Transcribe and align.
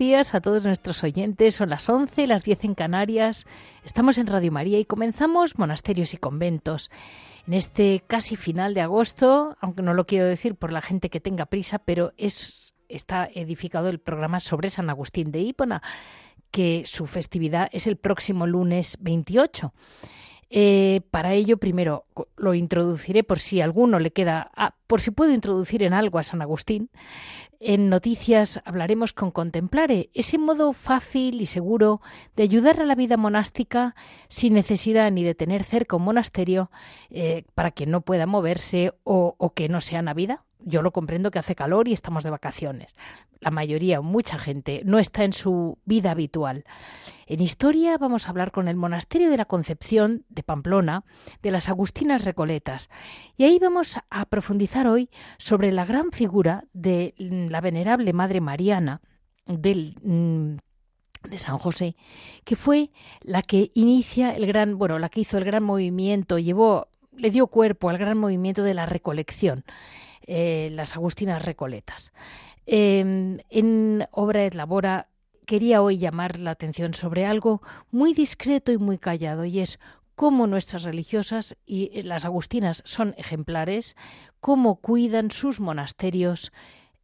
Días 0.00 0.34
a 0.34 0.40
todos 0.40 0.64
nuestros 0.64 1.04
oyentes. 1.04 1.56
Son 1.56 1.68
las 1.68 1.86
11, 1.86 2.26
las 2.26 2.42
10 2.42 2.64
en 2.64 2.74
Canarias. 2.74 3.44
Estamos 3.84 4.16
en 4.16 4.28
Radio 4.28 4.50
María 4.50 4.78
y 4.78 4.86
comenzamos 4.86 5.58
Monasterios 5.58 6.14
y 6.14 6.16
Conventos. 6.16 6.90
En 7.46 7.52
este 7.52 8.02
casi 8.06 8.34
final 8.34 8.72
de 8.72 8.80
agosto, 8.80 9.58
aunque 9.60 9.82
no 9.82 9.92
lo 9.92 10.06
quiero 10.06 10.24
decir 10.24 10.54
por 10.54 10.72
la 10.72 10.80
gente 10.80 11.10
que 11.10 11.20
tenga 11.20 11.44
prisa, 11.44 11.80
pero 11.80 12.14
es, 12.16 12.74
está 12.88 13.28
edificado 13.34 13.90
el 13.90 14.00
programa 14.00 14.40
sobre 14.40 14.70
San 14.70 14.88
Agustín 14.88 15.32
de 15.32 15.40
Hípona, 15.40 15.82
que 16.50 16.84
su 16.86 17.06
festividad 17.06 17.68
es 17.70 17.86
el 17.86 17.98
próximo 17.98 18.46
lunes 18.46 18.96
28. 19.00 19.74
Eh, 20.52 21.02
para 21.12 21.32
ello, 21.32 21.58
primero 21.58 22.06
lo 22.36 22.54
introduciré 22.54 23.22
por 23.22 23.38
si 23.38 23.60
alguno 23.60 24.00
le 24.00 24.10
queda, 24.10 24.50
ah, 24.56 24.74
por 24.88 25.00
si 25.00 25.12
puedo 25.12 25.32
introducir 25.32 25.84
en 25.84 25.92
algo 25.92 26.18
a 26.18 26.24
San 26.24 26.42
Agustín. 26.42 26.90
En 27.60 27.88
noticias 27.88 28.60
hablaremos 28.64 29.12
con 29.12 29.30
Contemplare, 29.30 30.10
ese 30.12 30.38
modo 30.38 30.72
fácil 30.72 31.40
y 31.40 31.46
seguro 31.46 32.00
de 32.34 32.42
ayudar 32.42 32.80
a 32.80 32.84
la 32.84 32.96
vida 32.96 33.16
monástica 33.16 33.94
sin 34.28 34.54
necesidad 34.54 35.12
ni 35.12 35.22
de 35.22 35.36
tener 35.36 35.62
cerca 35.62 35.96
un 35.96 36.02
monasterio 36.02 36.70
eh, 37.10 37.44
para 37.54 37.70
que 37.70 37.86
no 37.86 38.00
pueda 38.00 38.26
moverse 38.26 38.94
o, 39.04 39.36
o 39.38 39.54
que 39.54 39.68
no 39.68 39.80
sea 39.80 40.02
Navidad 40.02 40.40
yo 40.64 40.82
lo 40.82 40.92
comprendo 40.92 41.30
que 41.30 41.38
hace 41.38 41.54
calor 41.54 41.88
y 41.88 41.92
estamos 41.92 42.24
de 42.24 42.30
vacaciones. 42.30 42.94
La 43.40 43.50
mayoría, 43.50 44.00
mucha 44.00 44.38
gente, 44.38 44.82
no 44.84 44.98
está 44.98 45.24
en 45.24 45.32
su 45.32 45.78
vida 45.84 46.10
habitual. 46.10 46.64
En 47.26 47.40
historia 47.40 47.96
vamos 47.96 48.26
a 48.26 48.30
hablar 48.30 48.50
con 48.50 48.68
el 48.68 48.76
Monasterio 48.76 49.30
de 49.30 49.36
la 49.36 49.44
Concepción 49.44 50.24
de 50.28 50.42
Pamplona, 50.42 51.04
de 51.42 51.50
las 51.50 51.68
Agustinas 51.68 52.24
Recoletas. 52.24 52.90
Y 53.36 53.44
ahí 53.44 53.58
vamos 53.58 53.98
a 54.10 54.26
profundizar 54.26 54.86
hoy 54.86 55.10
sobre 55.38 55.72
la 55.72 55.84
gran 55.84 56.10
figura 56.12 56.64
de 56.72 57.14
la 57.16 57.60
venerable 57.60 58.12
Madre 58.12 58.40
Mariana 58.40 59.00
mm, 59.46 60.56
de 61.28 61.38
San 61.38 61.58
José, 61.58 61.96
que 62.44 62.56
fue 62.56 62.90
la 63.20 63.42
que 63.42 63.70
inicia 63.74 64.34
el 64.34 64.46
gran, 64.46 64.78
bueno, 64.78 64.98
la 64.98 65.08
que 65.08 65.20
hizo 65.20 65.38
el 65.38 65.44
gran 65.44 65.62
movimiento, 65.62 66.38
llevó, 66.38 66.88
le 67.16 67.30
dio 67.30 67.46
cuerpo 67.46 67.90
al 67.90 67.98
gran 67.98 68.18
movimiento 68.18 68.62
de 68.62 68.74
la 68.74 68.86
recolección. 68.86 69.64
Eh, 70.32 70.70
las 70.70 70.94
Agustinas 70.94 71.44
Recoletas. 71.44 72.12
Em, 72.64 73.38
en 73.50 74.06
Obra 74.12 74.44
et 74.44 74.54
Labora 74.54 75.08
quería 75.44 75.82
hoy 75.82 75.98
llamar 75.98 76.38
la 76.38 76.52
atención 76.52 76.94
sobre 76.94 77.26
algo 77.26 77.62
muy 77.90 78.14
discreto 78.14 78.70
y 78.70 78.78
muy 78.78 78.96
callado, 78.96 79.44
y 79.44 79.58
es 79.58 79.80
cómo 80.14 80.46
nuestras 80.46 80.84
religiosas 80.84 81.56
y 81.66 81.90
eh, 81.98 82.04
las 82.04 82.24
agustinas 82.24 82.84
son 82.86 83.12
ejemplares, 83.18 83.96
cómo 84.38 84.76
cuidan 84.76 85.32
sus 85.32 85.58
monasterios 85.58 86.52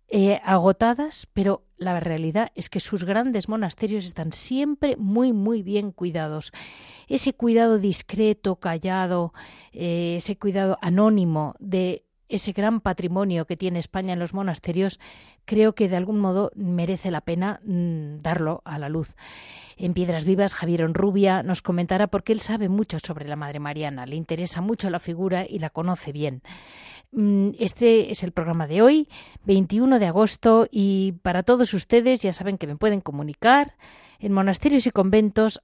eh, 0.07 0.41
agotadas, 0.45 1.27
pero 1.33 1.65
la 1.79 1.99
realidad 1.99 2.53
es 2.55 2.71
que 2.71 2.79
sus 2.79 3.03
grandes 3.03 3.49
monasterios 3.49 4.05
están 4.05 4.31
siempre 4.31 4.95
muy, 4.99 5.33
muy 5.33 5.65
bien 5.65 5.91
cuidados. 5.91 6.53
Ese 7.09 7.33
cuidado 7.33 7.81
discreto, 7.81 8.55
callado, 8.57 9.33
ese 9.73 10.39
cuidado 10.39 10.79
anónimo 10.81 11.57
de 11.59 12.06
ese 12.29 12.53
gran 12.53 12.81
patrimonio 12.81 13.47
que 13.47 13.57
tiene 13.57 13.79
España 13.79 14.13
en 14.13 14.19
los 14.19 14.35
monasterios, 14.35 15.01
creo 15.45 15.75
que 15.75 15.89
de 15.89 15.97
algún 15.97 16.19
modo 16.19 16.51
merece 16.55 17.11
la 17.11 17.21
pena 17.21 17.61
mm, 17.65 18.23
darlo 18.23 18.63
a 18.65 18.79
la 18.79 18.89
luz. 18.89 19.15
En 19.77 19.95
Piedras 19.95 20.25
Vivas, 20.25 20.55
Javier 20.55 20.85
Onrubia 20.85 21.43
nos 21.43 21.63
comentará 21.63 22.07
porque 22.07 22.33
él 22.33 22.41
sabe 22.41 22.69
mucho 22.69 22.99
sobre 22.99 23.29
la 23.29 23.37
Madre 23.37 23.61
Mariana, 23.61 24.07
le 24.07 24.17
interesa 24.17 24.61
mucho 24.61 24.91
la 24.91 25.01
figura 25.01 25.47
y 25.49 25.59
la 25.59 25.71
conoce 25.71 26.13
bien. 26.13 26.43
Mm, 27.13 27.51
este 27.59 28.11
es 28.11 28.23
el 28.23 28.33
programa 28.33 28.67
de 28.67 28.83
hoy, 28.83 29.09
21 29.45 29.99
de 29.99 30.07
agosto, 30.07 30.67
y 30.71 31.13
para 31.23 31.43
todos 31.43 31.73
ustedes 31.75 32.23
ya 32.23 32.33
saben 32.33 32.59
que 32.59 32.67
me 32.67 32.77
pueden 32.77 33.01
comunicar 33.01 33.75
en 34.19 34.33
monasterios 34.33 34.87
y 34.87 34.91
conventos 34.91 35.61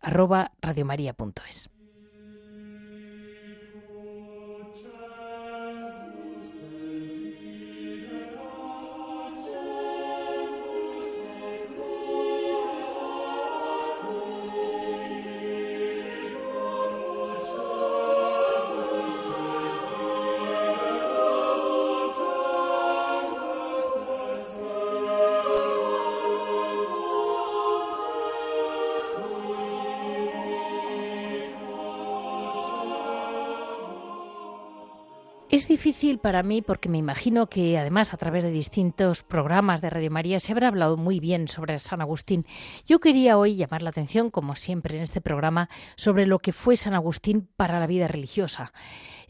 Es 35.63 35.69
difícil 35.69 36.19
para 36.19 36.43
mí 36.43 36.61
porque 36.61 36.89
me 36.89 36.99
imagino 36.99 37.47
que 37.49 37.79
además 37.79 38.13
a 38.13 38.17
través 38.17 38.43
de 38.43 38.51
distintos 38.51 39.23
programas 39.23 39.81
de 39.81 39.91
Radio 39.91 40.11
María 40.11 40.41
se 40.41 40.51
habrá 40.51 40.67
hablado 40.67 40.97
muy 40.97 41.21
bien 41.21 41.47
sobre 41.47 41.79
San 41.79 42.01
Agustín. 42.01 42.47
Yo 42.85 42.99
quería 42.99 43.39
hoy 43.39 43.55
llamar 43.55 43.81
la 43.81 43.91
atención, 43.91 44.33
como 44.33 44.57
siempre 44.57 44.97
en 44.97 45.05
este 45.05 45.21
programa, 45.21 45.69
sobre 45.95 46.27
lo 46.27 46.41
que 46.41 46.53
fue 46.53 46.77
San 46.77 46.95
Agustín 46.95 47.49
para 47.57 47.79
la 47.79 47.87
vida 47.87 48.09
religiosa. 48.09 48.73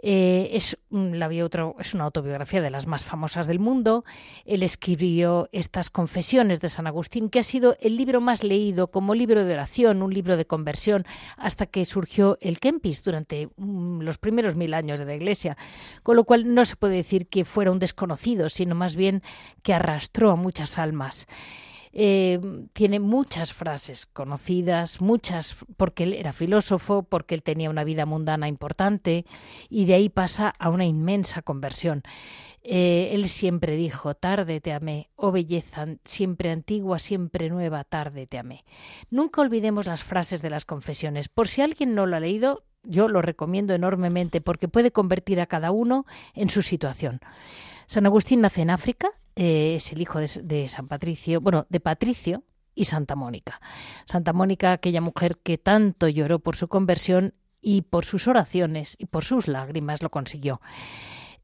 Eh, 0.04 0.50
es, 0.52 0.76
es 1.78 1.94
una 1.94 2.04
autobiografía 2.04 2.60
de 2.60 2.70
las 2.70 2.88
más 2.88 3.04
famosas 3.04 3.46
del 3.46 3.60
mundo. 3.60 4.04
Él 4.44 4.64
escribió 4.64 5.48
estas 5.52 5.90
confesiones 5.90 6.60
de 6.60 6.68
San 6.68 6.88
Agustín, 6.88 7.30
que 7.30 7.38
ha 7.38 7.44
sido 7.44 7.76
el 7.80 7.96
libro 7.96 8.20
más 8.20 8.42
leído 8.42 8.88
como 8.88 9.14
libro 9.14 9.44
de 9.44 9.54
oración, 9.54 10.02
un 10.02 10.12
libro 10.12 10.36
de 10.36 10.44
conversión, 10.44 11.06
hasta 11.36 11.66
que 11.66 11.84
surgió 11.84 12.36
el 12.40 12.58
Kempis 12.58 13.04
durante 13.04 13.48
mm, 13.56 14.00
los 14.00 14.18
primeros 14.18 14.56
mil 14.56 14.74
años 14.74 14.98
de 14.98 15.06
la 15.06 15.14
Iglesia. 15.14 15.56
Con 16.02 16.16
lo 16.16 16.24
cual 16.24 16.52
no 16.52 16.64
se 16.64 16.74
puede 16.74 16.96
decir 16.96 17.28
que 17.28 17.44
fuera 17.44 17.70
un 17.70 17.78
desconocido, 17.78 18.48
sino 18.48 18.74
más 18.74 18.96
bien 18.96 19.22
que 19.62 19.72
arrastró 19.72 20.32
a 20.32 20.36
muchas 20.36 20.78
almas. 20.78 21.28
Eh, 21.92 22.40
tiene 22.72 23.00
muchas 23.00 23.52
frases 23.52 24.06
conocidas, 24.06 25.00
muchas 25.00 25.56
porque 25.76 26.04
él 26.04 26.14
era 26.14 26.32
filósofo, 26.32 27.02
porque 27.02 27.34
él 27.34 27.42
tenía 27.42 27.70
una 27.70 27.84
vida 27.84 28.06
mundana 28.06 28.48
importante 28.48 29.26
y 29.68 29.84
de 29.84 29.94
ahí 29.94 30.08
pasa 30.08 30.54
a 30.58 30.70
una 30.70 30.86
inmensa 30.86 31.42
conversión. 31.42 32.02
Eh, 32.64 33.10
él 33.12 33.28
siempre 33.28 33.76
dijo, 33.76 34.14
tarde 34.14 34.60
te 34.60 34.72
amé, 34.72 35.10
oh 35.16 35.32
belleza, 35.32 35.86
siempre 36.04 36.50
antigua, 36.50 36.98
siempre 36.98 37.50
nueva, 37.50 37.84
tarde 37.84 38.26
te 38.26 38.38
amé. 38.38 38.64
Nunca 39.10 39.40
olvidemos 39.40 39.86
las 39.86 40.04
frases 40.04 40.42
de 40.42 40.50
las 40.50 40.64
confesiones. 40.64 41.28
Por 41.28 41.48
si 41.48 41.60
alguien 41.60 41.94
no 41.94 42.06
lo 42.06 42.16
ha 42.16 42.20
leído, 42.20 42.64
yo 42.84 43.08
lo 43.08 43.20
recomiendo 43.20 43.74
enormemente 43.74 44.40
porque 44.40 44.68
puede 44.68 44.92
convertir 44.92 45.40
a 45.40 45.46
cada 45.46 45.72
uno 45.72 46.06
en 46.34 46.50
su 46.50 46.62
situación. 46.62 47.20
San 47.86 48.06
Agustín 48.06 48.40
nace 48.40 48.62
en 48.62 48.70
África, 48.70 49.10
eh, 49.36 49.76
es 49.76 49.92
el 49.92 50.00
hijo 50.00 50.18
de, 50.18 50.68
San 50.68 50.88
Patricio, 50.88 51.40
bueno, 51.40 51.66
de 51.68 51.80
Patricio 51.80 52.42
y 52.74 52.84
Santa 52.84 53.16
Mónica. 53.16 53.60
Santa 54.04 54.32
Mónica, 54.32 54.72
aquella 54.72 55.00
mujer 55.00 55.38
que 55.42 55.58
tanto 55.58 56.08
lloró 56.08 56.38
por 56.38 56.56
su 56.56 56.68
conversión 56.68 57.34
y 57.60 57.82
por 57.82 58.04
sus 58.04 58.28
oraciones 58.28 58.96
y 58.98 59.06
por 59.06 59.24
sus 59.24 59.48
lágrimas 59.48 60.02
lo 60.02 60.10
consiguió. 60.10 60.60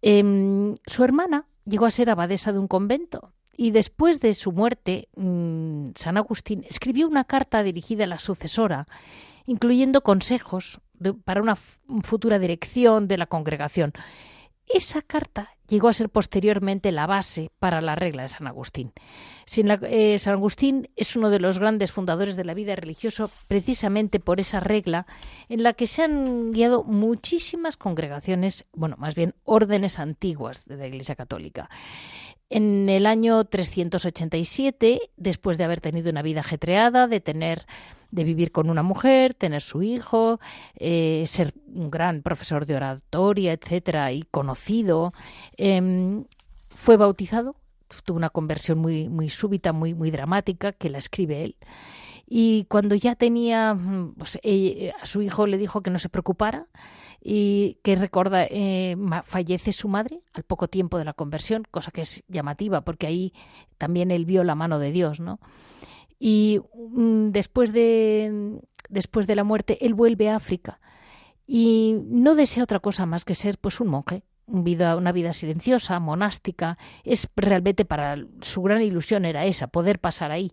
Em, 0.02 0.76
su 0.86 1.04
hermana 1.04 1.46
llegó 1.64 1.86
a 1.86 1.90
ser 1.90 2.10
abadesa 2.10 2.52
de 2.52 2.58
un 2.58 2.68
convento 2.68 3.32
y 3.56 3.72
después 3.72 4.20
de 4.20 4.34
su 4.34 4.52
muerte, 4.52 5.08
mm, 5.16 5.90
San 5.96 6.16
Agustín 6.16 6.64
escribió 6.68 7.08
una 7.08 7.24
carta 7.24 7.62
dirigida 7.62 8.04
a 8.04 8.06
la 8.06 8.18
sucesora, 8.18 8.86
incluyendo 9.46 10.02
consejos 10.02 10.80
para 11.24 11.40
una 11.40 11.56
futura 11.56 12.38
dirección 12.38 13.08
de 13.08 13.18
la 13.18 13.26
congregación. 13.26 13.92
Esa 14.66 15.02
carta 15.02 15.56
llegó 15.68 15.88
a 15.88 15.92
ser 15.92 16.08
posteriormente 16.08 16.92
la 16.92 17.06
base 17.06 17.50
para 17.58 17.80
la 17.80 17.94
regla 17.94 18.22
de 18.22 18.28
San 18.28 18.46
Agustín. 18.46 18.92
Eh, 19.56 20.18
San 20.18 20.34
Agustín 20.34 20.88
es 20.96 21.16
uno 21.16 21.30
de 21.30 21.40
los 21.40 21.58
grandes 21.58 21.92
fundadores 21.92 22.36
de 22.36 22.44
la 22.44 22.54
vida 22.54 22.76
religiosa 22.76 23.30
precisamente 23.46 24.20
por 24.20 24.40
esa 24.40 24.60
regla 24.60 25.06
en 25.48 25.62
la 25.62 25.72
que 25.72 25.86
se 25.86 26.02
han 26.02 26.52
guiado 26.52 26.84
muchísimas 26.84 27.76
congregaciones, 27.76 28.66
bueno, 28.72 28.96
más 28.98 29.14
bien 29.14 29.34
órdenes 29.44 29.98
antiguas 29.98 30.66
de 30.66 30.76
la 30.76 30.86
Iglesia 30.86 31.16
Católica. 31.16 31.70
En 32.50 32.88
el 32.88 33.06
año 33.06 33.44
387, 33.44 35.00
después 35.16 35.58
de 35.58 35.64
haber 35.64 35.80
tenido 35.80 36.10
una 36.10 36.22
vida 36.22 36.40
ajetreada, 36.40 37.06
de 37.06 37.20
tener 37.20 37.66
de 38.10 38.24
vivir 38.24 38.52
con 38.52 38.70
una 38.70 38.82
mujer, 38.82 39.34
tener 39.34 39.60
su 39.60 39.82
hijo, 39.82 40.40
eh, 40.76 41.24
ser 41.26 41.52
un 41.74 41.90
gran 41.90 42.22
profesor 42.22 42.64
de 42.64 42.76
oratoria, 42.76 43.52
etcétera, 43.52 44.12
y 44.12 44.22
conocido, 44.30 45.12
em, 45.58 46.24
fue 46.70 46.96
bautizado 46.96 47.54
tuvo 48.04 48.16
una 48.16 48.30
conversión 48.30 48.78
muy, 48.78 49.08
muy 49.08 49.28
súbita, 49.28 49.72
muy, 49.72 49.94
muy 49.94 50.10
dramática, 50.10 50.72
que 50.72 50.90
la 50.90 50.98
escribe 50.98 51.44
él. 51.44 51.56
Y 52.26 52.64
cuando 52.64 52.94
ya 52.94 53.14
tenía, 53.14 53.74
mm, 53.74 54.14
pues, 54.18 54.38
eh, 54.42 54.92
a 55.00 55.06
su 55.06 55.22
hijo 55.22 55.46
le 55.46 55.56
dijo 55.56 55.82
que 55.82 55.90
no 55.90 55.98
se 55.98 56.08
preocupara 56.08 56.66
y 57.20 57.78
que 57.82 57.96
recuerda, 57.96 58.44
eh, 58.44 58.96
fallece 59.24 59.72
su 59.72 59.88
madre 59.88 60.20
al 60.32 60.44
poco 60.44 60.68
tiempo 60.68 60.98
de 60.98 61.04
la 61.04 61.12
conversión, 61.12 61.64
cosa 61.70 61.90
que 61.90 62.02
es 62.02 62.22
llamativa 62.28 62.82
porque 62.82 63.06
ahí 63.06 63.32
también 63.76 64.10
él 64.10 64.24
vio 64.24 64.44
la 64.44 64.54
mano 64.54 64.78
de 64.78 64.92
Dios, 64.92 65.20
¿no? 65.20 65.40
Y 66.18 66.60
mm, 66.74 67.30
después 67.30 67.72
de, 67.72 68.60
después 68.88 69.26
de 69.26 69.36
la 69.36 69.44
muerte, 69.44 69.84
él 69.84 69.94
vuelve 69.94 70.30
a 70.30 70.36
África 70.36 70.80
y 71.46 71.96
no 72.04 72.34
desea 72.34 72.62
otra 72.62 72.80
cosa 72.80 73.06
más 73.06 73.24
que 73.24 73.34
ser 73.34 73.58
pues 73.58 73.80
un 73.80 73.88
monje, 73.88 74.22
vida, 74.46 74.96
una 74.96 75.12
vida 75.12 75.32
silenciosa, 75.32 75.98
monástica. 76.00 76.78
Es 77.04 77.28
realmente 77.36 77.84
para 77.84 78.16
su 78.42 78.62
gran 78.62 78.82
ilusión 78.82 79.24
era 79.24 79.46
esa, 79.46 79.68
poder 79.68 79.98
pasar 79.98 80.30
ahí. 80.30 80.52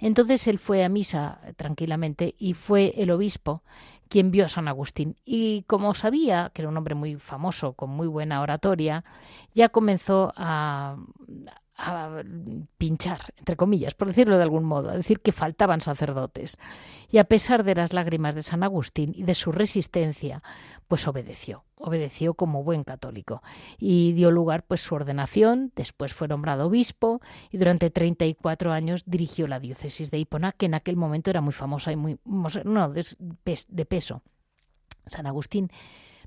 Entonces 0.00 0.46
él 0.46 0.58
fue 0.58 0.84
a 0.84 0.88
misa 0.88 1.40
tranquilamente 1.56 2.34
y 2.38 2.54
fue 2.54 2.94
el 2.96 3.10
obispo 3.10 3.62
quien 4.08 4.30
vio 4.30 4.44
a 4.44 4.48
San 4.48 4.68
Agustín. 4.68 5.16
Y 5.24 5.62
como 5.66 5.94
sabía 5.94 6.50
que 6.52 6.62
era 6.62 6.68
un 6.68 6.76
hombre 6.76 6.94
muy 6.94 7.16
famoso, 7.16 7.74
con 7.74 7.90
muy 7.90 8.06
buena 8.06 8.40
oratoria, 8.40 9.04
ya 9.54 9.68
comenzó 9.68 10.32
a, 10.36 10.96
a 11.78 12.22
pinchar, 12.76 13.20
entre 13.36 13.56
comillas, 13.56 13.94
por 13.94 14.08
decirlo 14.08 14.36
de 14.36 14.42
algún 14.42 14.64
modo, 14.64 14.90
a 14.90 14.96
decir 14.96 15.20
que 15.20 15.30
faltaban 15.30 15.80
sacerdotes. 15.80 16.58
Y 17.08 17.18
a 17.18 17.24
pesar 17.24 17.62
de 17.62 17.76
las 17.76 17.92
lágrimas 17.92 18.34
de 18.34 18.42
San 18.42 18.64
Agustín 18.64 19.12
y 19.14 19.22
de 19.22 19.34
su 19.34 19.52
resistencia, 19.52 20.42
pues 20.88 21.06
obedeció, 21.06 21.64
obedeció 21.76 22.34
como 22.34 22.64
buen 22.64 22.82
católico 22.82 23.42
y 23.78 24.12
dio 24.12 24.32
lugar 24.32 24.64
pues 24.66 24.80
su 24.80 24.96
ordenación, 24.96 25.72
después 25.76 26.14
fue 26.14 26.26
nombrado 26.26 26.66
obispo 26.66 27.20
y 27.50 27.58
durante 27.58 27.90
34 27.90 28.72
años 28.72 29.04
dirigió 29.06 29.46
la 29.46 29.60
diócesis 29.60 30.10
de 30.10 30.18
Hipona, 30.18 30.52
que 30.52 30.66
en 30.66 30.74
aquel 30.74 30.96
momento 30.96 31.30
era 31.30 31.40
muy 31.40 31.52
famosa 31.52 31.92
y 31.92 31.96
muy 31.96 32.18
no, 32.24 32.92
de 32.92 33.86
peso. 33.86 34.22
San 35.06 35.26
Agustín 35.26 35.70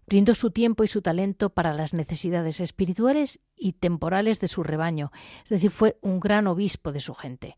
Brindó 0.05 0.35
su 0.35 0.51
tiempo 0.51 0.83
y 0.83 0.87
su 0.87 1.01
talento 1.01 1.49
para 1.51 1.73
las 1.73 1.93
necesidades 1.93 2.59
espirituales 2.59 3.39
y 3.55 3.73
temporales 3.73 4.39
de 4.39 4.47
su 4.47 4.63
rebaño, 4.63 5.11
es 5.43 5.49
decir, 5.49 5.71
fue 5.71 5.97
un 6.01 6.19
gran 6.19 6.47
obispo 6.47 6.91
de 6.91 6.99
su 6.99 7.13
gente. 7.13 7.55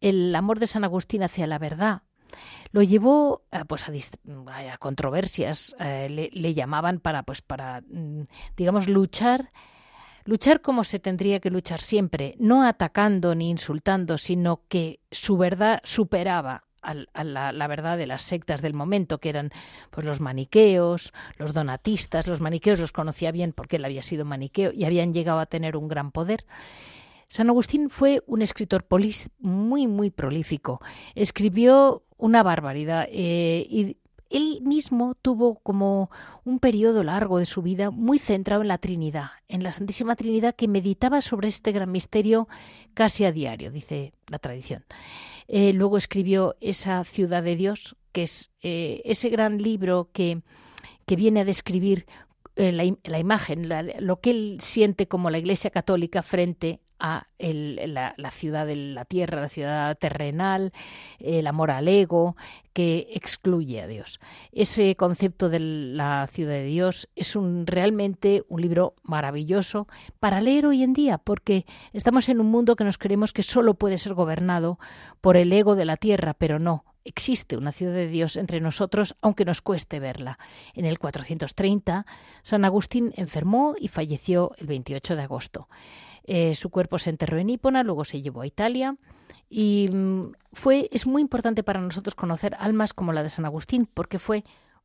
El 0.00 0.34
amor 0.34 0.60
de 0.60 0.66
San 0.66 0.84
Agustín 0.84 1.22
hacia 1.22 1.46
la 1.46 1.58
verdad 1.58 2.02
lo 2.72 2.82
llevó 2.82 3.44
a, 3.52 3.64
pues 3.64 3.86
a, 3.88 4.78
controversias, 4.78 5.76
eh, 5.78 6.30
le, 6.32 6.54
llamaban 6.54 6.98
para, 6.98 7.22
pues 7.22 7.40
para, 7.40 7.82
mm, 7.82 8.22
digamos, 8.56 8.88
luchar 8.88 9.52
luchar 10.24 10.62
como 10.62 10.84
se 10.84 10.98
tendría 10.98 11.38
que 11.38 11.50
luchar 11.50 11.80
siempre, 11.80 12.34
no 12.38 12.64
atacando 12.64 13.34
ni 13.34 13.50
insultando, 13.50 14.18
sino 14.18 14.62
que 14.68 15.00
su 15.10 15.36
verdad 15.36 15.80
superaba 15.84 16.64
a, 16.84 17.24
la, 17.24 17.66
verdad 17.66 17.96
de 17.96 18.06
las 18.06 18.22
sectas 18.22 18.62
del 18.62 18.74
momento, 18.74 19.18
que 19.18 19.30
eran 19.30 19.50
pues 19.90 20.06
los 20.06 20.20
maniqueos, 20.20 21.12
los 21.36 21.52
donatistas. 21.52 22.26
Los 22.26 22.40
maniqueos 22.40 22.78
los 22.80 22.92
conocía 22.92 23.32
bien 23.32 23.52
porque 23.52 23.76
él 23.76 23.84
había 23.84 24.02
sido 24.02 24.24
maniqueo 24.24 24.72
y 24.72 24.84
habían 24.84 25.12
llegado 25.12 25.40
a 25.40 25.46
tener 25.46 25.76
un 25.76 25.88
gran 25.88 26.10
poder. 26.12 26.44
San 27.28 27.48
Agustín 27.48 27.90
fue 27.90 28.22
un 28.26 28.42
escritor 28.42 28.84
polis 28.84 29.30
muy, 29.38 29.86
muy 29.86 30.10
prolífico. 30.10 30.80
Escribió 31.14 32.04
una 32.16 32.42
barbaridad 32.42 33.06
eh, 33.10 33.66
y 33.68 33.96
él 34.34 34.60
mismo 34.62 35.14
tuvo 35.14 35.60
como 35.60 36.10
un 36.44 36.58
periodo 36.58 37.04
largo 37.04 37.38
de 37.38 37.46
su 37.46 37.62
vida 37.62 37.90
muy 37.90 38.18
centrado 38.18 38.62
en 38.62 38.68
la 38.68 38.78
Trinidad, 38.78 39.30
en 39.48 39.62
la 39.62 39.72
Santísima 39.72 40.16
Trinidad, 40.16 40.56
que 40.56 40.66
meditaba 40.66 41.20
sobre 41.20 41.48
este 41.48 41.70
gran 41.70 41.92
misterio 41.92 42.48
casi 42.94 43.24
a 43.24 43.32
diario, 43.32 43.70
dice 43.70 44.12
la 44.28 44.38
tradición. 44.38 44.84
Eh, 45.46 45.72
luego 45.72 45.96
escribió 45.96 46.56
Esa 46.60 47.04
ciudad 47.04 47.42
de 47.42 47.54
Dios, 47.54 47.96
que 48.12 48.22
es 48.24 48.50
eh, 48.62 49.02
ese 49.04 49.28
gran 49.28 49.62
libro 49.62 50.10
que, 50.12 50.42
que 51.06 51.16
viene 51.16 51.40
a 51.40 51.44
describir 51.44 52.06
eh, 52.56 52.72
la, 52.72 53.18
imagen, 53.18 53.68
lo 54.00 54.20
que 54.20 54.30
él 54.30 54.58
siente 54.60 55.06
como 55.06 55.30
la 55.30 55.38
Iglesia 55.38 55.70
Católica 55.70 56.22
frente 56.22 56.80
a 56.98 57.26
la, 57.38 58.30
ciudad 58.30 58.66
de 58.66 58.76
la 58.76 59.04
tierra, 59.04 59.40
la 59.40 59.48
ciudad 59.48 59.98
terrenal, 59.98 60.72
el 61.18 61.46
amor 61.46 61.70
al 61.70 61.88
ego, 61.88 62.36
que 62.72 63.08
excluye 63.12 63.80
a 63.80 63.86
Dios. 63.86 64.20
Ese 64.52 64.96
concepto 64.96 65.48
de 65.48 65.60
la 65.60 66.28
ciudad 66.30 66.52
de 66.52 66.64
Dios 66.64 67.08
es 67.14 67.36
un, 67.36 67.66
realmente 67.66 68.44
un 68.48 68.60
libro 68.60 68.94
maravilloso 69.02 69.86
para 70.20 70.40
leer 70.40 70.66
hoy 70.66 70.82
en 70.82 70.92
día, 70.92 71.18
porque 71.18 71.66
estamos 71.92 72.28
en 72.28 72.40
un 72.40 72.50
mundo 72.50 72.76
que 72.76 72.84
nos 72.84 72.98
creemos 72.98 73.32
que 73.32 73.42
solo 73.42 73.74
puede 73.74 73.98
ser 73.98 74.14
gobernado 74.14 74.78
por 75.20 75.36
el 75.36 75.52
ego 75.52 75.76
de 75.76 75.84
la 75.84 75.96
tierra, 75.96 76.34
pero 76.34 76.58
no, 76.58 76.84
existe 77.04 77.56
una 77.56 77.72
ciudad 77.72 77.92
de 77.92 78.08
Dios 78.08 78.36
entre 78.36 78.60
nosotros, 78.60 79.14
aunque 79.20 79.44
nos 79.44 79.60
cueste 79.60 80.00
verla. 80.00 80.38
En 80.74 80.84
el 80.84 80.98
430, 80.98 82.06
San 82.42 82.64
Agustín 82.64 83.12
enfermó 83.16 83.74
y 83.78 83.88
falleció 83.88 84.52
el 84.58 84.66
28 84.66 85.16
de 85.16 85.22
agosto. 85.22 85.68
Eh, 86.24 86.54
su 86.54 86.70
cuerpo 86.70 86.98
se 86.98 87.10
enterró 87.10 87.38
en 87.38 87.50
Hipona, 87.50 87.82
luego 87.82 88.04
se 88.04 88.22
llevó 88.22 88.42
a 88.42 88.46
Italia. 88.46 88.96
Y 89.48 89.88
mm, 89.92 90.32
fue 90.52 90.88
es 90.92 91.06
muy 91.06 91.22
importante 91.22 91.62
para 91.62 91.80
nosotros 91.80 92.14
conocer 92.14 92.56
almas 92.58 92.92
como 92.92 93.12
la 93.12 93.22
de 93.22 93.30
San 93.30 93.44
Agustín 93.44 93.86
porque 93.92 94.18
fue 94.18 94.44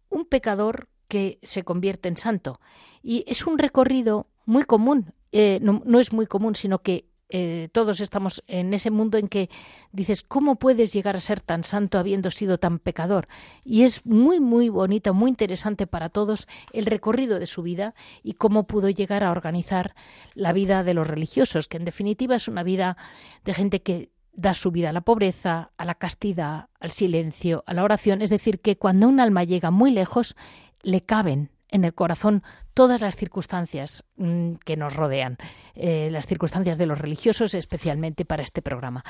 un 0.10 0.26
pecador 0.26 0.90
que 1.08 1.40
se 1.42 1.64
convierte 1.64 2.10
en 2.10 2.18
santo. 2.18 2.60
Y 3.02 3.24
es 3.28 3.48
un 3.48 3.58
recorrido 3.58 4.28
muy 4.46 4.64
común 4.64 5.14
eh, 5.32 5.60
no, 5.62 6.00
es 6.00 6.12
muy 6.12 6.26
común 6.26 6.56
sino 6.56 6.82
que 6.82 7.06
eh, 7.30 7.70
todos 7.72 8.02
estamos 8.02 8.44
en 8.48 8.74
ese 8.74 8.90
mundo 8.90 9.18
en 9.18 9.28
que 9.28 9.50
dices, 9.92 10.24
¿cómo 10.24 10.56
puedes 10.56 10.92
llegar 10.94 11.16
a 11.16 11.20
ser 11.20 11.40
tan 11.40 11.64
santo 11.64 12.00
habiendo 12.00 12.32
sido 12.32 12.58
tan 12.58 12.80
pecador? 12.80 13.28
Y 13.64 13.84
es 13.84 14.06
muy, 14.06 14.40
muy 14.40 14.70
bonito, 14.70 15.14
muy 15.14 15.30
interesante 15.30 15.86
para 15.86 16.10
todos 16.10 16.48
el 16.74 16.88
recorrido 16.88 17.40
de 17.40 17.46
su 17.46 17.62
vida 17.62 17.94
y 18.24 18.34
cómo 18.34 18.66
pudo 18.66 18.90
llegar 18.90 19.24
a 19.24 19.32
organizar 19.32 19.96
la 20.34 20.54
vida 20.54 20.84
de 20.84 20.96
los 20.96 21.08
religiosos, 21.08 21.68
que 21.68 21.78
en 21.78 21.86
definitiva 21.86 22.36
es 22.36 22.48
una 22.48 22.64
vida 22.64 22.98
de 23.46 23.54
gente 23.54 23.82
que 23.84 24.10
da 24.34 24.54
su 24.54 24.72
vida 24.72 24.90
a 24.90 24.94
la 24.94 25.02
pobreza, 25.02 25.72
a 25.78 25.86
la 25.86 25.96
castidad, 25.96 26.70
al 26.80 26.92
silencio, 26.92 27.64
a 27.68 27.74
la 27.74 27.84
oración. 27.84 28.22
Es 28.22 28.30
decir, 28.30 28.60
que 28.60 28.78
cuando 28.78 29.08
un 29.08 29.20
alma 29.20 29.44
llega 29.44 29.70
muy 29.70 29.92
lejos, 29.92 30.36
le 30.82 31.02
caben 31.02 31.52
en 31.70 31.86
el 31.86 31.94
corazón 31.94 32.44
todas 32.74 33.02
las 33.02 33.16
circunstancias 33.16 34.04
mm, 34.18 34.54
que 34.66 34.78
nos 34.78 34.96
rodean, 34.96 35.38
eh, 35.76 36.10
las 36.12 36.28
circunstancias 36.28 36.78
de 36.78 36.86
los 36.86 37.00
religiosos, 37.00 37.54
especialmente 37.54 38.26
para 38.26 38.44
este 38.44 38.62
programa. 38.62 39.04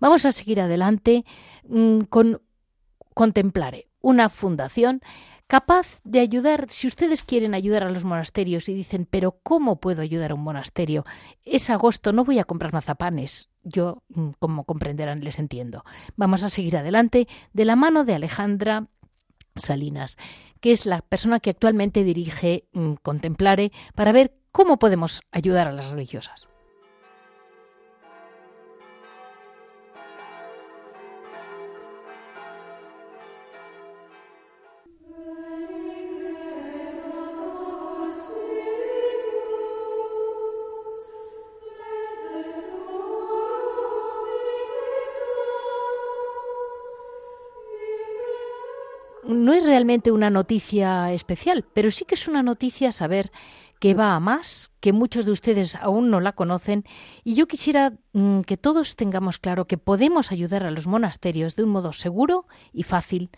Vamos 0.00 0.24
a 0.24 0.32
seguir 0.32 0.60
adelante 0.60 1.24
mm, 1.68 2.00
con 2.02 2.40
Contemplare, 3.14 3.88
una 4.02 4.28
fundación 4.28 5.00
capaz 5.46 6.00
de 6.04 6.20
ayudar, 6.20 6.66
si 6.70 6.86
ustedes 6.86 7.22
quieren 7.22 7.54
ayudar 7.54 7.84
a 7.84 7.90
los 7.90 8.04
monasterios 8.04 8.68
y 8.68 8.74
dicen, 8.74 9.06
pero 9.08 9.38
¿cómo 9.42 9.76
puedo 9.76 10.02
ayudar 10.02 10.32
a 10.32 10.34
un 10.34 10.42
monasterio? 10.42 11.04
Es 11.44 11.70
agosto, 11.70 12.12
no 12.12 12.24
voy 12.24 12.38
a 12.38 12.44
comprar 12.44 12.72
mazapanes. 12.72 13.48
Yo, 13.62 14.02
mm, 14.08 14.30
como 14.38 14.64
comprenderán, 14.64 15.24
les 15.24 15.38
entiendo. 15.38 15.84
Vamos 16.16 16.42
a 16.42 16.50
seguir 16.50 16.76
adelante 16.76 17.26
de 17.52 17.64
la 17.64 17.76
mano 17.76 18.04
de 18.04 18.14
Alejandra 18.14 18.86
Salinas, 19.56 20.16
que 20.60 20.72
es 20.72 20.86
la 20.86 21.02
persona 21.02 21.40
que 21.40 21.50
actualmente 21.50 22.04
dirige 22.04 22.64
mm, 22.72 22.94
Contemplare 23.02 23.72
para 23.94 24.12
ver 24.12 24.34
cómo 24.52 24.78
podemos 24.78 25.22
ayudar 25.32 25.68
a 25.68 25.72
las 25.72 25.90
religiosas. 25.90 26.48
No 49.46 49.54
es 49.54 49.64
realmente 49.64 50.10
una 50.10 50.28
noticia 50.28 51.12
especial, 51.12 51.64
pero 51.72 51.92
sí 51.92 52.04
que 52.04 52.16
es 52.16 52.26
una 52.26 52.42
noticia 52.42 52.90
saber 52.90 53.30
que 53.78 53.94
va 53.94 54.16
a 54.16 54.18
más, 54.18 54.72
que 54.80 54.92
muchos 54.92 55.24
de 55.24 55.30
ustedes 55.30 55.76
aún 55.76 56.10
no 56.10 56.18
la 56.18 56.32
conocen, 56.32 56.82
y 57.22 57.34
yo 57.34 57.46
quisiera 57.46 57.92
mm, 58.12 58.40
que 58.40 58.56
todos 58.56 58.96
tengamos 58.96 59.38
claro 59.38 59.68
que 59.68 59.78
podemos 59.78 60.32
ayudar 60.32 60.64
a 60.64 60.72
los 60.72 60.88
monasterios 60.88 61.54
de 61.54 61.62
un 61.62 61.68
modo 61.68 61.92
seguro 61.92 62.46
y 62.72 62.82
fácil 62.82 63.30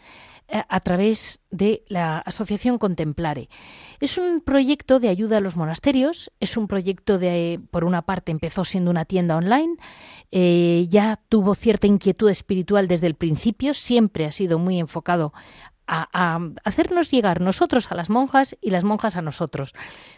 eh, 0.49 0.63
a 0.67 0.81
través 0.81 1.43
de 1.51 1.85
la 1.89 2.21
Asociación 2.21 2.79
Contemplare. 2.79 3.51
Es 4.01 4.17
un 4.17 4.41
proyecto 4.41 5.01
de 5.01 5.11
ayuda 5.11 5.37
a 5.37 5.41
los 5.41 5.57
monasterios, 5.57 6.33
es 6.41 6.57
un 6.57 6.69
proyecto 6.69 7.19
de, 7.19 7.61
por 7.71 7.85
una 7.85 8.01
parte, 8.01 8.33
empezó 8.33 8.65
siendo 8.65 8.91
una 8.91 9.05
tienda 9.05 9.37
online, 9.37 9.77
eh, 10.31 10.87
ya 10.89 11.21
tuvo 11.29 11.55
cierta 11.55 11.87
inquietud 11.87 12.31
espiritual 12.31 12.89
desde 12.89 13.09
el 13.09 13.15
principio, 13.15 13.75
siempre 13.75 14.25
ha 14.25 14.33
sido 14.33 14.59
muy 14.59 14.79
enfocado 14.79 15.35
a, 15.89 16.39
hacernos 16.65 17.11
llegar 17.11 17.41
nosotros 17.41 17.91
a 17.91 17.95
las 17.95 18.11
monjas 18.11 18.57
y 18.61 18.71
las 18.71 18.85
monjas 18.85 19.17
a 19.17 19.23
nosotros. 19.23 19.75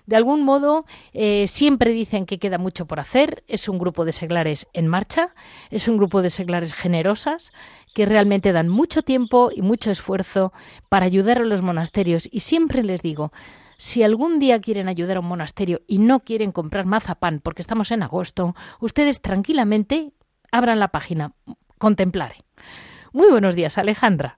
De 0.07 0.17
algún 0.17 0.43
modo, 0.43 0.85
eh, 1.13 1.47
siempre 1.47 1.93
dicen 1.93 2.27
que 2.27 2.39
queda 2.39 2.59
mucho 2.59 2.87
por 2.87 3.01
hacer. 3.01 3.45
Es 3.47 3.69
un 3.69 3.79
grupo 3.79 4.05
de 4.05 4.13
seglares 4.13 4.67
en 4.73 4.89
marcha, 4.89 5.33
es 5.71 5.87
un 5.89 5.97
grupo 5.97 6.23
de 6.23 6.31
seglares 6.31 6.75
generosas 6.75 7.53
que 7.95 8.07
realmente 8.07 8.53
dan 8.53 8.69
mucho 8.69 9.03
tiempo 9.03 9.51
y 9.55 9.63
mucho 9.63 9.91
esfuerzo 9.91 10.53
para 10.89 11.07
ayudar 11.07 11.39
a 11.39 11.45
los 11.45 11.63
monasterios. 11.63 12.29
Y 12.31 12.41
siempre 12.41 12.83
les 12.83 13.03
digo, 13.03 13.33
si 13.77 14.03
algún 14.03 14.39
día 14.41 14.61
quieren 14.61 14.89
ayudar 14.89 15.17
a 15.17 15.21
un 15.21 15.27
monasterio 15.27 15.83
y 15.87 15.99
no 15.99 16.21
quieren 16.21 16.53
comprar 16.53 16.85
mazapán 16.85 17.41
porque 17.41 17.63
estamos 17.63 17.91
en 17.91 18.03
agosto, 18.03 18.55
ustedes 18.81 19.23
tranquilamente 19.23 20.13
abran 20.53 20.81
la 20.81 20.89
página 20.89 21.33
Contemplare. 21.79 22.45
Muy 23.13 23.31
buenos 23.31 23.55
días, 23.55 23.79
Alejandra. 23.79 24.37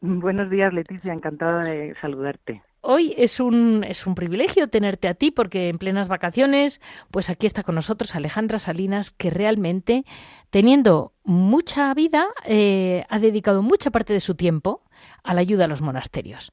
Buenos 0.00 0.50
días, 0.50 0.72
Leticia. 0.72 1.12
Encantada 1.12 1.64
de 1.64 1.94
saludarte. 2.00 2.62
Hoy 2.82 3.14
es 3.16 3.40
un, 3.40 3.82
es 3.82 4.06
un 4.06 4.14
privilegio 4.14 4.68
tenerte 4.68 5.08
a 5.08 5.14
ti 5.14 5.32
porque 5.32 5.68
en 5.68 5.78
plenas 5.78 6.08
vacaciones, 6.08 6.80
pues 7.10 7.30
aquí 7.30 7.46
está 7.46 7.64
con 7.64 7.74
nosotros 7.74 8.14
Alejandra 8.14 8.60
Salinas, 8.60 9.10
que 9.10 9.30
realmente, 9.30 10.04
teniendo 10.50 11.12
mucha 11.24 11.92
vida, 11.94 12.26
eh, 12.44 13.04
ha 13.08 13.18
dedicado 13.18 13.62
mucha 13.62 13.90
parte 13.90 14.12
de 14.12 14.20
su 14.20 14.36
tiempo 14.36 14.84
a 15.24 15.34
la 15.34 15.40
ayuda 15.40 15.64
a 15.64 15.68
los 15.68 15.82
monasterios. 15.82 16.52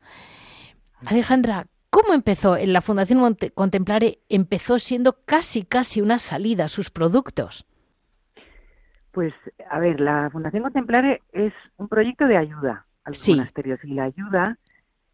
Alejandra, 1.05 1.67
¿cómo 1.91 2.15
empezó? 2.15 2.57
En 2.57 2.73
la 2.73 2.81
Fundación 2.81 3.37
Contemplare 3.53 4.19
empezó 4.27 4.79
siendo 4.79 5.17
casi, 5.25 5.63
casi 5.65 6.01
una 6.01 6.17
salida 6.17 6.63
a 6.65 6.69
sus 6.69 6.89
productos. 6.89 7.67
Pues, 9.11 9.33
a 9.69 9.77
ver, 9.77 9.99
la 9.99 10.29
Fundación 10.31 10.63
Contemplare 10.63 11.21
es 11.31 11.53
un 11.77 11.87
proyecto 11.89 12.25
de 12.25 12.37
ayuda 12.37 12.87
a 13.03 13.09
los 13.09 13.29
monasterios 13.29 13.83
y 13.83 13.93
la 13.93 14.03
ayuda 14.05 14.57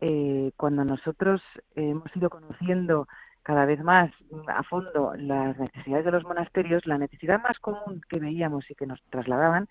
eh, 0.01 0.51
cuando 0.55 0.85
nosotros 0.85 1.41
hemos 1.75 2.15
ido 2.15 2.29
conociendo 2.29 3.07
cada 3.43 3.65
vez 3.65 3.83
más 3.83 4.11
a 4.47 4.63
fondo 4.63 5.13
las 5.17 5.57
necesidades 5.57 6.05
de 6.05 6.11
los 6.11 6.23
monasterios, 6.23 6.85
la 6.85 6.97
necesidad 6.97 7.41
más 7.41 7.57
común 7.59 8.01
que 8.07 8.19
veíamos 8.19 8.69
y 8.69 8.75
que 8.75 8.85
nos 8.85 9.01
trasladaban 9.09 9.67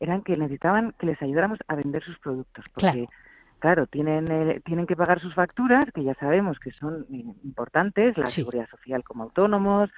eran 0.00 0.22
que 0.22 0.36
necesitaban 0.36 0.94
que 0.98 1.06
les 1.06 1.20
ayudáramos 1.20 1.58
a 1.66 1.74
vender 1.74 2.02
sus 2.04 2.18
productos, 2.18 2.64
porque 2.72 3.08
claro, 3.58 3.86
tienen 3.86 4.30
eh, 4.30 4.60
tienen 4.64 4.86
que 4.86 4.96
pagar 4.96 5.20
sus 5.20 5.34
facturas, 5.34 5.88
que 5.92 6.04
ya 6.04 6.14
sabemos 6.14 6.58
que 6.58 6.70
son 6.72 7.06
importantes, 7.44 8.16
la 8.16 8.26
seguridad 8.26 8.68
social 8.68 9.02
como 9.04 9.24
autónomos, 9.24 9.90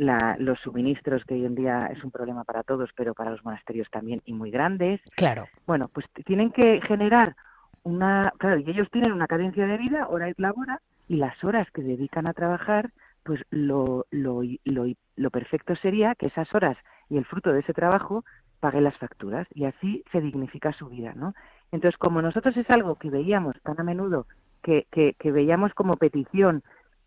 la, 0.00 0.34
los 0.38 0.58
suministros 0.60 1.22
que 1.24 1.34
hoy 1.34 1.44
en 1.44 1.54
día 1.54 1.88
es 1.88 2.02
un 2.02 2.10
problema 2.10 2.42
para 2.44 2.62
todos, 2.62 2.88
pero 2.96 3.12
para 3.12 3.32
los 3.32 3.44
monasterios 3.44 3.86
también 3.90 4.22
y 4.24 4.32
muy 4.32 4.50
grandes. 4.50 5.02
Claro. 5.14 5.46
Bueno, 5.66 5.88
pues 5.92 6.06
tienen 6.24 6.52
que 6.52 6.80
generar 6.80 7.36
una, 7.82 8.32
claro, 8.38 8.58
y 8.58 8.70
ellos 8.70 8.88
tienen 8.90 9.12
una 9.12 9.26
cadencia 9.26 9.66
de 9.66 9.76
vida, 9.76 10.08
hora 10.08 10.30
y 10.30 10.34
labora, 10.38 10.80
y 11.06 11.16
las 11.16 11.44
horas 11.44 11.70
que 11.72 11.82
dedican 11.82 12.26
a 12.26 12.32
trabajar, 12.32 12.90
pues 13.24 13.42
lo, 13.50 14.06
lo, 14.10 14.40
lo, 14.64 14.86
lo 15.16 15.30
perfecto 15.30 15.76
sería 15.76 16.14
que 16.14 16.28
esas 16.28 16.54
horas 16.54 16.78
y 17.10 17.18
el 17.18 17.26
fruto 17.26 17.52
de 17.52 17.60
ese 17.60 17.74
trabajo 17.74 18.24
pague 18.58 18.80
las 18.80 18.96
facturas 18.96 19.46
y 19.54 19.66
así 19.66 20.02
se 20.12 20.22
dignifica 20.22 20.72
su 20.72 20.88
vida, 20.88 21.12
¿no? 21.14 21.34
Entonces, 21.72 21.98
como 21.98 22.22
nosotros 22.22 22.56
es 22.56 22.70
algo 22.70 22.94
que 22.94 23.10
veíamos 23.10 23.60
tan 23.62 23.78
a 23.78 23.84
menudo, 23.84 24.26
que, 24.62 24.86
que, 24.90 25.14
que 25.18 25.30
veíamos 25.30 25.74
como 25.74 25.96
petición 25.96 26.62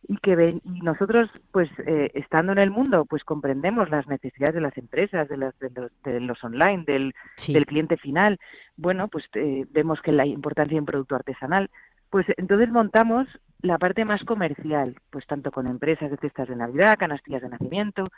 y 0.07 0.17
que 0.17 0.59
y 0.63 0.81
nosotros 0.81 1.29
pues 1.51 1.69
eh, 1.85 2.11
estando 2.13 2.51
en 2.51 2.59
el 2.59 2.71
mundo 2.71 3.05
pues 3.05 3.23
comprendemos 3.23 3.89
las 3.89 4.07
necesidades 4.07 4.55
de 4.55 4.61
las 4.61 4.77
empresas 4.77 5.29
de, 5.29 5.37
las, 5.37 5.53
de, 5.59 6.19
los, 6.19 6.43
online 6.43 6.83
del, 6.85 7.13
del, 7.47 7.65
cliente 7.65 7.97
final. 7.97 8.39
Bueno 8.75 9.07
pues 9.07 9.25
eh, 9.33 9.65
vemos 9.71 10.01
que 10.01 10.11
la 10.11 10.25
importancia 10.25 10.75
de 10.75 10.81
un 10.81 10.85
producto 10.85 11.15
artesanal. 11.15 11.69
Pues 12.09 12.25
entonces 12.37 12.69
montamos 12.69 13.27
la 13.61 13.77
parte 13.77 14.05
más 14.05 14.23
comercial 14.23 14.95
pues 15.09 15.25
tanto 15.25 15.51
con 15.51 15.67
empresas 15.67 16.11
de 16.11 16.17
fiestas 16.17 16.47
de 16.47 16.55
navidad 16.55 16.95
canastillas 16.97 17.41
de 17.41 17.49
nacimiento 17.49 18.09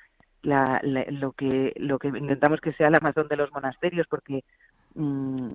la, 0.41 0.79
lo 0.83 1.31
que 1.33 1.73
lo 1.77 1.99
que 1.99 2.09
intentamos 2.09 2.61
que 2.61 2.73
sea 2.73 2.89
la 2.89 2.97
Amazon 2.97 3.27
de 3.27 3.35
los 3.35 3.51
monasterios 3.51 4.07
porque 4.07 4.43
mm, 4.95 5.51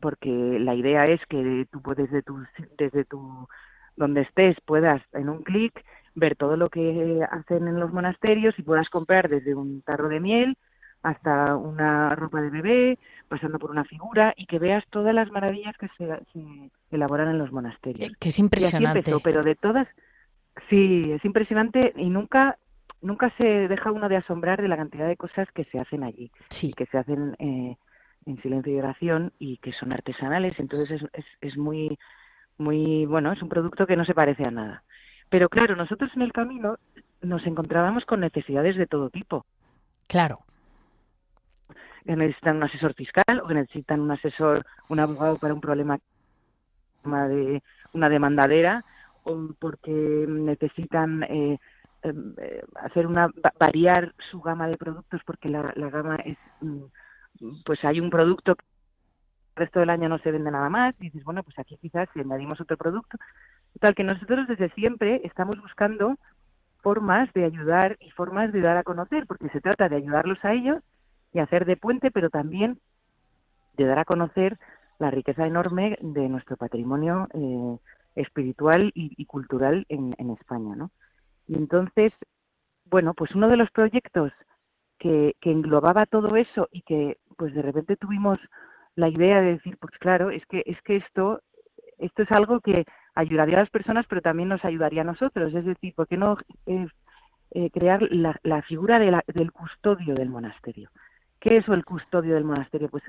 porque 0.00 0.58
la 0.58 0.74
idea 0.74 1.06
es 1.06 1.20
que 1.26 1.66
tú 1.70 1.80
puedes 1.82 2.10
desde 2.10 2.22
tu 2.22 2.44
desde 2.78 3.04
tu 3.04 3.48
donde 3.96 4.22
estés 4.22 4.56
puedas 4.64 5.02
en 5.12 5.28
un 5.28 5.42
clic 5.42 5.84
ver 6.14 6.36
todo 6.36 6.56
lo 6.56 6.68
que 6.68 7.20
hacen 7.30 7.68
en 7.68 7.80
los 7.80 7.92
monasterios 7.92 8.58
y 8.58 8.62
puedas 8.62 8.88
comprar 8.90 9.28
desde 9.28 9.54
un 9.54 9.82
tarro 9.82 10.08
de 10.08 10.20
miel 10.20 10.56
hasta 11.02 11.56
una 11.56 12.14
ropa 12.14 12.40
de 12.40 12.50
bebé, 12.50 12.98
pasando 13.28 13.58
por 13.58 13.70
una 13.70 13.84
figura 13.84 14.34
y 14.36 14.46
que 14.46 14.58
veas 14.58 14.84
todas 14.90 15.14
las 15.14 15.30
maravillas 15.32 15.76
que 15.76 15.88
se, 15.98 16.70
elaboran 16.90 17.28
en 17.28 17.38
los 17.38 17.50
monasterios. 17.50 18.12
Que 18.20 18.28
es 18.28 18.38
impresionante. 18.38 19.02
pero 19.24 19.42
de 19.42 19.56
todas, 19.56 19.88
sí, 20.70 21.10
es 21.12 21.24
impresionante 21.24 21.92
y 21.96 22.08
nunca 22.08 22.58
nunca 23.00 23.34
se 23.36 23.44
deja 23.44 23.90
uno 23.90 24.08
de 24.08 24.16
asombrar 24.16 24.62
de 24.62 24.68
la 24.68 24.76
cantidad 24.76 25.08
de 25.08 25.16
cosas 25.16 25.50
que 25.52 25.64
se 25.64 25.80
hacen 25.80 26.04
allí, 26.04 26.30
sí. 26.50 26.72
que 26.72 26.86
se 26.86 26.98
hacen 26.98 27.34
eh, 27.40 27.76
en 28.26 28.42
silencio 28.42 28.72
y 28.72 28.78
oración 28.78 29.32
y 29.40 29.56
que 29.56 29.72
son 29.72 29.92
artesanales. 29.92 30.54
Entonces 30.60 31.02
es, 31.02 31.08
es, 31.12 31.24
es 31.40 31.56
muy 31.56 31.98
muy 32.58 33.06
bueno, 33.06 33.32
es 33.32 33.42
un 33.42 33.48
producto 33.48 33.86
que 33.86 33.96
no 33.96 34.04
se 34.04 34.14
parece 34.14 34.44
a 34.44 34.50
nada. 34.50 34.82
Pero 35.28 35.48
claro, 35.48 35.76
nosotros 35.76 36.10
en 36.14 36.22
el 36.22 36.32
camino 36.32 36.76
nos 37.22 37.46
encontrábamos 37.46 38.04
con 38.04 38.20
necesidades 38.20 38.76
de 38.76 38.86
todo 38.86 39.10
tipo. 39.10 39.46
Claro. 40.06 40.40
Que 42.04 42.16
necesitan 42.16 42.56
un 42.56 42.64
asesor 42.64 42.94
fiscal 42.94 43.40
o 43.42 43.46
que 43.46 43.54
necesitan 43.54 44.00
un 44.00 44.10
asesor, 44.10 44.66
un 44.88 45.00
abogado 45.00 45.38
para 45.38 45.54
un 45.54 45.60
problema 45.60 45.98
de 47.04 47.62
una 47.92 48.08
demandadera 48.08 48.84
o 49.24 49.48
porque 49.58 49.90
necesitan 49.90 51.22
eh, 51.24 51.58
em, 52.02 52.34
eh, 52.38 52.62
hacer 52.76 53.06
una 53.06 53.28
variar 53.58 54.14
su 54.30 54.40
gama 54.40 54.68
de 54.68 54.76
productos 54.76 55.20
porque 55.24 55.48
la, 55.48 55.72
la 55.76 55.90
gama 55.90 56.16
es 56.16 56.36
mm, 56.60 56.82
pues 57.64 57.84
hay 57.84 58.00
un 58.00 58.10
producto 58.10 58.56
el 59.54 59.60
resto 59.64 59.80
del 59.80 59.90
año 59.90 60.08
no 60.08 60.18
se 60.18 60.30
vende 60.30 60.50
nada 60.50 60.70
más, 60.70 60.94
y 60.98 61.04
dices, 61.04 61.24
bueno, 61.24 61.42
pues 61.42 61.58
aquí 61.58 61.76
quizás 61.76 62.08
si 62.12 62.20
añadimos 62.20 62.60
otro 62.60 62.76
producto. 62.76 63.18
Tal 63.80 63.94
que 63.94 64.04
nosotros 64.04 64.48
desde 64.48 64.70
siempre 64.70 65.20
estamos 65.24 65.60
buscando 65.60 66.16
formas 66.82 67.32
de 67.32 67.44
ayudar 67.44 67.96
y 68.00 68.10
formas 68.10 68.52
de 68.52 68.60
dar 68.60 68.76
a 68.76 68.82
conocer, 68.82 69.26
porque 69.26 69.48
se 69.50 69.60
trata 69.60 69.88
de 69.88 69.96
ayudarlos 69.96 70.38
a 70.44 70.52
ellos 70.52 70.82
y 71.32 71.38
hacer 71.38 71.64
de 71.64 71.76
puente, 71.76 72.10
pero 72.10 72.30
también 72.30 72.80
de 73.76 73.86
dar 73.86 73.98
a 73.98 74.04
conocer 74.04 74.58
la 74.98 75.10
riqueza 75.10 75.46
enorme 75.46 75.98
de 76.00 76.28
nuestro 76.28 76.56
patrimonio 76.56 77.28
eh, 77.34 77.78
espiritual 78.14 78.92
y, 78.94 79.24
cultural 79.26 79.86
en, 79.88 80.14
en, 80.18 80.30
España, 80.30 80.76
¿no? 80.76 80.90
Y 81.46 81.54
entonces, 81.56 82.12
bueno, 82.84 83.14
pues 83.14 83.34
uno 83.34 83.48
de 83.48 83.56
los 83.56 83.70
proyectos 83.70 84.32
que, 84.98 85.34
que 85.40 85.50
englobaba 85.50 86.06
todo 86.06 86.36
eso 86.36 86.68
y 86.70 86.82
que, 86.82 87.18
pues 87.36 87.54
de 87.54 87.62
repente 87.62 87.96
tuvimos 87.96 88.38
la 88.94 89.08
idea 89.08 89.40
de 89.40 89.52
decir, 89.52 89.76
pues 89.78 89.92
claro, 89.98 90.30
es 90.30 90.44
que, 90.46 90.62
es 90.66 90.80
que 90.82 90.96
esto, 90.96 91.40
esto 91.98 92.22
es 92.22 92.30
algo 92.32 92.60
que 92.60 92.84
ayudaría 93.14 93.56
a 93.56 93.60
las 93.60 93.70
personas, 93.70 94.06
pero 94.08 94.20
también 94.20 94.48
nos 94.48 94.64
ayudaría 94.64 95.02
a 95.02 95.04
nosotros. 95.04 95.54
Es 95.54 95.64
decir, 95.64 95.94
¿por 95.94 96.06
qué 96.08 96.16
no 96.16 96.38
eh, 96.66 96.86
eh, 97.52 97.70
crear 97.70 98.02
la, 98.10 98.38
la 98.42 98.62
figura 98.62 98.98
de 98.98 99.10
la, 99.10 99.24
del 99.26 99.52
custodio 99.52 100.14
del 100.14 100.28
monasterio? 100.28 100.90
¿Qué 101.40 101.56
es 101.56 101.68
el 101.68 101.84
custodio 101.84 102.34
del 102.34 102.44
monasterio? 102.44 102.88
Pues 102.88 103.02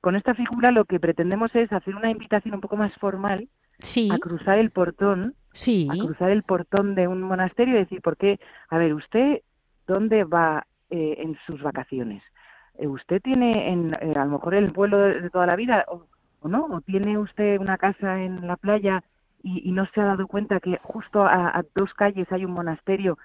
con 0.00 0.16
esta 0.16 0.34
figura 0.34 0.70
lo 0.70 0.84
que 0.84 1.00
pretendemos 1.00 1.54
es 1.54 1.72
hacer 1.72 1.94
una 1.94 2.10
invitación 2.10 2.54
un 2.54 2.60
poco 2.60 2.76
más 2.76 2.92
formal 2.94 3.48
a 4.10 4.18
cruzar 4.18 4.58
el 4.58 4.70
portón, 4.70 5.34
sí. 5.52 5.88
a 5.90 5.94
cruzar 5.94 6.30
el 6.30 6.42
portón 6.42 6.94
de 6.94 7.08
un 7.08 7.22
monasterio 7.22 7.74
y 7.74 7.78
decir, 7.78 8.00
¿por 8.00 8.16
qué? 8.16 8.38
A 8.68 8.78
ver, 8.78 8.94
¿usted 8.94 9.40
dónde 9.86 10.24
va 10.24 10.66
eh, 10.90 11.16
en 11.18 11.36
sus 11.46 11.60
vacaciones? 11.62 12.22
Eh, 12.78 12.86
¿usted 12.86 13.22
tiene 13.22 13.70
en, 13.72 13.94
eh, 13.94 14.14
a 14.16 14.24
lo 14.24 14.32
mejor 14.32 14.54
el 14.54 14.70
vuelo 14.70 14.98
de, 14.98 15.30
toda 15.30 15.46
la 15.46 15.56
vida 15.56 15.84
o, 15.88 16.06
no? 16.48 16.66
¿O 16.66 16.80
tiene 16.80 17.18
usted 17.18 17.58
una 17.58 17.78
casa 17.78 18.22
en 18.22 18.46
la 18.46 18.56
playa 18.56 19.02
y, 19.42 19.72
no 19.72 19.86
se 19.86 20.00
ha 20.00 20.04
dado 20.04 20.26
cuenta 20.26 20.60
que 20.60 20.78
justo 20.82 21.24
a, 21.24 21.62
dos 21.74 21.92
calles 21.94 22.30
hay 22.32 22.44
un 22.44 22.52
monasterio? 22.52 23.18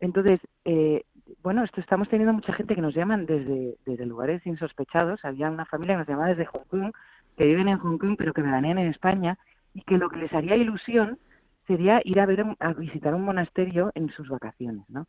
Entonces, 0.00 0.40
eh, 0.64 1.04
bueno, 1.42 1.62
esto 1.64 1.80
estamos 1.80 2.08
teniendo 2.08 2.32
mucha 2.32 2.52
gente 2.54 2.74
que 2.74 2.80
nos 2.80 2.94
llaman 2.94 3.26
desde, 3.26 4.06
lugares 4.06 4.44
insospechados. 4.46 5.24
Había 5.24 5.50
una 5.50 5.66
familia 5.66 5.94
que 5.94 5.98
nos 5.98 6.08
llamaba 6.08 6.28
desde 6.28 6.46
Hong 6.46 6.64
Kong, 6.68 6.92
que 7.36 7.44
viven 7.44 7.68
en 7.68 7.78
Hong 7.78 7.98
Kong 7.98 8.16
pero 8.18 8.32
que 8.32 8.42
veranean 8.42 8.78
en 8.78 8.88
España 8.88 9.38
y 9.74 9.82
que 9.82 9.98
lo 9.98 10.08
que 10.10 10.18
les 10.18 10.32
haría 10.32 10.56
ilusión 10.56 11.18
sería 11.66 12.00
ir 12.04 12.18
a 12.20 12.26
ver 12.26 12.44
a 12.58 12.72
visitar 12.72 13.14
un 13.14 13.24
monasterio 13.24 13.92
en 13.94 14.10
sus 14.10 14.28
vacaciones, 14.28 14.88
¿no? 14.88 15.06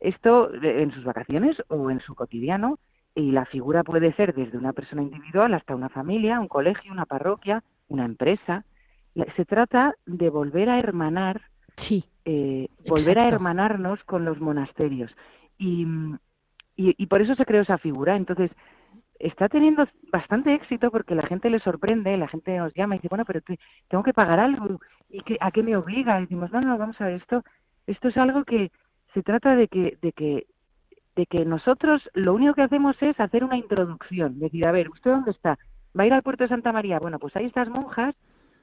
Esto 0.00 0.52
en 0.52 0.90
sus 0.90 1.04
vacaciones 1.04 1.56
o 1.68 1.90
en 1.90 2.00
su 2.00 2.14
cotidiano 2.14 2.78
y 3.14 3.32
la 3.32 3.44
figura 3.44 3.84
puede 3.84 4.12
ser 4.14 4.34
desde 4.34 4.58
una 4.58 4.72
persona 4.72 5.02
individual 5.02 5.54
hasta 5.54 5.74
una 5.74 5.88
familia, 5.88 6.40
un 6.40 6.48
colegio, 6.48 6.92
una 6.92 7.06
parroquia, 7.06 7.62
una 7.88 8.04
empresa. 8.04 8.64
Se 9.36 9.44
trata 9.44 9.94
de 10.06 10.30
volver 10.30 10.70
a 10.70 10.78
hermanar, 10.78 11.42
sí, 11.76 12.04
eh, 12.24 12.68
volver 12.86 13.18
a 13.18 13.28
hermanarnos 13.28 14.02
con 14.04 14.24
los 14.24 14.40
monasterios. 14.40 15.14
Y, 15.58 15.86
y, 16.76 17.06
por 17.06 17.20
eso 17.20 17.34
se 17.34 17.44
creó 17.44 17.62
esa 17.62 17.78
figura. 17.78 18.16
Entonces, 18.16 18.50
está 19.18 19.48
teniendo 19.48 19.86
bastante 20.10 20.54
éxito 20.54 20.90
porque 20.90 21.14
la 21.14 21.26
gente 21.26 21.50
le 21.50 21.60
sorprende, 21.60 22.16
la 22.16 22.28
gente 22.28 22.56
nos 22.56 22.74
llama 22.74 22.94
y 22.94 22.98
dice, 22.98 23.08
bueno, 23.08 23.24
pero 23.24 23.40
tengo 23.88 24.02
que 24.02 24.14
pagar 24.14 24.40
algo, 24.40 24.80
¿y 25.08 25.20
qué, 25.22 25.36
a 25.40 25.50
qué 25.50 25.62
me 25.62 25.76
obliga? 25.76 26.18
Y 26.18 26.22
decimos, 26.22 26.50
no, 26.50 26.60
no, 26.60 26.78
vamos 26.78 27.00
a 27.00 27.06
ver, 27.06 27.14
esto, 27.14 27.44
esto 27.86 28.08
es 28.08 28.16
algo 28.16 28.44
que 28.44 28.72
se 29.14 29.22
trata 29.22 29.54
de 29.54 29.68
que, 29.68 29.98
de 30.00 30.12
que, 30.12 30.46
de 31.16 31.26
que 31.26 31.44
nosotros 31.44 32.08
lo 32.14 32.34
único 32.34 32.54
que 32.54 32.62
hacemos 32.62 32.96
es 33.00 33.18
hacer 33.20 33.44
una 33.44 33.56
introducción, 33.56 34.38
decir, 34.38 34.64
a 34.66 34.72
ver, 34.72 34.88
¿usted 34.90 35.10
dónde 35.10 35.32
está? 35.32 35.58
¿Va 35.98 36.04
a 36.04 36.06
ir 36.06 36.12
al 36.12 36.22
puerto 36.22 36.44
de 36.44 36.48
Santa 36.48 36.72
María? 36.72 36.98
Bueno, 36.98 37.18
pues 37.18 37.36
hay 37.36 37.46
estas 37.46 37.68
monjas 37.68 38.14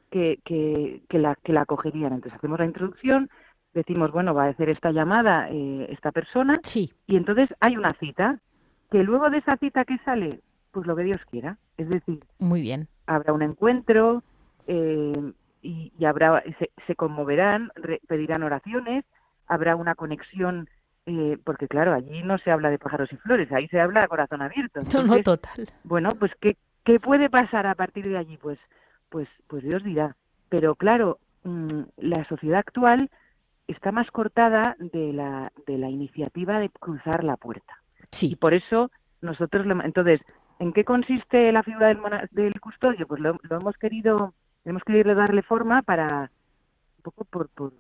que, 0.10 0.40
que, 0.44 1.02
que 1.08 1.20
la, 1.20 1.36
que 1.44 1.54
la 1.54 1.62
acogerían. 1.62 2.14
Entonces 2.14 2.38
hacemos 2.38 2.60
la 2.60 2.66
introducción, 2.66 3.30
decimos, 3.74 4.12
bueno, 4.12 4.34
va 4.34 4.46
a 4.46 4.50
hacer 4.50 4.70
esta 4.70 4.92
llamada 4.92 5.48
eh, 5.52 5.88
esta 5.90 6.12
persona, 6.12 6.60
sí. 6.64 6.92
y 7.06 7.16
entonces 7.16 7.50
hay 7.60 7.78
una 7.78 7.94
cita, 7.94 8.40
que 8.90 9.04
luego 9.04 9.30
de 9.30 9.38
esa 9.38 9.58
cita 9.58 9.86
que 9.86 10.00
sale, 10.00 10.40
pues 10.72 10.88
lo 10.88 10.96
que 10.96 11.04
Dios 11.04 11.22
quiera. 11.30 11.58
Es 11.78 11.88
decir, 11.90 12.20
muy 12.40 12.62
bien. 12.62 12.88
Habrá 13.06 13.34
un 13.34 13.44
encuentro 13.44 14.24
eh, 14.68 15.34
y, 15.62 15.92
habrá 16.04 16.44
se, 16.58 16.72
se 16.88 16.96
conmoverán, 16.96 17.72
pedirán 18.08 18.42
oraciones, 18.42 19.06
habrá 19.48 19.76
una 19.76 19.94
conexión 19.94 20.68
eh, 21.10 21.38
porque 21.44 21.68
claro, 21.68 21.94
allí 21.94 22.22
no 22.24 22.38
se 22.38 22.52
habla 22.52 22.70
de 22.70 22.78
pájaros 22.78 23.12
y 23.12 23.18
flores, 23.18 23.52
ahí 23.52 23.68
se 23.68 23.80
habla 23.80 24.04
a 24.04 24.08
corazón 24.08 24.42
abierto. 24.42 24.82
no, 24.94 25.04
no, 25.04 25.22
total. 25.24 25.68
Bueno, 25.84 26.16
pues 26.16 26.32
¿qué, 26.40 26.58
¿qué 26.84 27.00
puede 27.00 27.30
pasar 27.30 27.66
a 27.68 27.76
partir 27.76 28.08
de 28.08 28.18
allí? 28.18 28.38
Pues, 28.38 28.60
pues, 29.10 29.28
pues 29.48 29.64
Dios 29.64 29.84
dirá. 29.84 30.16
Pero 30.50 30.76
claro, 30.76 31.20
mm, 31.44 31.82
la 31.98 32.24
sociedad 32.26 32.60
actual 32.60 33.10
está 33.68 33.92
más 33.92 34.10
cortada 34.12 34.76
de 34.80 35.14
la, 35.14 35.52
de 35.68 35.78
la 35.78 35.90
iniciativa 35.90 36.60
de 36.60 36.70
cruzar 36.70 37.24
la 37.24 37.38
puerta. 37.38 37.82
Sí. 38.12 38.32
Y 38.32 38.36
por 38.36 38.54
eso 38.54 38.92
nosotros, 39.22 39.66
entonces, 39.84 40.22
¿en 40.60 40.74
qué 40.74 40.84
consiste 40.84 41.52
la 41.52 41.64
figura 41.64 41.88
del, 41.88 42.00
del 42.32 42.60
custodio? 42.60 43.08
Pues 43.08 43.22
lo, 43.22 43.38
hemos 43.50 43.78
querido, 43.78 44.34
hemos 44.66 44.84
querido 44.84 45.14
darle 45.16 45.44
forma 45.44 45.82
para, 45.82 46.32
un 46.98 47.04
poco 47.04 47.26
por, 47.26 47.50
por, 47.50 47.74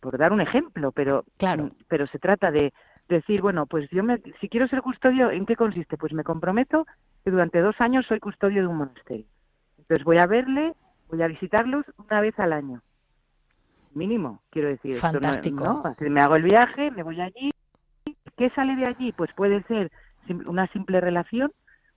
por, 0.00 0.18
dar 0.18 0.32
un 0.32 0.40
ejemplo, 0.40 0.92
pero, 0.92 1.24
claro. 1.36 1.64
Mm, 1.64 1.70
pero 1.88 2.06
se 2.06 2.18
trata 2.18 2.50
de 2.50 2.72
decir, 3.08 3.40
bueno, 3.40 3.66
pues 3.66 3.88
yo 3.90 4.02
me, 4.04 4.20
si 4.40 4.48
quiero 4.48 4.68
ser 4.68 4.82
custodio, 4.82 5.30
¿en 5.30 5.46
qué 5.46 5.56
consiste? 5.56 5.96
Pues 5.96 6.12
me 6.12 6.24
comprometo 6.24 6.86
que 7.24 7.30
durante 7.30 7.60
dos 7.60 7.80
años 7.80 8.06
soy 8.06 8.20
custodio 8.20 8.62
de 8.62 8.68
un 8.68 8.76
monasterio. 8.76 9.26
Entonces 9.78 10.04
voy 10.04 10.18
a 10.18 10.26
verle, 10.26 10.74
voy 11.08 11.22
a 11.22 11.28
visitarlos 11.28 11.84
una 11.98 12.20
vez 12.20 12.38
al 12.38 12.52
año 12.52 12.82
mínimo, 13.98 14.42
quiero 14.50 14.68
decir. 14.68 14.96
Fantástico. 14.96 15.82
Me 16.00 16.20
hago 16.20 16.36
el 16.36 16.42
viaje, 16.42 16.90
me 16.90 17.02
voy 17.02 17.20
allí. 17.20 17.50
¿Qué 18.36 18.50
sale 18.50 18.76
de 18.76 18.86
allí? 18.86 19.12
Pues 19.12 19.30
puede 19.34 19.62
ser 19.64 19.90
una 20.46 20.66
simple 20.68 21.00
relación, 21.00 21.52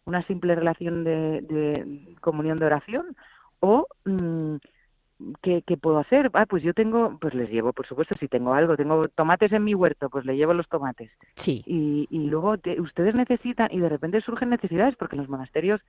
una 0.06 0.26
simple 0.26 0.56
relación 0.56 1.04
de, 1.04 2.16
comunión 2.20 2.60
de 2.60 2.66
oración, 2.66 3.16
o 3.60 3.88
mm, 4.06 4.56
¿qué, 5.42 5.64
puedo 5.82 6.00
hacer? 6.00 6.30
Ah, 6.34 6.46
pues 6.46 6.64
yo 6.64 6.74
tengo, 6.74 7.18
pues 7.20 7.34
les 7.34 7.50
llevo, 7.50 7.74
por 7.74 7.88
supuesto, 7.88 8.16
si 8.20 8.28
tengo 8.28 8.54
algo, 8.54 8.76
tengo 8.78 9.08
tomates 9.10 9.52
en 9.52 9.64
mi 9.64 9.74
huerto, 9.74 10.10
pues 10.10 10.26
le 10.26 10.36
llevo 10.36 10.54
los 10.54 10.68
tomates. 10.68 11.12
Sí. 11.36 11.64
Y, 11.66 12.08
y 12.10 12.28
luego 12.28 12.56
ustedes 12.80 13.16
necesitan, 13.16 13.70
y 13.72 13.80
de 13.80 13.90
repente 13.90 14.22
surgen 14.22 14.50
necesidades, 14.50 14.96
porque 14.96 15.16
los 15.16 15.30
monasterios 15.30 15.82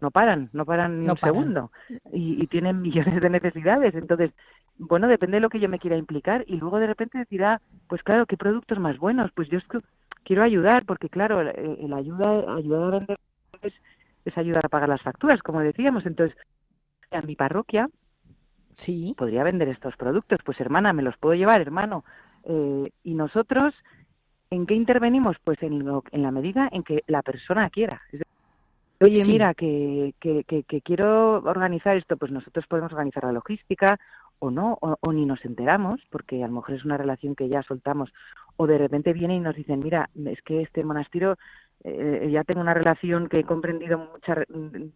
no 0.00 0.10
paran, 0.10 0.48
no 0.52 0.64
paran 0.64 1.02
ni 1.02 1.10
un 1.10 1.16
segundo, 1.18 1.70
y, 2.12 2.42
y, 2.42 2.46
tienen 2.46 2.80
millones 2.82 3.20
de 3.20 3.30
necesidades. 3.30 3.94
Entonces, 3.94 4.30
bueno, 4.78 5.08
depende 5.08 5.36
de 5.36 5.42
lo 5.42 5.50
que 5.50 5.60
yo 5.60 5.68
me 5.68 5.78
quiera 5.78 5.96
implicar 5.96 6.44
y 6.46 6.56
luego 6.56 6.78
de 6.78 6.86
repente 6.86 7.18
decirá, 7.18 7.60
pues 7.88 8.02
claro, 8.02 8.26
¿qué 8.26 8.36
productos 8.36 8.78
más 8.78 8.98
buenos? 8.98 9.30
Pues 9.32 9.48
yo 9.48 9.58
es 9.58 9.64
que 9.64 9.80
quiero 10.24 10.42
ayudar 10.42 10.84
porque 10.86 11.08
claro, 11.08 11.40
el, 11.40 11.92
ayuda, 11.92 12.54
ayudar 12.56 12.82
a 12.82 12.98
vender 12.98 13.18
es, 13.62 13.74
es, 14.24 14.38
ayudar 14.38 14.64
a 14.64 14.68
pagar 14.70 14.88
las 14.88 15.02
facturas, 15.02 15.42
como 15.42 15.60
decíamos. 15.60 16.06
Entonces, 16.06 16.36
a 17.10 17.20
mi 17.22 17.36
parroquia 17.36 17.88
sí. 18.80 19.14
podría 19.16 19.44
vender 19.44 19.68
estos 19.68 19.96
productos. 19.96 20.40
Pues 20.44 20.60
hermana, 20.60 20.92
me 20.92 21.02
los 21.02 21.16
puedo 21.16 21.34
llevar, 21.34 21.60
hermano. 21.60 22.04
Eh, 22.44 22.90
y 23.04 23.14
nosotros, 23.14 23.74
¿en 24.50 24.66
qué 24.66 24.74
intervenimos? 24.74 25.36
Pues 25.44 25.62
en, 25.62 25.86
en 26.12 26.22
la 26.22 26.30
medida 26.30 26.68
en 26.72 26.82
que 26.82 27.04
la 27.06 27.22
persona 27.22 27.70
quiera. 27.70 28.02
Oye, 29.02 29.24
mira, 29.26 29.54
que, 29.54 30.14
que, 30.20 30.44
que, 30.44 30.62
que, 30.64 30.82
quiero 30.82 31.36
organizar 31.36 31.96
esto, 31.96 32.18
pues 32.18 32.30
nosotros 32.30 32.66
podemos 32.66 32.92
organizar 32.92 33.24
la 33.24 33.32
logística 33.32 33.98
o 34.40 34.50
no, 34.50 34.76
o, 34.80 35.12
ni 35.12 35.24
nos 35.24 35.42
enteramos, 35.46 36.00
porque 36.10 36.44
a 36.44 36.46
lo 36.46 36.54
mejor 36.54 36.74
es 36.74 36.84
una 36.84 36.98
relación 36.98 37.34
que 37.34 37.48
ya 37.48 37.62
soltamos, 37.62 38.12
o 38.56 38.66
de 38.66 38.76
repente 38.76 39.14
viene 39.14 39.36
y 39.36 39.40
nos 39.40 39.56
dicen, 39.56 39.80
mira, 39.80 40.10
es 40.26 40.42
que 40.42 40.60
este 40.60 40.84
monasterio 40.84 41.38
eh, 41.82 42.28
ya 42.30 42.44
tengo 42.44 42.60
una 42.60 42.74
relación 42.74 43.28
que 43.28 43.38
he 43.38 43.44
comprendido 43.44 43.98
mucha 43.98 44.44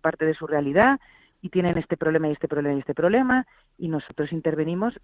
parte 0.02 0.26
de 0.26 0.34
su 0.34 0.46
realidad 0.46 1.00
y 1.44 1.50
tienen 1.50 1.76
este 1.76 1.98
problema 1.98 2.26
y 2.28 2.32
este 2.32 2.48
problema 2.48 2.74
y 2.74 2.78
este 2.78 2.94
problema, 2.94 3.46
y 3.76 3.88
nosotros 3.88 4.32
intervenimos. 4.32 4.94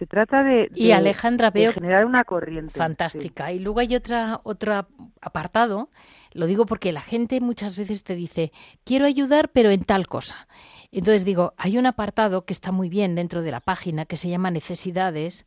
Se 0.00 0.08
trata 0.08 0.42
de, 0.42 0.68
y 0.74 0.90
Alejandra, 0.90 1.52
veo 1.52 1.72
generar 1.72 2.04
una 2.04 2.24
corriente. 2.24 2.76
Fantástica. 2.76 3.52
Y 3.52 3.60
luego 3.60 3.78
hay 3.78 3.94
otra, 3.94 4.40
otro 4.42 4.88
apartado, 5.20 5.88
lo 6.32 6.46
digo 6.46 6.66
porque 6.66 6.90
la 6.90 7.00
gente 7.00 7.40
muchas 7.40 7.76
veces 7.76 8.02
te 8.02 8.16
dice, 8.16 8.50
quiero 8.82 9.06
ayudar, 9.06 9.50
pero 9.50 9.70
en 9.70 9.84
tal 9.84 10.08
cosa. 10.08 10.48
Entonces 10.90 11.24
digo, 11.24 11.54
hay 11.56 11.78
un 11.78 11.86
apartado 11.86 12.44
que 12.44 12.52
está 12.52 12.72
muy 12.72 12.88
bien 12.88 13.14
dentro 13.14 13.40
de 13.40 13.52
la 13.52 13.60
página 13.60 14.04
que 14.04 14.16
se 14.16 14.28
llama 14.28 14.50
necesidades, 14.50 15.46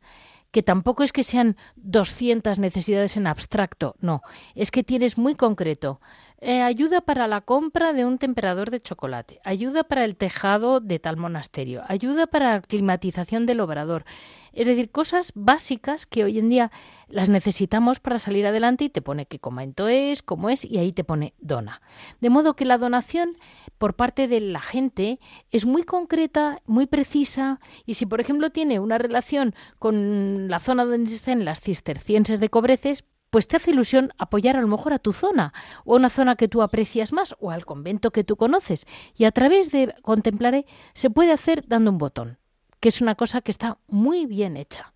que 0.50 0.62
tampoco 0.62 1.02
es 1.02 1.12
que 1.12 1.24
sean 1.24 1.58
200 1.76 2.58
necesidades 2.58 3.18
en 3.18 3.26
abstracto, 3.26 3.96
no, 4.00 4.22
es 4.54 4.70
que 4.70 4.82
tienes 4.82 5.18
muy 5.18 5.34
concreto. 5.34 6.00
Eh, 6.38 6.60
ayuda 6.60 7.00
para 7.00 7.26
la 7.28 7.40
compra 7.40 7.94
de 7.94 8.04
un 8.04 8.18
temperador 8.18 8.70
de 8.70 8.82
chocolate, 8.82 9.40
ayuda 9.42 9.84
para 9.84 10.04
el 10.04 10.16
tejado 10.16 10.80
de 10.80 10.98
tal 10.98 11.16
monasterio, 11.16 11.82
ayuda 11.88 12.26
para 12.26 12.52
la 12.52 12.60
climatización 12.60 13.46
del 13.46 13.60
obrador. 13.60 14.04
Es 14.52 14.66
decir, 14.66 14.90
cosas 14.90 15.32
básicas 15.34 16.04
que 16.04 16.24
hoy 16.24 16.38
en 16.38 16.50
día 16.50 16.70
las 17.08 17.30
necesitamos 17.30 18.00
para 18.00 18.18
salir 18.18 18.46
adelante 18.46 18.84
y 18.84 18.90
te 18.90 19.00
pone 19.00 19.24
qué 19.24 19.38
comento 19.38 19.88
es, 19.88 20.22
cómo 20.22 20.50
es 20.50 20.64
y 20.64 20.76
ahí 20.76 20.92
te 20.92 21.04
pone 21.04 21.32
dona. 21.38 21.80
De 22.20 22.28
modo 22.28 22.54
que 22.54 22.66
la 22.66 22.76
donación 22.76 23.38
por 23.78 23.94
parte 23.94 24.28
de 24.28 24.40
la 24.40 24.60
gente 24.60 25.20
es 25.50 25.64
muy 25.64 25.84
concreta, 25.84 26.60
muy 26.66 26.86
precisa 26.86 27.60
y 27.86 27.94
si 27.94 28.04
por 28.04 28.20
ejemplo 28.20 28.50
tiene 28.50 28.78
una 28.78 28.98
relación 28.98 29.54
con 29.78 30.48
la 30.48 30.60
zona 30.60 30.84
donde 30.84 31.14
estén 31.14 31.46
las 31.46 31.60
cistercienses 31.60 32.40
de 32.40 32.50
Cobreces, 32.50 33.04
pues 33.36 33.48
te 33.48 33.56
hace 33.56 33.70
ilusión 33.70 34.12
apoyar 34.16 34.56
a 34.56 34.62
lo 34.62 34.66
mejor 34.66 34.94
a 34.94 34.98
tu 34.98 35.12
zona 35.12 35.52
o 35.84 35.92
a 35.92 35.98
una 35.98 36.08
zona 36.08 36.36
que 36.36 36.48
tú 36.48 36.62
aprecias 36.62 37.12
más 37.12 37.36
o 37.38 37.50
al 37.50 37.66
convento 37.66 38.10
que 38.10 38.24
tú 38.24 38.36
conoces. 38.36 38.86
Y 39.14 39.26
a 39.26 39.30
través 39.30 39.70
de 39.70 39.94
Contemplaré 40.00 40.64
se 40.94 41.10
puede 41.10 41.32
hacer 41.32 41.62
dando 41.68 41.90
un 41.90 41.98
botón 41.98 42.38
que 42.80 42.88
es 42.88 43.02
una 43.02 43.14
cosa 43.14 43.42
que 43.42 43.50
está 43.50 43.76
muy 43.88 44.24
bien 44.24 44.56
hecha. 44.56 44.94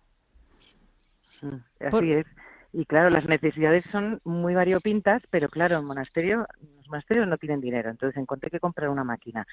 así 1.79 2.13
es. 2.13 2.25
Y 2.73 2.85
claro, 2.87 3.11
las 3.11 3.27
necesidades 3.27 3.85
son 3.91 4.19
muy 4.23 4.55
variopintas, 4.55 5.21
pero 5.29 5.47
claro, 5.47 5.77
el 5.77 5.83
monasterio, 5.83 6.47
los 6.77 6.87
monasterios 6.87 7.27
no 7.27 7.37
tienen 7.37 7.61
dinero, 7.61 7.91
entonces 7.91 8.19
encontré 8.19 8.49
que 8.49 8.59
comprar 8.59 8.89
una 8.89 9.03
máquina 9.03 9.45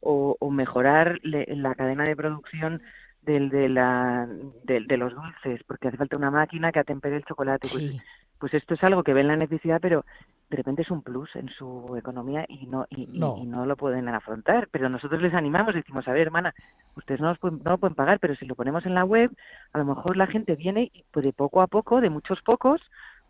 o, 0.00 0.36
mejorar 0.50 1.18
la 1.22 1.74
cadena 1.74 2.04
de 2.04 2.14
producción 2.14 2.82
del, 3.24 3.48
de, 3.48 3.68
la, 3.70 4.28
de, 4.64 4.96
los 4.96 5.14
dulces, 5.14 5.62
porque 5.66 5.88
hace 5.88 5.96
falta 5.96 6.16
una 6.16 6.30
máquina 6.30 6.72
que 6.72 6.80
atempere 6.80 7.16
el 7.16 7.24
chocolate. 7.24 7.68
Pues, 7.72 7.96
pues 8.38 8.54
esto 8.54 8.74
es 8.74 8.82
algo 8.84 9.02
que 9.02 9.14
ven 9.14 9.28
la 9.28 9.36
necesidad, 9.36 9.80
pero 9.80 10.04
de 10.50 10.56
repente 10.56 10.82
es 10.82 10.90
un 10.90 11.02
plus 11.02 11.34
en 11.36 11.48
su 11.48 11.96
economía 11.96 12.44
y 12.48 12.66
no 12.66 12.86
y 12.90 13.06
no. 13.06 13.66
lo 13.66 13.76
pueden 13.76 14.08
afrontar. 14.08 14.68
Pero 14.70 14.88
nosotros 14.88 15.22
les 15.22 15.34
animamos, 15.34 15.74
decimos, 15.74 16.06
a 16.06 16.12
ver, 16.12 16.22
hermana, 16.22 16.54
ustedes 16.96 17.20
no, 17.20 17.34
pueden, 17.36 17.60
no 17.64 17.72
lo 17.72 17.78
pueden 17.78 17.94
pagar, 17.94 18.18
pero 18.20 18.34
si 18.36 18.46
lo 18.46 18.54
ponemos 18.54 18.84
en 18.86 18.94
la 18.94 19.04
web, 19.04 19.30
a 19.72 19.78
lo 19.78 19.84
mejor 19.84 20.16
la 20.16 20.26
gente 20.26 20.54
viene 20.56 20.90
y 20.92 21.04
pues 21.10 21.24
de 21.24 21.32
poco 21.32 21.62
a 21.62 21.66
poco, 21.66 22.00
de 22.00 22.10
muchos 22.10 22.40
pocos, 22.42 22.80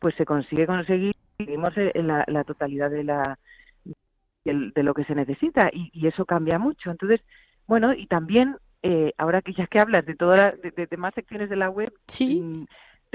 pues 0.01 0.14
se 0.17 0.25
consigue 0.25 0.67
conseguir 0.67 1.14
la, 1.38 2.25
la 2.27 2.45
totalidad 2.45 2.90
de 2.90 3.05
la 3.05 3.38
de, 4.45 4.83
lo 4.83 4.95
que 4.95 5.05
se 5.05 5.14
necesita 5.14 5.71
y, 5.73 6.07
eso 6.07 6.25
cambia 6.25 6.59
mucho. 6.59 6.90
Entonces, 6.90 7.21
bueno, 7.67 7.95
y 7.95 8.07
también 8.07 8.57
eh, 8.83 9.12
ahora 9.17 9.43
que 9.43 9.55
ya 9.55 9.67
que 9.67 9.81
hablas 9.81 10.05
de 10.05 10.14
todas 10.14 10.55
de, 10.61 10.97
más 10.97 11.14
secciones 11.14 11.49
de 11.49 11.57
la 11.57 11.71
web, 11.71 11.93
sí. 12.07 12.67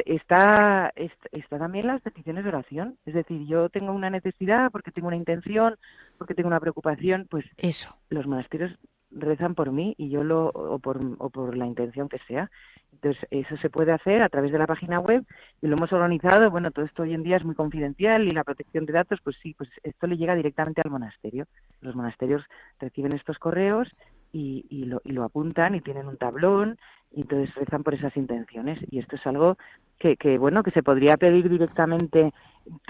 Mm, 0.06 0.14
está, 0.14 0.94
está 1.32 1.58
también 1.58 1.88
las 1.88 2.02
peticiones 2.02 2.44
de 2.44 2.50
oración. 2.50 2.98
Es 3.06 3.14
decir, 3.14 3.46
yo 3.48 3.70
tengo 3.70 3.92
una 3.92 4.10
necesidad 4.10 4.72
porque 4.72 4.92
tengo 4.92 5.08
una 5.08 5.18
intención, 5.18 5.76
porque 6.18 6.36
tengo 6.36 6.48
una 6.48 6.60
preocupación, 6.60 7.28
pues 7.30 7.46
eso. 7.58 7.96
Los 8.10 8.28
monasterios 8.28 8.78
rezan 9.12 9.56
por 9.56 9.72
mí 9.72 9.96
y 9.98 10.10
yo 10.10 10.24
lo 10.24 10.50
o 10.50 10.78
por, 10.80 11.00
o 11.18 11.30
por 11.30 11.58
la 11.58 11.66
intención 11.66 12.10
que 12.10 12.20
sea. 12.28 12.52
Entonces, 12.92 13.26
eso 13.32 13.56
se 13.58 13.70
puede 13.70 13.92
hacer 13.92 14.22
a 14.22 14.30
través 14.30 14.52
de 14.52 14.58
la 14.58 14.68
página 14.68 15.00
web 15.00 15.24
y 15.62 15.68
lo 15.68 15.78
hemos 15.78 15.92
organizado. 15.94 16.52
Bueno, 16.52 16.72
todo 16.72 16.86
esto 16.86 17.04
hoy 17.04 17.14
en 17.14 17.24
día 17.24 17.38
es 17.38 17.46
muy 17.46 17.56
confidencial 17.56 18.28
y 18.28 18.32
la 18.32 18.44
protección 18.44 18.86
de 18.86 18.94
datos, 18.94 19.20
pues 19.24 19.38
sí, 19.42 19.54
pues 19.54 19.70
esto 19.84 20.06
le 20.06 20.18
llega 20.18 20.36
directamente 20.36 20.82
al 20.84 20.92
monasterio. 20.92 21.46
Los 21.82 21.96
monasterios 21.96 22.44
reciben 22.80 23.14
estos 23.14 23.40
correos 23.40 23.88
y, 24.32 24.66
y, 24.70 24.86
lo, 24.86 25.02
y 25.04 25.12
lo 25.12 25.24
apuntan 25.24 25.76
y 25.76 25.82
tienen 25.82 26.08
un 26.08 26.18
tablón 26.18 26.78
y 27.12 27.22
entonces 27.22 27.54
rezan 27.56 27.84
por 27.84 27.96
esas 27.96 28.16
intenciones. 28.16 28.80
Y 28.92 29.00
esto 29.00 29.16
es 29.16 29.26
algo 29.26 29.58
que, 30.00 30.18
que 30.18 30.38
bueno 30.38 30.64
que 30.64 30.72
se 30.72 30.82
podría 30.82 31.18
pedir 31.18 31.50
directamente 31.50 32.34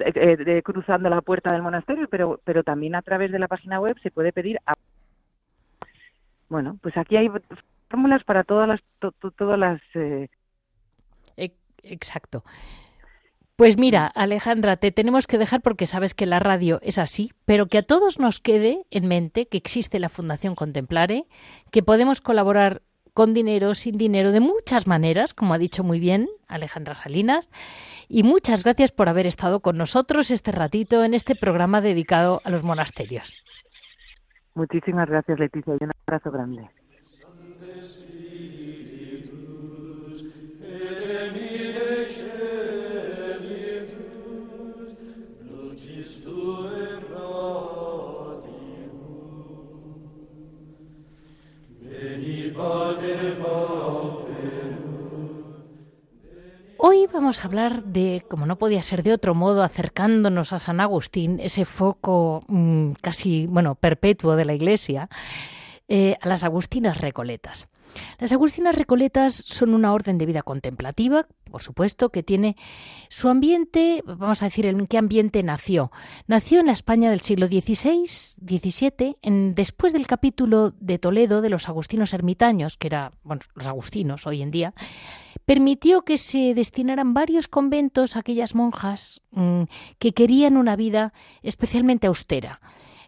eh, 0.06 0.38
eh, 0.46 0.62
cruzando 0.64 1.10
la 1.10 1.22
puerta 1.22 1.52
del 1.52 1.64
monasterio 1.64 2.08
pero 2.08 2.40
pero 2.44 2.64
también 2.64 2.96
a 2.96 3.02
través 3.02 3.32
de 3.32 3.40
la 3.40 3.48
página 3.48 3.80
web 3.80 3.98
se 4.02 4.12
puede 4.12 4.32
pedir 4.32 4.60
a... 4.66 4.76
bueno 6.48 6.78
pues 6.82 6.96
aquí 6.98 7.18
hay 7.18 7.30
fórmulas 7.90 8.24
para 8.24 8.44
todas 8.44 8.68
las 8.68 8.82
todas 9.36 9.60
las 9.60 9.82
eh... 9.96 10.30
exacto 11.84 12.44
pues 13.60 13.78
mira, 13.78 14.08
Alejandra, 14.08 14.78
te 14.78 14.94
tenemos 14.94 15.28
que 15.28 15.38
dejar 15.38 15.60
porque 15.60 15.86
sabes 15.86 16.14
que 16.14 16.26
la 16.26 16.40
radio 16.40 16.80
es 16.82 16.98
así, 16.98 17.34
pero 17.44 17.66
que 17.66 17.80
a 17.80 17.84
todos 17.84 18.18
nos 18.18 18.40
quede 18.40 18.86
en 18.90 19.06
mente 19.06 19.50
que 19.50 19.58
existe 19.58 20.00
la 20.00 20.08
Fundación 20.08 20.56
Contemplare, 20.56 21.26
que 21.70 21.84
podemos 21.84 22.22
colaborar 22.22 22.84
con 23.14 23.34
dinero, 23.34 23.76
sin 23.76 23.98
dinero, 23.98 24.32
de 24.32 24.40
muchas 24.40 24.88
maneras, 24.88 25.34
como 25.34 25.54
ha 25.54 25.58
dicho 25.58 25.84
muy 25.84 26.00
bien 26.00 26.30
Alejandra 26.48 26.96
Salinas. 26.96 27.50
Y 28.08 28.24
muchas 28.24 28.64
gracias 28.64 28.94
por 28.94 29.10
haber 29.10 29.28
estado 29.28 29.60
con 29.60 29.76
nosotros 29.76 30.32
este 30.32 30.54
ratito 30.54 31.04
en 31.04 31.14
este 31.14 31.36
programa 31.36 31.82
dedicado 31.82 32.40
a 32.46 32.52
los 32.52 32.64
monasterios. 32.64 33.34
Muchísimas 34.56 35.10
gracias, 35.10 35.38
Leticia, 35.38 35.74
y 35.78 35.84
un 35.84 35.92
abrazo 36.08 36.32
grande. 36.32 36.70
Hoy 56.82 57.08
vamos 57.12 57.44
a 57.44 57.48
hablar 57.48 57.84
de, 57.84 58.24
como 58.30 58.46
no 58.46 58.58
podía 58.58 58.82
ser 58.82 59.04
de 59.04 59.12
otro 59.12 59.36
modo, 59.36 59.64
acercándonos 59.64 60.54
a 60.54 60.60
San 60.60 60.80
Agustín, 60.80 61.40
ese 61.42 61.66
foco 61.66 62.44
mm, 62.48 62.92
casi, 63.02 63.48
bueno, 63.48 63.76
perpetuo 63.76 64.36
de 64.36 64.46
la 64.46 64.54
Iglesia, 64.54 65.10
eh, 65.90 66.18
a 66.22 66.28
las 66.28 66.44
Agustinas 66.44 67.02
Recoletas. 67.02 67.68
Las 68.20 68.32
Agustinas 68.32 68.76
Recoletas 68.76 69.44
son 69.48 69.74
una 69.74 69.94
orden 69.94 70.18
de 70.18 70.26
vida 70.26 70.42
contemplativa, 70.42 71.28
por 71.50 71.62
supuesto, 71.62 72.10
que 72.10 72.24
tiene 72.24 72.56
su 73.10 73.30
ambiente, 73.30 74.04
vamos 74.06 74.42
a 74.42 74.46
decir, 74.46 74.66
en 74.66 74.88
qué 74.88 74.98
ambiente 74.98 75.42
nació. 75.44 75.92
Nació 76.28 76.60
en 76.60 76.68
la 76.68 76.74
España 76.74 77.10
del 77.10 77.22
siglo 77.22 77.48
XVI, 77.48 78.06
XVII, 78.06 79.18
en, 79.22 79.56
después 79.56 79.94
del 79.94 80.08
capítulo 80.08 80.72
de 80.80 81.00
Toledo 81.00 81.42
de 81.42 81.50
los 81.50 81.68
agustinos 81.68 82.14
ermitaños, 82.14 82.78
que 82.78 82.88
era, 82.88 83.12
bueno, 83.24 83.42
los 83.56 83.68
agustinos 83.68 84.28
hoy 84.28 84.42
en 84.42 84.52
día, 84.52 84.74
permitió 85.46 86.04
que 86.04 86.18
se 86.18 86.54
destinaran 86.54 87.14
varios 87.14 87.48
conventos 87.48 88.16
a 88.16 88.20
aquellas 88.20 88.54
monjas 88.54 89.22
mm, 89.32 89.64
que 89.98 90.14
querían 90.14 90.58
una 90.58 90.76
vida 90.76 91.14
especialmente 91.42 92.08
austera. 92.08 92.62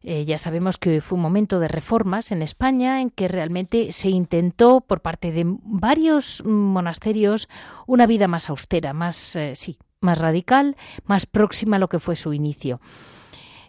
Eh, 0.04 0.26
ya 0.26 0.40
sabemos 0.40 0.78
que 0.80 1.00
fue 1.00 1.16
un 1.16 1.22
momento 1.22 1.60
de 1.60 1.68
reformas 1.68 2.32
en 2.32 2.42
España 2.42 3.02
en 3.02 3.12
que 3.12 3.28
realmente 3.28 3.92
se 3.92 4.10
intentó 4.10 4.82
por 4.82 5.02
parte 5.02 5.32
de 5.32 5.44
varios 5.46 6.44
monasterios 6.44 7.48
una 7.86 8.08
vida 8.08 8.28
más 8.28 8.50
austera, 8.50 8.94
más, 8.94 9.36
eh, 9.36 9.56
sí, 9.56 9.78
más 10.00 10.18
radical, 10.18 10.76
más 11.06 11.28
próxima 11.28 11.76
a 11.76 11.80
lo 11.80 11.88
que 11.88 12.00
fue 12.00 12.16
su 12.16 12.34
inicio. 12.34 12.82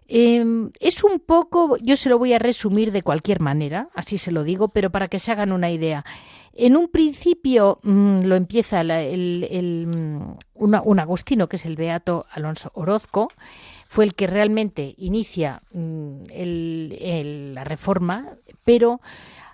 Em, 0.08 0.70
es 0.80 1.04
un 1.04 1.20
poco, 1.20 1.76
yo 1.78 1.96
se 1.96 2.08
lo 2.08 2.18
voy 2.18 2.32
a 2.32 2.38
resumir 2.38 2.92
de 2.92 3.02
cualquier 3.02 3.40
manera, 3.40 3.88
así 3.94 4.18
se 4.18 4.32
lo 4.32 4.42
digo, 4.42 4.68
pero 4.68 4.90
para 4.90 5.08
que 5.08 5.18
se 5.18 5.32
hagan 5.32 5.52
una 5.52 5.70
idea. 5.70 6.04
En 6.54 6.76
un 6.76 6.88
principio 6.88 7.78
mm, 7.82 8.24
lo 8.24 8.36
empieza 8.36 8.82
el, 8.82 9.86
mm, 9.86 10.36
un 10.54 11.00
agustino, 11.00 11.48
que 11.48 11.56
es 11.56 11.64
el 11.64 11.76
Beato 11.76 12.26
Alonso 12.30 12.70
Orozco, 12.74 13.28
fue 13.92 14.06
el 14.06 14.14
que 14.14 14.26
realmente 14.26 14.94
inicia 14.96 15.60
mm, 15.74 16.22
la 17.52 17.62
reforma, 17.62 18.38
pero 18.64 19.02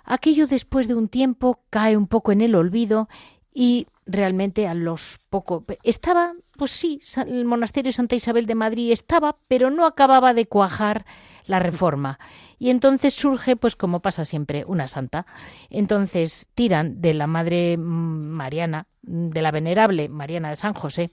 aquello 0.05 0.47
después 0.47 0.87
de 0.87 0.95
un 0.95 1.09
tiempo 1.09 1.59
cae 1.69 1.97
un 1.97 2.07
poco 2.07 2.31
en 2.31 2.39
el 2.39 2.55
olvido 2.55 3.09
y 3.53 3.87
realmente 4.05 4.65
a 4.65 4.75
los 4.75 5.19
poco 5.29 5.65
estaba 5.83 6.35
pues 6.55 6.71
sí 6.71 7.01
el 7.27 7.43
monasterio 7.43 7.91
Santa 7.91 8.15
Isabel 8.15 8.45
de 8.45 8.55
Madrid 8.55 8.93
estaba 8.93 9.35
pero 9.49 9.71
no 9.71 9.85
acababa 9.85 10.33
de 10.33 10.45
cuajar 10.45 11.05
la 11.45 11.59
reforma. 11.59 12.17
Y 12.59 12.69
entonces 12.69 13.13
surge 13.13 13.57
pues 13.57 13.75
como 13.75 13.99
pasa 13.99 14.23
siempre 14.23 14.63
una 14.65 14.87
santa. 14.87 15.25
Entonces 15.69 16.47
tiran 16.55 17.01
de 17.01 17.13
la 17.13 17.27
madre 17.27 17.75
Mariana 17.75 18.87
de 19.01 19.41
la 19.41 19.51
venerable 19.51 20.07
Mariana 20.07 20.49
de 20.49 20.55
San 20.55 20.73
José 20.73 21.11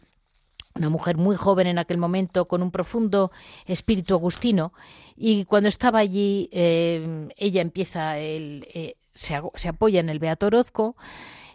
una 0.76 0.90
mujer 0.90 1.16
muy 1.16 1.36
joven 1.36 1.66
en 1.66 1.78
aquel 1.78 1.98
momento, 1.98 2.46
con 2.46 2.62
un 2.62 2.70
profundo 2.70 3.32
espíritu 3.66 4.14
agustino, 4.14 4.72
y 5.16 5.44
cuando 5.46 5.68
estaba 5.68 5.98
allí, 5.98 6.48
eh, 6.52 7.28
ella 7.36 7.62
empieza, 7.62 8.18
el, 8.18 8.66
eh, 8.72 8.96
se, 9.14 9.34
apoya 9.34 10.00
en 10.00 10.10
el 10.10 10.18
Beato 10.18 10.46
Orozco. 10.46 10.96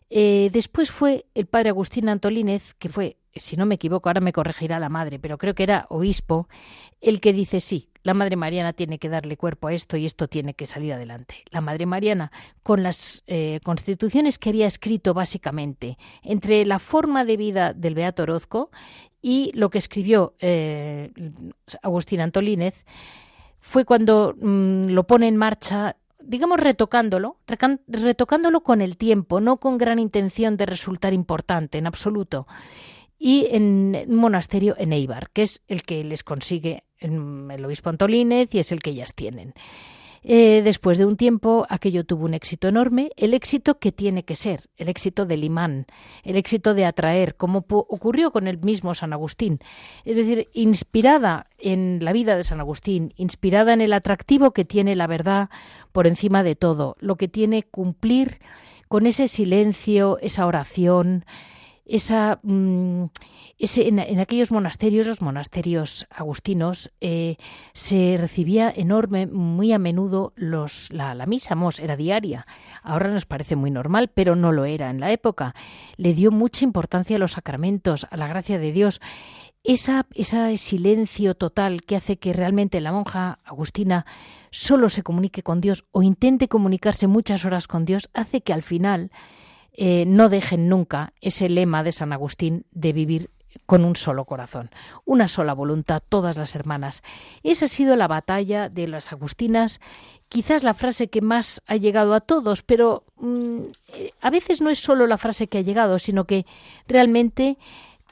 Eh, 0.09 0.49
después 0.51 0.91
fue 0.91 1.25
el 1.35 1.45
padre 1.45 1.69
Agustín 1.69 2.09
Antolínez, 2.09 2.73
que 2.73 2.89
fue, 2.89 3.17
si 3.35 3.55
no 3.55 3.65
me 3.65 3.75
equivoco, 3.75 4.09
ahora 4.09 4.19
me 4.19 4.33
corregirá 4.33 4.79
la 4.79 4.89
madre, 4.89 5.19
pero 5.19 5.37
creo 5.37 5.53
que 5.53 5.63
era 5.63 5.85
obispo, 5.89 6.49
el 6.99 7.21
que 7.21 7.31
dice 7.31 7.61
sí, 7.61 7.87
la 8.03 8.15
Madre 8.15 8.35
Mariana 8.35 8.73
tiene 8.73 8.97
que 8.97 9.09
darle 9.09 9.37
cuerpo 9.37 9.67
a 9.67 9.73
esto 9.73 9.95
y 9.95 10.07
esto 10.07 10.27
tiene 10.27 10.55
que 10.55 10.65
salir 10.65 10.91
adelante. 10.93 11.43
La 11.51 11.61
Madre 11.61 11.85
Mariana, 11.85 12.31
con 12.63 12.81
las 12.81 13.23
constituciones 13.63 14.39
que 14.39 14.49
había 14.49 14.65
escrito 14.65 15.13
básicamente 15.13 15.99
entre 16.23 16.65
la 16.65 16.79
forma 16.79 17.25
de 17.25 17.37
vida 17.37 17.73
del 17.73 17.93
Beato 17.93 18.23
Orozco 18.23 18.71
y 19.21 19.51
lo 19.53 19.69
que 19.69 19.77
escribió 19.77 20.35
eh, 20.39 21.11
Agustín 21.81 22.21
Antolínez 22.21 22.85
fue 23.59 23.85
cuando 23.85 24.35
mm, 24.39 24.87
lo 24.87 25.05
pone 25.05 25.27
en 25.27 25.37
marcha, 25.37 25.95
digamos 26.19 26.59
retocándolo, 26.59 27.37
retocándolo 27.87 28.61
con 28.61 28.81
el 28.81 28.97
tiempo, 28.97 29.39
no 29.39 29.57
con 29.57 29.77
gran 29.77 29.99
intención 29.99 30.57
de 30.57 30.65
resultar 30.65 31.13
importante 31.13 31.77
en 31.77 31.87
absoluto. 31.87 32.47
Y 33.19 33.47
en 33.51 34.05
un 34.07 34.15
monasterio 34.15 34.75
en 34.79 34.93
Eibar, 34.93 35.29
que 35.29 35.43
es 35.43 35.61
el 35.67 35.83
que 35.83 36.03
les 36.03 36.23
consigue 36.23 36.85
el 36.97 37.63
obispo 37.63 37.89
Antolínez 37.89 38.53
y 38.55 38.59
es 38.59 38.71
el 38.71 38.81
que 38.81 38.89
ellas 38.91 39.13
tienen. 39.13 39.53
Eh, 40.23 40.61
después 40.63 40.99
de 40.99 41.05
un 41.05 41.17
tiempo, 41.17 41.65
aquello 41.67 42.03
tuvo 42.03 42.25
un 42.25 42.35
éxito 42.35 42.67
enorme, 42.67 43.09
el 43.17 43.33
éxito 43.33 43.79
que 43.79 43.91
tiene 43.91 44.23
que 44.23 44.35
ser, 44.35 44.61
el 44.77 44.87
éxito 44.87 45.25
del 45.25 45.43
imán, 45.43 45.87
el 46.23 46.37
éxito 46.37 46.75
de 46.75 46.85
atraer, 46.85 47.35
como 47.35 47.65
ocurrió 47.67 48.31
con 48.31 48.47
el 48.47 48.59
mismo 48.59 48.93
San 48.93 49.13
Agustín. 49.13 49.59
Es 50.05 50.15
decir, 50.15 50.49
inspirada 50.53 51.47
en 51.57 51.99
la 52.01 52.13
vida 52.13 52.35
de 52.35 52.43
San 52.43 52.59
Agustín, 52.59 53.13
inspirada 53.17 53.73
en 53.73 53.81
el 53.81 53.93
atractivo 53.93 54.51
que 54.51 54.63
tiene 54.63 54.95
la 54.95 55.07
verdad 55.07 55.49
por 55.91 56.05
encima 56.05 56.43
de 56.43 56.55
todo, 56.55 56.97
lo 56.99 57.15
que 57.15 57.27
tiene 57.27 57.63
cumplir 57.63 58.37
con 58.87 59.07
ese 59.07 59.27
silencio, 59.27 60.19
esa 60.21 60.45
oración, 60.45 61.25
esa, 61.91 62.39
mm, 62.43 63.05
en, 63.59 64.19
aquellos 64.19 64.51
monasterios, 64.51 65.07
los 65.07 65.21
monasterios 65.21 66.07
agustinos, 66.09 66.91
eh, 67.01 67.35
se 67.73 68.15
recibía 68.17 68.71
enorme, 68.73 69.27
muy 69.27 69.73
a 69.73 69.79
menudo 69.79 70.31
los, 70.35 70.91
la, 70.93 71.13
la 71.15 71.25
misa, 71.25 71.55
mos, 71.55 71.79
era 71.79 71.97
diaria. 71.97 72.47
Ahora 72.81 73.09
nos 73.09 73.25
parece 73.25 73.57
muy 73.57 73.71
normal, 73.71 74.09
pero 74.13 74.35
no 74.35 74.53
lo 74.53 74.63
era 74.63 74.89
en 74.89 75.01
la 75.01 75.11
época. 75.11 75.53
Le 75.97 76.13
dio 76.13 76.31
mucha 76.31 76.63
importancia 76.63 77.17
a 77.17 77.19
los 77.19 77.33
sacramentos, 77.33 78.07
a 78.09 78.15
la 78.15 78.27
gracia 78.27 78.57
de 78.57 78.71
Dios. 78.71 79.01
Esa, 79.63 80.07
ese 80.15 80.57
silencio 80.57 81.35
total 81.35 81.83
que 81.83 81.97
hace 81.97 82.17
que 82.17 82.33
realmente 82.33 82.81
la 82.81 82.93
monja 82.93 83.39
agustina 83.43 84.05
solo 84.49 84.89
se 84.89 85.03
comunique 85.03 85.43
con 85.43 85.61
Dios 85.61 85.85
o 85.91 86.01
intente 86.01 86.47
comunicarse 86.47 87.05
muchas 87.05 87.45
horas 87.45 87.67
con 87.67 87.85
Dios, 87.85 88.09
hace 88.13 88.41
que 88.41 88.53
al 88.53 88.63
final 88.63 89.11
eh, 89.73 90.05
no 90.05 90.29
dejen 90.29 90.69
nunca 90.69 91.13
ese 91.21 91.49
lema 91.49 91.83
de 91.83 91.91
San 91.91 92.13
Agustín 92.13 92.65
de 92.71 92.93
vivir 92.93 93.29
con 93.65 93.85
un 93.85 93.95
solo 93.95 94.25
corazón, 94.25 94.69
una 95.05 95.27
sola 95.27 95.53
voluntad, 95.53 96.01
todas 96.07 96.37
las 96.37 96.55
hermanas. 96.55 97.03
Esa 97.43 97.65
ha 97.65 97.67
sido 97.67 97.95
la 97.95 98.07
batalla 98.07 98.69
de 98.69 98.87
las 98.87 99.11
agustinas, 99.11 99.79
quizás 100.29 100.63
la 100.63 100.73
frase 100.73 101.09
que 101.09 101.21
más 101.21 101.61
ha 101.67 101.75
llegado 101.75 102.13
a 102.13 102.21
todos, 102.21 102.63
pero 102.63 103.03
mm, 103.17 103.59
eh, 103.93 104.11
a 104.21 104.29
veces 104.29 104.61
no 104.61 104.69
es 104.69 104.79
solo 104.79 105.07
la 105.07 105.17
frase 105.17 105.47
que 105.47 105.59
ha 105.59 105.61
llegado, 105.61 105.99
sino 105.99 106.25
que 106.25 106.45
realmente 106.87 107.57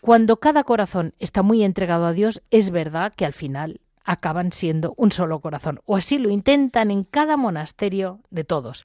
cuando 0.01 0.37
cada 0.37 0.63
corazón 0.63 1.13
está 1.19 1.41
muy 1.41 1.63
entregado 1.63 2.05
a 2.05 2.13
Dios, 2.13 2.41
es 2.51 2.71
verdad 2.71 3.13
que 3.13 3.25
al 3.25 3.33
final 3.33 3.81
acaban 4.05 4.51
siendo 4.51 4.93
un 4.97 5.11
solo 5.11 5.39
corazón, 5.39 5.81
o 5.85 5.95
así 5.95 6.17
lo 6.17 6.29
intentan 6.29 6.89
en 6.89 7.03
cada 7.03 7.37
monasterio 7.37 8.19
de 8.29 8.43
todos. 8.43 8.83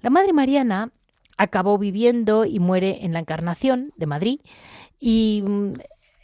La 0.00 0.10
Madre 0.10 0.32
Mariana 0.32 0.90
acabó 1.38 1.78
viviendo 1.78 2.44
y 2.44 2.58
muere 2.58 3.04
en 3.04 3.12
la 3.12 3.20
Encarnación 3.20 3.92
de 3.96 4.06
Madrid 4.06 4.40
y 5.00 5.42
mm, 5.46 5.72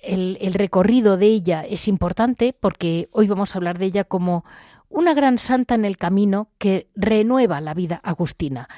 el, 0.02 0.54
recorrido 0.54 1.16
de 1.16 1.26
ella 1.26 1.64
es 1.64 1.88
importante 1.88 2.52
porque 2.52 3.08
hoy 3.12 3.26
vamos 3.26 3.54
a 3.54 3.58
hablar 3.58 3.78
de 3.78 3.86
ella 3.86 4.04
como 4.04 4.44
una 4.90 5.14
gran 5.14 5.38
santa 5.38 5.74
en 5.74 5.84
el 5.84 5.96
camino 5.96 6.48
que 6.58 6.88
renueva 6.94 7.60
la 7.60 7.74
vida 7.74 8.00
agustina 8.04 8.68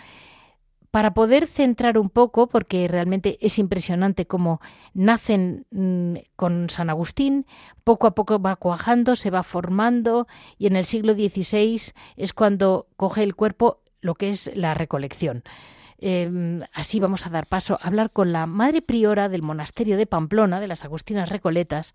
para 0.90 1.12
poder 1.12 1.46
centrar 1.46 1.98
un 1.98 2.08
poco, 2.08 2.48
porque 2.48 2.88
realmente 2.88 3.36
es 3.42 3.58
impresionante 3.58 4.26
cómo 4.26 4.62
nacen 4.94 5.66
mm, 5.70 6.14
con 6.36 6.70
San 6.70 6.88
Agustín, 6.88 7.44
poco 7.84 8.06
a 8.06 8.14
poco 8.14 8.40
va 8.40 8.56
cuajando, 8.56 9.14
se 9.14 9.28
va 9.28 9.42
formando 9.42 10.26
y 10.56 10.68
en 10.68 10.76
el 10.76 10.84
siglo 10.84 11.12
XVI 11.12 11.92
es 12.16 12.32
cuando 12.32 12.86
coge 12.96 13.24
el 13.24 13.34
cuerpo 13.34 13.82
lo 14.00 14.14
que 14.14 14.30
es 14.30 14.50
la 14.56 14.72
recolección. 14.72 15.42
Em, 15.98 16.62
así 16.72 17.00
vamos 17.00 17.26
a 17.26 17.30
dar 17.30 17.46
paso 17.46 17.78
a 17.80 17.86
hablar 17.86 18.10
con 18.10 18.32
la 18.32 18.46
madre 18.46 18.82
priora 18.82 19.28
del 19.28 19.42
monasterio 19.42 19.96
de 19.96 20.06
Pamplona, 20.06 20.60
de 20.60 20.68
las 20.68 20.84
Agustinas 20.84 21.30
Recoletas, 21.30 21.92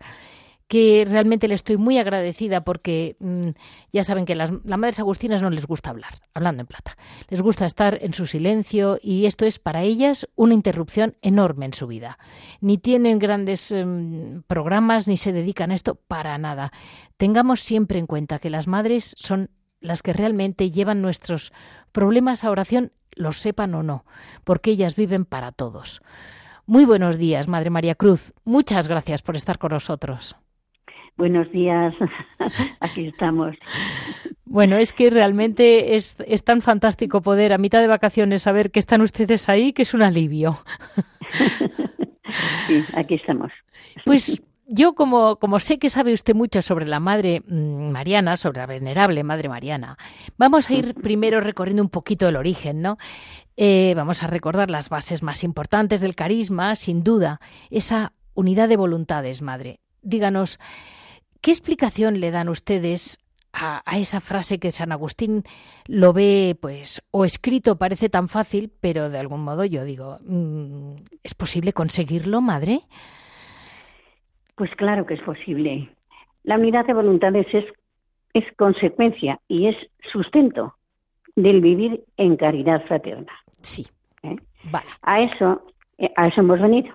que 0.72 1.04
realmente 1.06 1.48
le 1.48 1.54
estoy 1.54 1.76
muy 1.76 1.98
agradecida 1.98 2.64
porque 2.64 3.16
mm, 3.20 3.50
ya 3.92 4.04
saben 4.04 4.24
que 4.24 4.34
las, 4.34 4.50
madres 4.64 4.98
agustinas 4.98 5.42
no 5.42 5.50
les 5.50 5.66
gusta 5.66 5.90
hablar, 5.90 6.22
hablando 6.32 6.62
en 6.62 6.66
plata. 6.66 6.96
Les 7.28 7.42
gusta 7.42 7.66
estar 7.66 7.98
en 8.00 8.14
su 8.14 8.26
silencio 8.26 8.98
y 9.02 9.26
esto 9.26 9.44
es 9.44 9.58
para 9.58 9.82
ellas 9.82 10.28
una 10.34 10.54
interrupción 10.54 11.14
enorme 11.20 11.66
en 11.66 11.74
su 11.74 11.86
vida. 11.86 12.18
Ni 12.62 12.78
tienen 12.78 13.18
grandes 13.18 13.70
em, 13.70 14.42
programas 14.44 15.08
ni 15.08 15.18
se 15.18 15.32
dedican 15.32 15.72
a 15.72 15.74
esto 15.74 15.94
para 15.94 16.38
nada. 16.38 16.72
Tengamos 17.18 17.60
siempre 17.60 17.98
en 17.98 18.06
cuenta 18.06 18.38
que 18.38 18.48
las 18.48 18.66
madres 18.66 19.14
son 19.18 19.50
las 19.82 20.02
que 20.02 20.14
realmente 20.14 20.70
llevan 20.70 21.02
nuestros 21.02 21.52
problemas 21.92 22.44
a 22.44 22.50
oración, 22.50 22.92
los 23.14 23.38
sepan 23.38 23.74
o 23.74 23.82
no, 23.82 24.04
porque 24.44 24.70
ellas 24.70 24.96
viven 24.96 25.24
para 25.24 25.52
todos. 25.52 26.02
Muy 26.66 26.84
buenos 26.84 27.18
días, 27.18 27.48
Madre 27.48 27.70
María 27.70 27.94
Cruz. 27.94 28.32
Muchas 28.44 28.88
gracias 28.88 29.22
por 29.22 29.36
estar 29.36 29.58
con 29.58 29.72
nosotros. 29.72 30.36
Buenos 31.16 31.50
días, 31.52 31.94
aquí 32.80 33.08
estamos. 33.08 33.56
Bueno, 34.44 34.76
es 34.76 34.92
que 34.92 35.10
realmente 35.10 35.94
es, 35.94 36.16
es, 36.26 36.42
tan 36.42 36.62
fantástico 36.62 37.20
poder 37.22 37.52
a 37.52 37.58
mitad 37.58 37.80
de 37.80 37.86
vacaciones 37.86 38.42
saber 38.42 38.70
que 38.70 38.78
están 38.78 39.02
ustedes 39.02 39.48
ahí, 39.48 39.72
que 39.72 39.82
es 39.82 39.94
un 39.94 40.02
alivio. 40.02 40.58
Sí, 42.66 42.82
aquí 42.94 43.16
estamos. 43.16 43.52
Pues 44.06 44.42
yo 44.72 44.94
como, 44.94 45.36
como 45.36 45.60
sé 45.60 45.78
que 45.78 45.90
sabe 45.90 46.12
usted 46.12 46.34
mucho 46.34 46.62
sobre 46.62 46.86
la 46.86 47.00
Madre 47.00 47.42
mm, 47.46 47.90
Mariana, 47.90 48.36
sobre 48.36 48.58
la 48.58 48.66
venerable 48.66 49.22
Madre 49.24 49.48
Mariana, 49.48 49.96
vamos 50.36 50.70
a 50.70 50.74
ir 50.74 50.94
primero 51.02 51.40
recorriendo 51.40 51.82
un 51.82 51.90
poquito 51.90 52.28
el 52.28 52.36
origen, 52.36 52.82
¿no? 52.82 52.98
Eh, 53.56 53.92
vamos 53.96 54.22
a 54.22 54.26
recordar 54.26 54.70
las 54.70 54.88
bases 54.88 55.22
más 55.22 55.44
importantes 55.44 56.00
del 56.00 56.14
carisma, 56.14 56.74
sin 56.74 57.04
duda, 57.04 57.40
esa 57.70 58.12
unidad 58.34 58.68
de 58.68 58.76
voluntades, 58.76 59.42
Madre. 59.42 59.80
Díganos, 60.02 60.58
¿Qué 61.42 61.50
explicación 61.50 62.20
le 62.20 62.30
dan 62.30 62.48
ustedes 62.48 63.18
a, 63.52 63.82
esa 63.98 64.20
frase 64.20 64.60
que 64.60 64.70
San 64.70 64.92
Agustín 64.92 65.42
lo 65.86 66.12
ve, 66.12 66.56
pues, 66.58 67.02
o 67.10 67.24
escrito 67.24 67.76
parece 67.76 68.08
tan 68.08 68.28
fácil, 68.28 68.72
pero 68.80 69.10
de 69.10 69.18
algún 69.18 69.42
modo 69.42 69.64
yo 69.64 69.84
digo, 69.84 70.20
mm, 70.24 70.94
¿es 71.24 71.34
posible 71.34 71.72
conseguirlo, 71.72 72.40
madre? 72.40 72.82
Pues 74.62 74.76
claro 74.76 75.06
que 75.06 75.14
es 75.14 75.22
posible. 75.22 75.88
La 76.44 76.56
unidad 76.56 76.86
de 76.86 76.94
voluntades 76.94 77.48
es, 77.52 77.64
es 78.32 78.44
consecuencia 78.56 79.40
y 79.48 79.66
es 79.66 79.74
sustento 80.12 80.76
del 81.34 81.60
vivir 81.60 82.04
en 82.16 82.36
caridad 82.36 82.84
fraterna. 82.86 83.32
Sí. 83.60 83.88
¿Eh? 84.22 84.36
Vale. 84.70 84.86
A 85.02 85.20
eso, 85.20 85.66
eh, 85.98 86.12
a 86.14 86.28
eso 86.28 86.42
hemos 86.42 86.60
venido. 86.60 86.94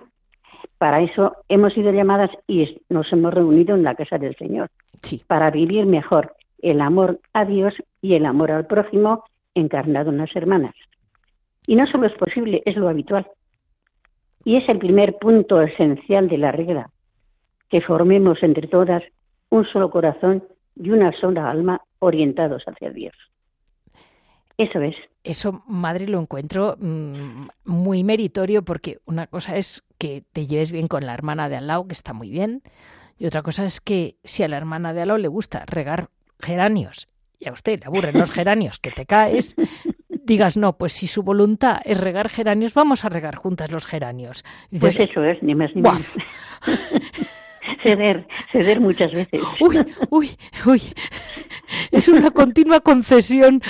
Para 0.78 1.02
eso 1.02 1.36
hemos 1.50 1.74
sido 1.74 1.92
llamadas 1.92 2.30
y 2.46 2.80
nos 2.88 3.12
hemos 3.12 3.34
reunido 3.34 3.74
en 3.74 3.82
la 3.82 3.94
casa 3.94 4.16
del 4.16 4.34
Señor. 4.36 4.70
Sí. 5.02 5.22
Para 5.26 5.50
vivir 5.50 5.84
mejor 5.84 6.36
el 6.62 6.80
amor 6.80 7.20
a 7.34 7.44
Dios 7.44 7.74
y 8.00 8.14
el 8.14 8.24
amor 8.24 8.50
al 8.50 8.66
prójimo 8.66 9.24
encarnado 9.54 10.08
en 10.08 10.16
las 10.16 10.34
hermanas. 10.34 10.74
Y 11.66 11.76
no 11.76 11.86
solo 11.86 12.06
es 12.06 12.14
posible, 12.14 12.62
es 12.64 12.76
lo 12.76 12.88
habitual. 12.88 13.26
Y 14.42 14.56
es 14.56 14.66
el 14.70 14.78
primer 14.78 15.18
punto 15.18 15.60
esencial 15.60 16.30
de 16.30 16.38
la 16.38 16.50
regla, 16.50 16.88
que 17.70 17.80
formemos 17.80 18.42
entre 18.42 18.66
todas 18.66 19.02
un 19.50 19.64
solo 19.66 19.90
corazón 19.90 20.44
y 20.76 20.90
una 20.90 21.12
sola 21.12 21.50
alma 21.50 21.80
orientados 21.98 22.62
hacia 22.66 22.90
Dios. 22.90 23.14
Eso 24.56 24.80
es. 24.80 24.96
Eso, 25.22 25.62
madre, 25.66 26.08
lo 26.08 26.20
encuentro 26.20 26.76
mm, 26.80 27.48
muy 27.64 28.02
meritorio 28.02 28.64
porque 28.64 28.98
una 29.06 29.26
cosa 29.28 29.56
es 29.56 29.84
que 29.98 30.24
te 30.32 30.46
lleves 30.46 30.72
bien 30.72 30.88
con 30.88 31.06
la 31.06 31.14
hermana 31.14 31.48
de 31.48 31.56
al 31.56 31.68
lado, 31.68 31.86
que 31.86 31.92
está 31.92 32.12
muy 32.12 32.28
bien, 32.28 32.62
y 33.18 33.26
otra 33.26 33.42
cosa 33.42 33.64
es 33.64 33.80
que 33.80 34.16
si 34.24 34.42
a 34.42 34.48
la 34.48 34.56
hermana 34.56 34.92
de 34.92 35.02
al 35.02 35.08
lado 35.08 35.18
le 35.18 35.28
gusta 35.28 35.64
regar 35.66 36.08
geranios 36.40 37.08
y 37.38 37.48
a 37.48 37.52
usted 37.52 37.80
le 37.80 37.86
aburren 37.86 38.18
los 38.18 38.32
geranios 38.32 38.78
que 38.78 38.90
te 38.90 39.06
caes, 39.06 39.54
digas, 40.24 40.56
no, 40.56 40.76
pues 40.76 40.92
si 40.92 41.06
su 41.06 41.22
voluntad 41.22 41.80
es 41.84 42.00
regar 42.00 42.28
geranios, 42.28 42.74
vamos 42.74 43.04
a 43.04 43.08
regar 43.08 43.36
juntas 43.36 43.70
los 43.70 43.86
geranios. 43.86 44.44
pues 44.80 44.98
eso 44.98 45.22
es, 45.22 45.42
ni 45.42 45.54
más 45.54 45.74
ni 45.74 45.82
menos. 45.82 46.14
ceder, 47.82 48.26
ceder 48.52 48.80
muchas 48.80 49.12
veces. 49.12 49.40
Uy, 49.60 49.78
uy, 50.10 50.36
uy. 50.66 50.82
Es 51.90 52.08
una 52.08 52.30
continua 52.30 52.80
concesión. 52.80 53.62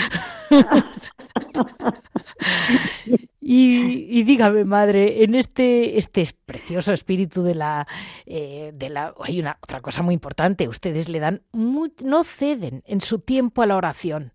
Y, 3.50 4.24
dígame, 4.24 4.66
madre, 4.66 5.24
en 5.24 5.34
este, 5.34 5.96
este 5.96 6.22
precioso 6.44 6.92
espíritu 6.92 7.42
de 7.42 7.54
la, 7.54 7.86
eh, 8.26 8.72
de 8.74 8.90
la, 8.90 9.14
hay 9.24 9.40
una 9.40 9.56
otra 9.62 9.80
cosa 9.80 10.02
muy 10.02 10.12
importante. 10.12 10.68
Ustedes 10.68 11.08
le 11.08 11.18
dan, 11.18 11.40
no 11.54 12.24
ceden 12.24 12.82
en 12.86 13.00
su 13.00 13.20
tiempo 13.20 13.62
a 13.62 13.66
la 13.66 13.76
oración. 13.76 14.32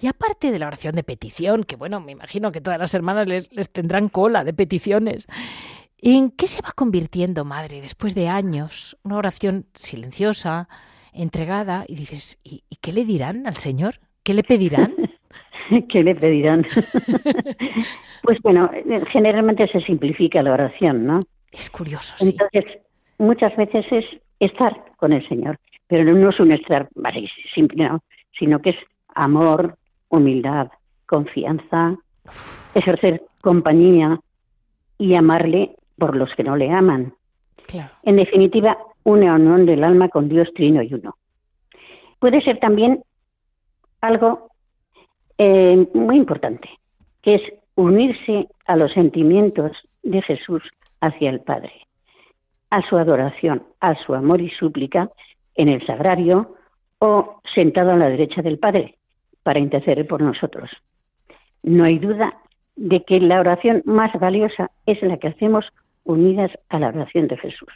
Y 0.00 0.06
aparte 0.06 0.50
de 0.50 0.58
la 0.58 0.68
oración 0.68 0.94
de 0.94 1.02
petición, 1.02 1.64
que 1.64 1.76
bueno, 1.76 2.00
me 2.00 2.12
imagino 2.12 2.52
que 2.52 2.62
todas 2.62 2.78
las 2.78 2.94
hermanas 2.94 3.26
les, 3.26 3.52
les 3.52 3.68
tendrán 3.68 4.08
cola 4.08 4.44
de 4.44 4.54
peticiones. 4.54 5.26
¿En 6.06 6.30
qué 6.30 6.46
se 6.46 6.60
va 6.60 6.72
convirtiendo, 6.76 7.46
madre, 7.46 7.80
después 7.80 8.14
de 8.14 8.28
años? 8.28 8.94
Una 9.04 9.16
oración 9.16 9.64
silenciosa, 9.72 10.68
entregada, 11.14 11.86
y 11.88 11.96
dices, 11.96 12.38
¿y, 12.44 12.62
qué 12.82 12.92
le 12.92 13.06
dirán 13.06 13.46
al 13.46 13.56
Señor? 13.56 13.94
¿Qué 14.22 14.34
le 14.34 14.42
pedirán? 14.42 14.94
¿Qué 15.88 16.04
le 16.04 16.14
pedirán? 16.14 16.66
pues 18.22 18.38
bueno, 18.42 18.70
generalmente 19.12 19.66
se 19.72 19.80
simplifica 19.80 20.42
la 20.42 20.52
oración, 20.52 21.06
¿no? 21.06 21.22
Es 21.50 21.70
curioso, 21.70 22.14
sí. 22.18 22.36
Entonces, 22.38 22.82
muchas 23.16 23.56
veces 23.56 23.86
es 23.90 24.04
estar 24.40 24.84
con 24.96 25.14
el 25.14 25.26
Señor, 25.26 25.58
pero 25.86 26.04
no 26.04 26.28
es 26.28 26.38
un 26.38 26.52
estar 26.52 26.86
así, 27.02 27.26
simple, 27.54 27.88
no, 27.88 28.02
sino 28.38 28.60
que 28.60 28.70
es 28.70 28.76
amor, 29.14 29.78
humildad, 30.10 30.68
confianza, 31.06 31.96
ejercer 32.74 33.22
compañía 33.40 34.20
y 34.98 35.14
amarle 35.14 35.76
por 35.98 36.16
los 36.16 36.34
que 36.34 36.44
no 36.44 36.56
le 36.56 36.70
aman. 36.70 37.14
En 38.02 38.16
definitiva, 38.16 38.78
una 39.04 39.34
unión 39.34 39.66
del 39.66 39.84
alma 39.84 40.08
con 40.08 40.28
Dios 40.28 40.48
trino 40.54 40.82
y 40.82 40.94
uno. 40.94 41.16
Puede 42.18 42.42
ser 42.42 42.58
también 42.58 43.02
algo 44.00 44.48
eh, 45.38 45.88
muy 45.94 46.16
importante, 46.16 46.68
que 47.22 47.34
es 47.34 47.42
unirse 47.74 48.48
a 48.66 48.76
los 48.76 48.92
sentimientos 48.92 49.72
de 50.02 50.22
Jesús 50.22 50.62
hacia 51.00 51.30
el 51.30 51.40
Padre, 51.40 51.72
a 52.70 52.82
su 52.88 52.96
adoración, 52.96 53.64
a 53.80 53.94
su 54.04 54.14
amor 54.14 54.40
y 54.40 54.50
súplica 54.50 55.10
en 55.54 55.68
el 55.68 55.84
sagrario 55.86 56.54
o 56.98 57.40
sentado 57.54 57.92
a 57.92 57.96
la 57.96 58.08
derecha 58.08 58.42
del 58.42 58.58
Padre 58.58 58.96
para 59.42 59.58
interceder 59.58 60.06
por 60.06 60.22
nosotros. 60.22 60.70
No 61.62 61.84
hay 61.84 61.98
duda 61.98 62.38
de 62.76 63.04
que 63.04 63.20
la 63.20 63.40
oración 63.40 63.82
más 63.84 64.12
valiosa 64.18 64.70
es 64.86 65.00
la 65.02 65.18
que 65.18 65.28
hacemos 65.28 65.66
unidas 66.04 66.50
a 66.68 66.78
la 66.78 66.88
oración 66.88 67.28
de 67.28 67.36
Jesús. 67.38 67.72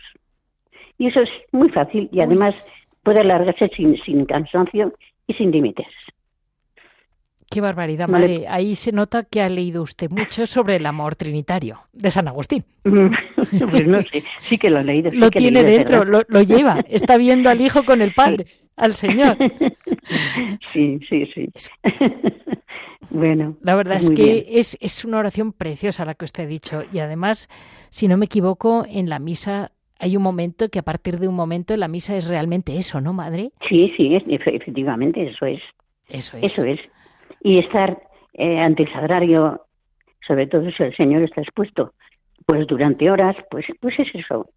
Y 0.99 1.09
eso 1.09 1.21
es 1.21 1.31
muy 1.53 1.69
fácil 1.71 2.09
y 2.12 2.21
además 2.21 2.55
puede 3.03 3.21
alargarse 3.21 3.71
sin, 3.77 3.97
sin 4.03 4.25
cansancio 4.27 4.95
y 5.27 5.35
sin 5.35 5.51
límites. 5.51 5.87
Qué 7.51 7.62
barbaridad, 7.62 8.09
madre. 8.09 8.45
Ahí 8.47 8.75
se 8.75 8.93
nota 8.93 9.25
que 9.25 9.41
ha 9.41 9.49
leído 9.49 9.83
usted 9.83 10.11
mucho 10.11 10.47
sobre 10.47 10.77
el 10.77 10.85
amor 10.85 11.17
trinitario 11.17 11.81
de 11.95 12.11
San 12.11 12.29
Agustín. 12.29 12.62
pues 12.83 13.87
no 13.87 14.03
sé, 14.03 14.23
sí 14.41 14.59
que 14.59 14.69
lo 14.69 14.79
ha 14.79 14.83
leído. 14.83 15.11
lo 15.12 15.31
tiene 15.31 15.64
dentro, 15.64 16.05
lo, 16.05 16.21
lo, 16.29 16.43
lleva. 16.43 16.81
Está 16.91 17.17
viendo 17.17 17.49
al 17.49 17.62
Hijo 17.62 17.85
con 17.85 18.03
el 18.03 18.12
Padre, 18.12 18.47
al 18.79 18.95
Señor. 18.95 19.37
Sí, 20.73 20.99
sí, 21.09 21.27
sí. 21.35 21.49
Bueno. 23.11 23.57
La 23.62 23.75
verdad 23.75 23.99
es 23.99 24.11
que 24.11 24.47
es, 24.49 24.77
es 24.81 25.05
una 25.05 25.19
oración 25.19 25.53
preciosa 25.53 26.05
la 26.05 26.14
que 26.14 26.25
usted 26.25 26.45
ha 26.45 26.47
dicho. 26.47 26.83
Y 26.93 26.99
además, 26.99 27.49
si 27.88 28.07
no 28.07 28.17
me 28.17 28.27
equivoco, 28.27 28.85
en 28.87 29.09
la 29.09 29.19
misa 29.19 29.73
hay 29.99 30.17
un 30.17 30.23
momento 30.23 30.69
que 30.69 30.79
a 30.79 30.83
partir 30.83 31.19
de 31.19 31.29
un 31.29 31.35
momento 31.35 31.77
la 31.77 31.88
misa 31.88 32.17
es 32.17 32.29
realmente 32.29 32.77
eso, 32.77 33.01
¿no, 33.01 33.12
madre? 33.12 33.51
Sí, 33.69 33.93
sí, 33.97 34.14
efectivamente, 34.14 35.29
eso 35.29 35.47
es. 35.47 35.61
Eso 36.09 36.37
es. 36.37 36.45
Eso 36.45 36.64
es. 36.64 36.81
Y 37.43 37.59
estar 37.59 37.99
eh, 38.35 38.61
ante 38.61 38.85
el 38.85 38.93
sagrario, 38.93 39.67
sobre 40.27 40.47
todo 40.47 40.71
si 40.71 40.83
el 40.83 40.95
Señor 40.97 41.23
está 41.23 41.41
expuesto, 41.41 41.95
pues 42.47 42.67
durante 42.67 43.11
horas, 43.11 43.37
pues, 43.51 43.67
pues 43.81 43.99
es 43.99 44.09
eso. 44.14 44.49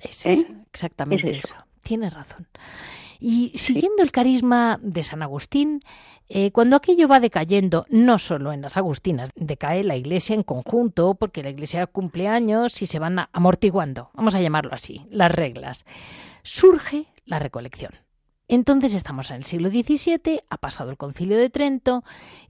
Es 0.00 0.26
¿Eh? 0.26 0.46
exactamente 0.70 1.28
eso. 1.28 1.56
Tiene 1.82 2.08
razón. 2.08 2.46
Y 3.20 3.52
siguiendo 3.56 4.02
el 4.02 4.12
carisma 4.12 4.78
de 4.82 5.02
San 5.02 5.22
Agustín, 5.22 5.80
eh, 6.28 6.52
cuando 6.52 6.76
aquello 6.76 7.08
va 7.08 7.20
decayendo, 7.20 7.86
no 7.88 8.18
solo 8.18 8.52
en 8.52 8.60
las 8.60 8.76
Agustinas, 8.76 9.30
decae 9.34 9.82
la 9.82 9.96
Iglesia 9.96 10.34
en 10.34 10.42
conjunto, 10.42 11.14
porque 11.14 11.42
la 11.42 11.50
Iglesia 11.50 11.86
cumple 11.86 12.28
años 12.28 12.80
y 12.82 12.86
se 12.86 12.98
van 12.98 13.28
amortiguando, 13.32 14.10
vamos 14.14 14.34
a 14.34 14.40
llamarlo 14.40 14.74
así, 14.74 15.06
las 15.10 15.32
reglas, 15.32 15.84
surge 16.42 17.06
la 17.24 17.38
recolección. 17.38 17.92
Entonces 18.50 18.94
estamos 18.94 19.30
en 19.30 19.38
el 19.38 19.44
siglo 19.44 19.68
XVII, 19.68 20.40
ha 20.48 20.56
pasado 20.56 20.90
el 20.90 20.96
concilio 20.96 21.36
de 21.36 21.50
Trento 21.50 22.02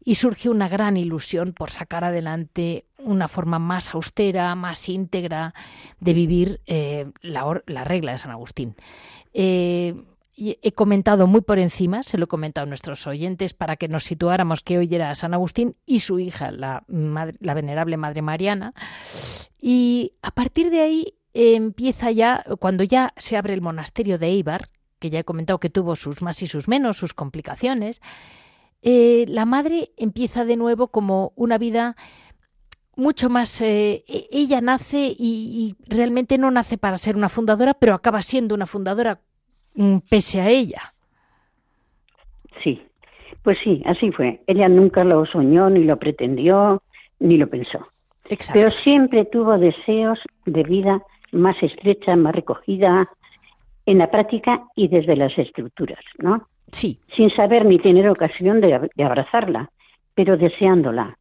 y 0.04 0.14
surge 0.14 0.48
una 0.48 0.68
gran 0.68 0.96
ilusión 0.96 1.52
por 1.52 1.70
sacar 1.70 2.04
adelante 2.04 2.84
una 2.98 3.26
forma 3.26 3.58
más 3.58 3.94
austera, 3.94 4.54
más 4.54 4.88
íntegra 4.88 5.54
de 5.98 6.12
vivir 6.12 6.60
eh, 6.66 7.10
la, 7.20 7.84
regla 7.84 8.12
de 8.12 8.18
San 8.18 8.30
Agustín. 8.30 8.76
Eh, 9.34 9.96
he 10.40 10.72
comentado 10.72 11.26
muy 11.26 11.40
por 11.40 11.58
encima, 11.58 12.02
se 12.02 12.16
lo 12.16 12.24
he 12.24 12.28
comentado 12.28 12.64
a 12.64 12.68
nuestros 12.68 13.06
oyentes 13.06 13.54
para 13.54 13.76
que 13.76 13.88
nos 13.88 14.04
situáramos 14.04 14.62
que 14.62 14.78
hoy 14.78 14.94
era 14.94 15.14
San 15.14 15.34
Agustín 15.34 15.76
y 15.84 16.00
su 16.00 16.18
hija, 16.20 16.52
la, 16.52 16.84
venerable 16.86 17.96
Madre 17.96 18.22
Mariana. 18.22 18.72
Y 19.60 20.12
a 20.22 20.30
partir 20.30 20.70
de 20.70 20.80
ahí 20.80 21.14
empieza 21.34 22.10
ya, 22.10 22.44
cuando 22.60 22.84
ya 22.84 23.12
se 23.16 23.36
abre 23.36 23.54
el 23.54 23.62
monasterio 23.62 24.18
de 24.18 24.28
Eibar, 24.28 24.68
que 24.98 25.10
ya 25.10 25.20
he 25.20 25.24
comentado 25.24 25.58
que 25.58 25.70
tuvo 25.70 25.96
sus 25.96 26.22
más 26.22 26.42
y 26.42 26.46
sus 26.46 26.68
menos, 26.68 26.96
sus 26.96 27.14
complicaciones, 27.14 28.00
eh, 28.82 29.24
la 29.28 29.44
madre 29.44 29.90
empieza 29.96 30.44
de 30.44 30.56
nuevo 30.56 30.88
como 30.88 31.32
una 31.34 31.58
vida 31.58 31.96
mucho 32.94 33.28
más... 33.30 33.60
Eh, 33.60 34.04
e-, 34.06 34.28
ella 34.30 34.60
nace 34.60 35.14
y, 35.18 35.76
realmente 35.86 36.38
no 36.38 36.50
nace 36.50 36.78
para 36.78 36.96
ser 36.96 37.16
una 37.16 37.28
fundadora, 37.28 37.74
pero 37.74 37.94
acaba 37.94 38.22
siendo 38.22 38.54
una 38.54 38.66
fundadora 38.66 39.20
pese 40.08 40.40
a 40.40 40.48
ella. 40.48 40.94
Sí, 42.62 42.82
pues 43.42 43.58
sí, 43.62 43.82
así 43.86 44.10
fue. 44.10 44.40
Ella 44.46 44.68
nunca 44.68 45.04
lo 45.04 45.24
soñó, 45.26 45.70
ni 45.70 45.84
lo 45.84 45.98
pretendió, 45.98 46.82
ni 47.18 47.36
lo 47.36 47.48
pensó. 47.48 47.86
Pero 48.52 48.70
siempre 48.70 49.24
tuvo 49.24 49.58
deseos 49.58 50.18
de 50.44 50.62
vida 50.62 51.02
más 51.32 51.62
estrecha, 51.62 52.16
más 52.16 52.34
recogida, 52.34 53.08
en 53.86 53.98
la 53.98 54.10
práctica 54.10 54.64
y 54.76 54.88
desde 54.88 55.16
las 55.16 55.36
estructuras, 55.38 56.00
¿no? 56.18 56.46
Sí. 56.70 57.00
Sin 57.16 57.30
saber 57.30 57.64
ni 57.64 57.78
tener 57.78 58.06
ocasión 58.10 58.60
de, 58.60 58.90
abrazarla, 59.02 59.70
pero 60.14 60.36
deseándola. 60.36 61.16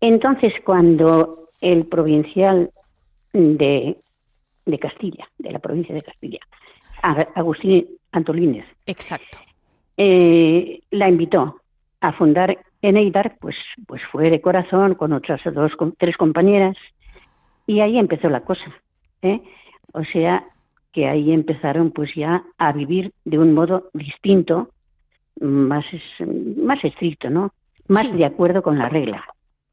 Entonces, 0.00 0.54
cuando 0.64 1.50
el 1.60 1.86
provincial 1.86 2.70
de, 3.34 3.98
de 4.64 4.78
Castilla, 4.78 5.28
de 5.36 5.52
la 5.52 5.58
provincia 5.58 5.94
de 5.94 6.00
Castilla, 6.00 6.40
Agustín 7.34 7.86
Antolínez, 8.12 8.66
exacto, 8.86 9.38
eh, 9.96 10.80
la 10.90 11.08
invitó 11.08 11.60
a 12.00 12.12
fundar 12.12 12.58
en 12.82 12.96
Eibar, 12.96 13.36
pues, 13.40 13.56
pues 13.86 14.02
fue 14.12 14.28
de 14.30 14.40
corazón 14.40 14.94
con 14.94 15.12
otras 15.12 15.40
dos, 15.54 15.72
tres 15.96 16.16
compañeras, 16.16 16.76
y 17.66 17.80
ahí 17.80 17.98
empezó 17.98 18.28
la 18.28 18.40
cosa. 18.40 18.66
¿eh? 19.22 19.40
O 19.92 20.04
sea, 20.04 20.44
que 20.92 21.08
ahí 21.08 21.32
empezaron 21.32 21.90
pues 21.90 22.14
ya 22.14 22.44
a 22.58 22.72
vivir 22.72 23.12
de 23.24 23.38
un 23.38 23.54
modo 23.54 23.88
distinto, 23.94 24.70
más, 25.40 25.84
más 26.20 26.84
estricto, 26.84 27.30
¿no? 27.30 27.52
Más 27.88 28.16
de 28.16 28.24
acuerdo 28.24 28.62
con 28.62 28.78
la 28.78 28.88
regla. 28.88 29.24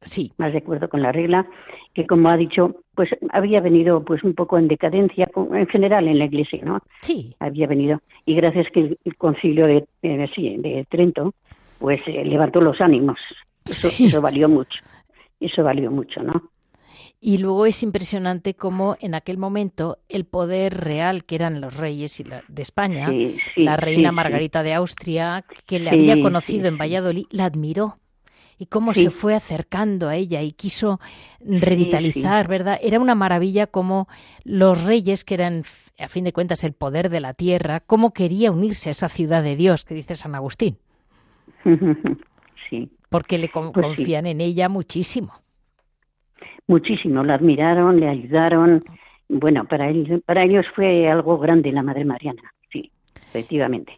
Sí. 0.01 0.31
Más 0.37 0.51
de 0.51 0.59
acuerdo 0.59 0.89
con 0.89 1.01
la 1.01 1.11
regla, 1.11 1.47
que 1.93 2.07
como 2.07 2.29
ha 2.29 2.37
dicho, 2.37 2.75
pues 2.95 3.09
había 3.31 3.61
venido 3.61 4.03
pues 4.03 4.23
un 4.23 4.33
poco 4.33 4.57
en 4.57 4.67
decadencia 4.67 5.29
en 5.35 5.67
general 5.67 6.07
en 6.07 6.19
la 6.19 6.25
iglesia, 6.25 6.59
¿no? 6.63 6.79
Sí. 7.01 7.35
Había 7.39 7.67
venido. 7.67 8.01
Y 8.25 8.35
gracias 8.35 8.67
que 8.73 8.97
el, 9.03 9.15
concilio 9.17 9.67
de, 9.67 9.85
de 10.01 10.85
Trento, 10.89 11.33
pues 11.79 12.01
eh, 12.07 12.25
levantó 12.25 12.61
los 12.61 12.81
ánimos. 12.81 13.19
Eso, 13.65 13.89
eso 13.89 14.21
valió 14.21 14.49
mucho. 14.49 14.79
Eso 15.39 15.63
valió 15.63 15.91
mucho, 15.91 16.23
¿no? 16.23 16.51
Y 17.23 17.37
luego 17.37 17.67
es 17.67 17.83
impresionante 17.83 18.55
cómo 18.55 18.97
en 18.99 19.13
aquel 19.13 19.37
momento 19.37 19.99
el 20.09 20.25
poder 20.25 20.75
real, 20.75 21.23
que 21.23 21.35
eran 21.35 21.61
los 21.61 21.77
reyes 21.77 22.23
de 22.47 22.61
España, 22.61 23.09
la 23.55 23.77
reina 23.77 24.11
Margarita 24.11 24.63
de 24.63 24.73
Austria, 24.73 25.45
que 25.67 25.79
le 25.79 25.91
había 25.91 26.19
conocido 26.19 26.67
en 26.67 26.79
Valladolid, 26.79 27.25
la 27.29 27.45
admiró. 27.45 27.97
Y 28.61 28.67
cómo 28.67 28.93
se 28.93 29.09
fue 29.09 29.33
acercando 29.33 30.07
a 30.07 30.15
ella 30.15 30.43
y 30.43 30.51
quiso 30.51 30.99
revitalizar, 31.39 32.47
¿verdad? 32.47 32.79
Era 32.83 32.99
una 32.99 33.15
maravilla 33.15 33.65
cómo 33.65 34.07
los 34.43 34.83
reyes, 34.83 35.23
que 35.23 35.33
eran 35.33 35.63
a 35.97 36.07
fin 36.07 36.25
de 36.25 36.31
cuentas 36.31 36.63
el 36.63 36.73
poder 36.73 37.09
de 37.09 37.21
la 37.21 37.33
tierra, 37.33 37.79
cómo 37.79 38.13
quería 38.13 38.51
unirse 38.51 38.89
a 38.89 38.91
esa 38.91 39.09
ciudad 39.09 39.41
de 39.41 39.55
Dios 39.55 39.83
que 39.83 39.95
dice 39.95 40.15
San 40.15 40.35
Agustín. 40.35 40.77
Sí. 42.69 42.89
Porque 43.09 43.37
le 43.37 43.49
pues 43.49 43.73
confían 43.73 44.25
en 44.25 44.39
ella 44.39 44.69
muchísimo 44.69 45.33
muchísimo, 46.71 47.23
la 47.23 47.35
admiraron, 47.35 47.99
le 47.99 48.07
ayudaron. 48.07 48.81
Bueno, 49.29 49.65
para, 49.65 49.89
ellos, 49.89 50.21
para 50.25 50.43
ellos 50.43 50.65
fue 50.73 51.09
algo 51.09 51.37
grande 51.37 51.71
la 51.71 51.83
Madre 51.83 52.05
Mariana, 52.05 52.41
sí, 52.71 52.91
efectivamente. 53.15 53.95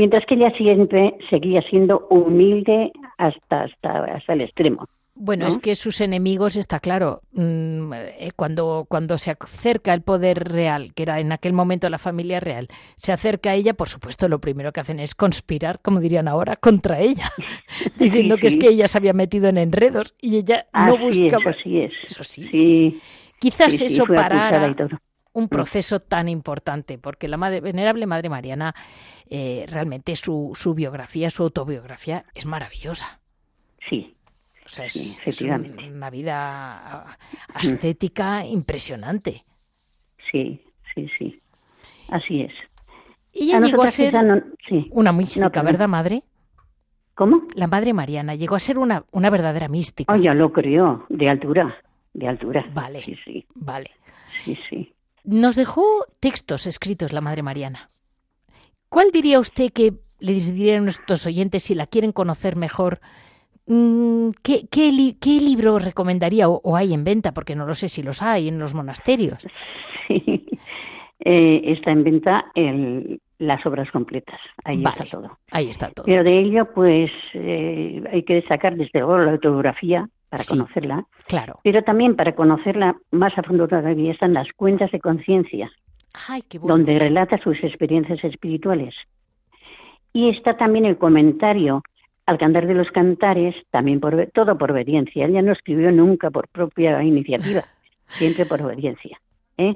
Mientras 0.00 0.24
que 0.24 0.34
ella 0.34 0.50
siempre 0.56 1.14
seguía 1.28 1.60
siendo 1.68 2.06
humilde 2.08 2.90
hasta, 3.18 3.64
hasta, 3.64 4.04
hasta 4.04 4.32
el 4.32 4.40
extremo. 4.40 4.86
Bueno, 5.14 5.46
es 5.46 5.58
que 5.58 5.74
sus 5.74 6.00
enemigos, 6.00 6.56
está 6.56 6.80
claro, 6.80 7.20
mm, 7.32 7.92
eh, 7.92 8.30
cuando, 8.34 8.86
cuando 8.88 9.18
se 9.18 9.30
acerca 9.30 9.92
el 9.92 10.00
poder 10.00 10.48
real, 10.48 10.94
que 10.94 11.02
era 11.02 11.20
en 11.20 11.32
aquel 11.32 11.52
momento 11.52 11.90
la 11.90 11.98
familia 11.98 12.40
real, 12.40 12.68
se 12.96 13.12
acerca 13.12 13.50
a 13.50 13.56
ella, 13.56 13.74
por 13.74 13.90
supuesto, 13.90 14.26
lo 14.26 14.40
primero 14.40 14.72
que 14.72 14.80
hacen 14.80 15.00
es 15.00 15.14
conspirar, 15.14 15.80
como 15.82 16.00
dirían 16.00 16.28
ahora, 16.28 16.56
contra 16.56 17.00
ella, 17.00 17.30
diciendo 17.98 18.38
que 18.38 18.46
es 18.46 18.56
que 18.56 18.70
ella 18.70 18.88
se 18.88 18.96
había 18.96 19.12
metido 19.12 19.50
en 19.50 19.58
enredos 19.58 20.14
y 20.18 20.38
ella 20.38 20.64
no 20.72 20.96
buscaba. 20.96 21.50
eso 21.50 21.60
sí 21.62 21.78
es. 21.78 21.92
Eso 22.04 22.24
sí. 22.24 23.02
Quizás 23.38 23.78
eso 23.82 24.06
parara 24.06 24.74
un 25.32 25.44
mm. 25.44 25.48
proceso 25.48 26.00
tan 26.00 26.28
importante, 26.28 26.98
porque 26.98 27.28
la 27.28 27.36
madre, 27.36 27.60
venerable 27.60 28.06
Madre 28.06 28.28
Mariana, 28.28 28.74
eh, 29.28 29.66
realmente 29.68 30.16
su, 30.16 30.52
su 30.54 30.74
biografía, 30.74 31.30
su 31.30 31.42
autobiografía 31.42 32.24
es 32.34 32.46
maravillosa. 32.46 33.20
Sí, 33.88 34.14
o 34.64 34.68
sea, 34.68 34.84
es, 34.84 35.18
una 35.42 36.10
vida 36.10 37.16
ascética 37.54 38.44
impresionante. 38.46 39.44
Sí, 40.30 40.62
sí, 40.94 41.08
sí. 41.18 41.40
Así 42.08 42.42
es. 42.42 42.52
Ella 43.32 43.60
llegó 43.60 43.82
a 43.82 43.88
ser 43.88 44.14
una 44.90 45.12
mística, 45.12 45.62
¿verdad, 45.62 45.88
madre? 45.88 46.22
¿Cómo? 47.14 47.48
La 47.54 47.66
madre 47.66 47.92
Mariana 47.92 48.36
llegó 48.36 48.54
a 48.54 48.60
ser 48.60 48.78
una, 48.78 49.04
una 49.10 49.28
verdadera 49.28 49.68
mística. 49.68 50.12
Oh, 50.12 50.16
ya 50.16 50.34
lo 50.34 50.52
creo, 50.52 51.04
de 51.08 51.28
altura, 51.28 51.76
de 52.12 52.28
altura. 52.28 52.64
Vale, 52.72 53.00
sí, 53.00 53.16
sí. 53.24 53.44
Vale. 53.54 53.90
Sí, 54.44 54.56
sí. 54.68 54.94
Nos 55.30 55.54
dejó 55.54 55.84
textos 56.18 56.66
escritos 56.66 57.12
la 57.12 57.20
madre 57.20 57.44
Mariana. 57.44 57.90
¿Cuál 58.88 59.12
diría 59.12 59.38
usted 59.38 59.72
que 59.72 59.92
le 60.18 60.32
dirían 60.32 60.78
a 60.78 60.84
nuestros 60.86 61.24
oyentes 61.24 61.62
si 61.62 61.76
la 61.76 61.86
quieren 61.86 62.10
conocer 62.10 62.56
mejor? 62.56 62.98
Mm, 63.68 64.30
¿Qué, 64.42 64.66
qué, 64.68 64.90
libro 64.90 65.78
recomendaría 65.78 66.48
o, 66.48 66.76
hay 66.76 66.94
en 66.94 67.04
venta? 67.04 67.32
Porque 67.32 67.54
no 67.54 67.64
lo 67.64 67.74
sé 67.74 67.88
si 67.88 68.02
los 68.02 68.22
hay 68.22 68.48
en 68.48 68.58
los 68.58 68.74
monasterios. 68.74 69.46
Sí, 70.08 70.46
eh, 71.20 71.62
está 71.66 71.92
en 71.92 72.02
venta 72.02 72.46
el, 72.56 73.20
las 73.38 73.64
obras 73.64 73.88
completas. 73.92 74.40
Ahí 74.64 74.82
está 74.82 75.04
todo. 75.04 75.38
Ahí 75.52 75.68
está 75.68 75.90
todo. 75.90 76.06
Pero 76.06 76.24
de 76.24 76.40
ello, 76.40 76.74
pues 76.74 77.12
eh, 77.34 78.02
hay 78.12 78.24
que 78.24 78.34
destacar 78.34 78.74
desde 78.74 78.98
luego 78.98 79.18
la 79.18 79.30
autografía 79.30 80.08
para 80.30 80.44
conocerla. 80.44 81.04
Claro. 81.26 81.60
Pero 81.62 81.82
también 81.82 82.16
para 82.16 82.34
conocerla 82.34 82.96
más 83.10 83.36
a 83.36 83.42
fondo 83.42 83.68
todavía 83.68 84.12
están 84.12 84.32
las 84.32 84.50
cuentas 84.52 84.90
de 84.92 85.00
conciencia, 85.00 85.70
donde 86.62 86.98
relata 86.98 87.38
sus 87.38 87.62
experiencias 87.62 88.22
espirituales. 88.24 88.94
Y 90.12 90.30
está 90.30 90.56
también 90.56 90.86
el 90.86 90.96
comentario 90.96 91.82
al 92.26 92.38
cantar 92.38 92.66
de 92.66 92.74
los 92.74 92.90
cantares, 92.90 93.56
también 93.70 93.98
por 93.98 94.28
todo 94.32 94.56
por 94.56 94.70
obediencia. 94.70 95.26
Ella 95.26 95.42
no 95.42 95.52
escribió 95.52 95.90
nunca 95.90 96.30
por 96.30 96.46
propia 96.48 97.02
iniciativa, 97.02 97.64
siempre 98.18 98.46
por 98.46 98.62
obediencia. 98.62 99.20
¿eh? 99.58 99.74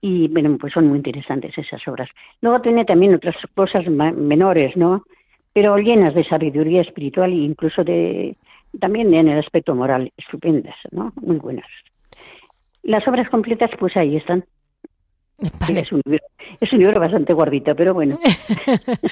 Y 0.00 0.28
bueno, 0.28 0.56
pues 0.58 0.72
son 0.72 0.88
muy 0.88 0.96
interesantes 0.96 1.56
esas 1.56 1.86
obras. 1.86 2.08
Luego 2.40 2.60
tiene 2.60 2.84
también 2.84 3.14
otras 3.14 3.36
cosas 3.54 3.86
menores, 3.86 4.76
¿no? 4.76 5.04
Pero 5.52 5.78
llenas 5.78 6.14
de 6.14 6.24
sabiduría 6.24 6.82
espiritual 6.82 7.32
e 7.32 7.36
incluso 7.36 7.82
de 7.84 8.36
también 8.80 9.14
en 9.14 9.28
el 9.28 9.38
aspecto 9.38 9.74
moral, 9.74 10.12
estupendas, 10.16 10.74
¿no? 10.90 11.12
Muy 11.20 11.36
buenas. 11.36 11.66
Las 12.82 13.06
obras 13.08 13.28
completas, 13.30 13.70
pues 13.78 13.96
ahí 13.96 14.16
están. 14.16 14.44
Es, 15.68 15.92
un 16.72 16.78
libro, 16.78 16.98
bastante 16.98 17.34
gordito, 17.34 17.76
pero 17.76 17.92
bueno. 17.92 18.18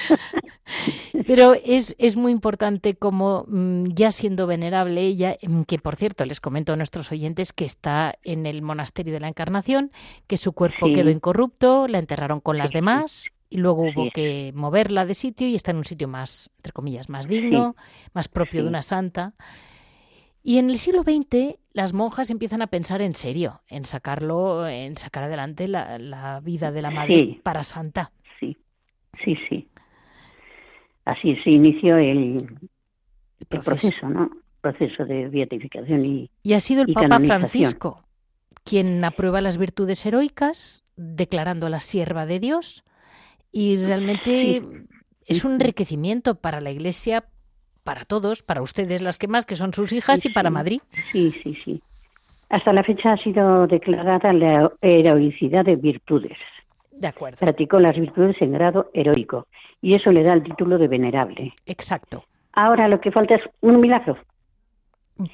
pero 1.27 1.53
es, 1.53 1.95
es 1.99 2.15
muy 2.15 2.31
importante 2.31 2.95
como 2.95 3.45
mm, 3.47 3.89
ya 3.93 4.11
siendo 4.11 4.47
venerable 4.47 5.01
ella, 5.01 5.37
mm, 5.41 5.63
que 5.63 5.77
por 5.77 5.95
cierto 5.95 6.25
les 6.25 6.41
comento 6.41 6.73
a 6.73 6.77
nuestros 6.77 7.11
oyentes 7.11 7.53
que 7.53 7.65
está 7.65 8.15
en 8.23 8.47
el 8.47 8.63
monasterio 8.63 9.13
de 9.13 9.19
la 9.19 9.27
Encarnación, 9.27 9.91
que 10.25 10.37
su 10.37 10.53
cuerpo 10.53 10.87
quedó 10.87 11.11
incorrupto, 11.11 11.87
la 11.87 11.99
enterraron 11.99 12.39
con 12.39 12.57
las 12.57 12.71
demás 12.71 13.34
y 13.55 13.57
luego 13.57 13.83
hubo 13.83 14.11
que 14.11 14.51
moverla 14.53 15.05
de 15.05 15.13
sitio 15.13 15.47
y 15.47 15.55
está 15.55 15.71
en 15.71 15.77
un 15.77 15.85
sitio 15.85 16.09
más, 16.09 16.51
entre 16.57 16.73
comillas, 16.73 17.07
más 17.07 17.25
digno, 17.25 17.77
más 18.13 18.27
propio 18.27 18.63
de 18.63 18.67
una 18.67 18.81
santa. 18.81 19.31
Y 20.43 20.57
en 20.57 20.69
el 20.69 20.75
siglo 20.75 21.03
XX 21.03 21.57
las 21.71 21.93
monjas 21.93 22.31
empiezan 22.31 22.61
a 22.61 22.67
pensar 22.67 23.01
en 23.01 23.15
serio, 23.15 23.61
en 23.69 23.85
sacarlo, 23.85 24.67
en 24.67 24.97
sacar 24.97 25.23
adelante 25.23 25.69
la, 25.69 26.41
vida 26.43 26.73
de 26.73 26.81
la 26.81 26.91
madre 26.91 27.39
para 27.43 27.63
santa. 27.63 28.11
Sí, 28.41 28.57
sí, 29.23 29.37
sí. 29.47 29.69
Así 31.05 31.37
se 31.37 31.51
inició 31.51 31.95
el, 31.95 32.45
proceso. 33.63 34.09
¿no? 34.09 34.29
proceso 34.59 35.05
de 35.05 35.29
beatificación 35.29 36.03
y 36.03 36.29
Y 36.43 36.53
ha 36.53 36.59
sido 36.59 36.81
el 36.81 36.91
Papa 36.93 37.21
Francisco 37.21 38.03
quien 38.65 39.01
aprueba 39.05 39.39
las 39.39 39.57
virtudes 39.57 40.05
heroicas, 40.05 40.83
declarando 40.97 41.69
la 41.69 41.79
sierva 41.79 42.25
de 42.25 42.39
Dios, 42.41 42.83
y 43.55 43.77
realmente 43.77 44.61
es 45.25 45.45
un 45.45 45.53
enriquecimiento 45.53 46.35
para 46.35 46.59
la 46.59 46.71
Iglesia, 46.71 47.23
para 47.85 48.03
todos, 48.03 48.43
para 48.43 48.61
ustedes 48.61 49.01
las 49.01 49.17
que 49.17 49.29
más, 49.29 49.45
que 49.45 49.55
son 49.55 49.73
sus 49.73 49.93
hijas, 49.93 50.25
y 50.25 50.29
para 50.29 50.49
Madrid. 50.49 50.81
Sí, 51.13 51.33
sí, 51.41 51.57
sí. 51.63 51.81
Hasta 52.49 52.73
la 52.73 52.83
fecha 52.83 53.13
ha 53.13 53.17
sido 53.17 53.65
declarada 53.65 54.33
la 54.33 54.73
heroicidad 54.81 55.63
de 55.63 55.77
virtudes. 55.77 56.37
De 56.91 57.07
acuerdo. 57.07 57.37
Practicó 57.39 57.79
las 57.79 57.95
virtudes 57.95 58.35
en 58.41 58.51
grado 58.51 58.89
heroico 58.93 59.47
y 59.81 59.95
eso 59.95 60.11
le 60.11 60.23
da 60.23 60.33
el 60.33 60.43
título 60.43 60.77
de 60.77 60.89
venerable. 60.89 61.53
Exacto. 61.65 62.25
Ahora 62.51 62.89
lo 62.89 62.99
que 62.99 63.11
falta 63.11 63.35
es 63.35 63.43
un 63.61 63.79
milagro. 63.79 64.17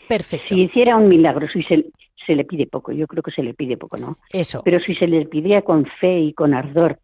Perfecto. 0.08 0.46
Si 0.50 0.62
hiciera 0.62 0.96
un 0.96 1.08
milagro, 1.08 1.48
si 1.48 1.64
se, 1.64 1.88
se 2.24 2.36
le 2.36 2.46
pide 2.46 2.68
poco, 2.68 2.92
yo 2.92 3.08
creo 3.08 3.24
que 3.24 3.32
se 3.32 3.42
le 3.42 3.56
pide 3.56 3.78
poco, 3.78 3.98
¿no? 3.98 4.20
Eso. 4.30 4.62
Pero 4.64 4.80
si 4.80 4.94
se 4.94 5.08
le 5.08 5.26
pidiera 5.26 5.64
con 5.64 5.88
fe 6.00 6.20
y 6.20 6.34
con 6.34 6.54
ardor 6.54 7.00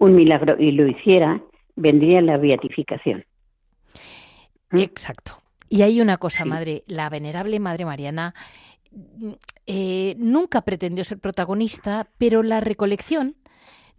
un 0.00 0.16
milagro 0.16 0.56
y 0.58 0.72
lo 0.72 0.88
hiciera, 0.88 1.40
vendría 1.76 2.20
la 2.20 2.38
beatificación. 2.38 3.24
¿Mm? 4.70 4.78
Exacto. 4.78 5.40
Y 5.68 5.82
hay 5.82 6.00
una 6.00 6.16
cosa, 6.16 6.44
madre, 6.44 6.82
la 6.88 7.08
venerable 7.08 7.60
Madre 7.60 7.84
Mariana 7.84 8.34
eh, 9.66 10.16
nunca 10.18 10.62
pretendió 10.62 11.04
ser 11.04 11.20
protagonista, 11.20 12.08
pero 12.18 12.42
la 12.42 12.60
recolección 12.60 13.36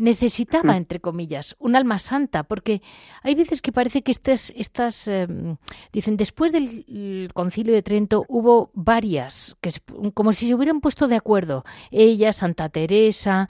necesitaba, 0.02 0.78
entre 0.78 1.00
comillas, 1.00 1.56
un 1.60 1.76
alma 1.76 2.00
santa, 2.00 2.44
porque 2.44 2.82
hay 3.22 3.36
veces 3.36 3.62
que 3.62 3.72
parece 3.72 4.02
que 4.02 4.12
estas, 4.12 4.50
estas 4.58 5.08
em, 5.08 5.58
dicen, 5.94 6.18
después 6.18 6.52
del 6.52 7.30
concilio 7.34 7.74
de 7.74 7.84
Trento 7.84 8.26
hubo 8.28 8.72
varias, 8.74 9.56
que 9.62 9.70
como 10.14 10.34
si 10.34 10.48
se 10.48 10.56
hubieran 10.56 10.82
puesto 10.82 11.08
de 11.08 11.16
acuerdo, 11.16 11.64
ella, 11.92 12.34
Santa 12.34 12.70
Teresa, 12.70 13.48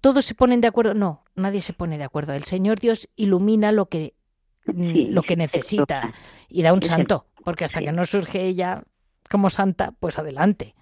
todos 0.00 0.24
se 0.24 0.34
ponen 0.34 0.60
de 0.60 0.68
acuerdo, 0.68 0.94
no, 0.94 1.24
nadie 1.34 1.60
se 1.60 1.72
pone 1.72 1.98
de 1.98 2.04
acuerdo, 2.04 2.32
el 2.32 2.44
Señor 2.44 2.78
Dios 2.78 3.08
ilumina 3.16 3.72
lo 3.72 3.86
que, 3.86 4.14
mm, 4.66 5.10
lo 5.10 5.22
que 5.22 5.36
necesita 5.36 6.12
y 6.48 6.62
da 6.62 6.72
un 6.72 6.82
santo, 6.82 7.26
porque 7.44 7.64
hasta 7.64 7.80
que 7.80 7.90
no 7.90 8.06
surge 8.06 8.46
ella 8.46 8.84
como 9.28 9.50
santa, 9.50 9.92
pues 9.98 10.20
adelante. 10.20 10.76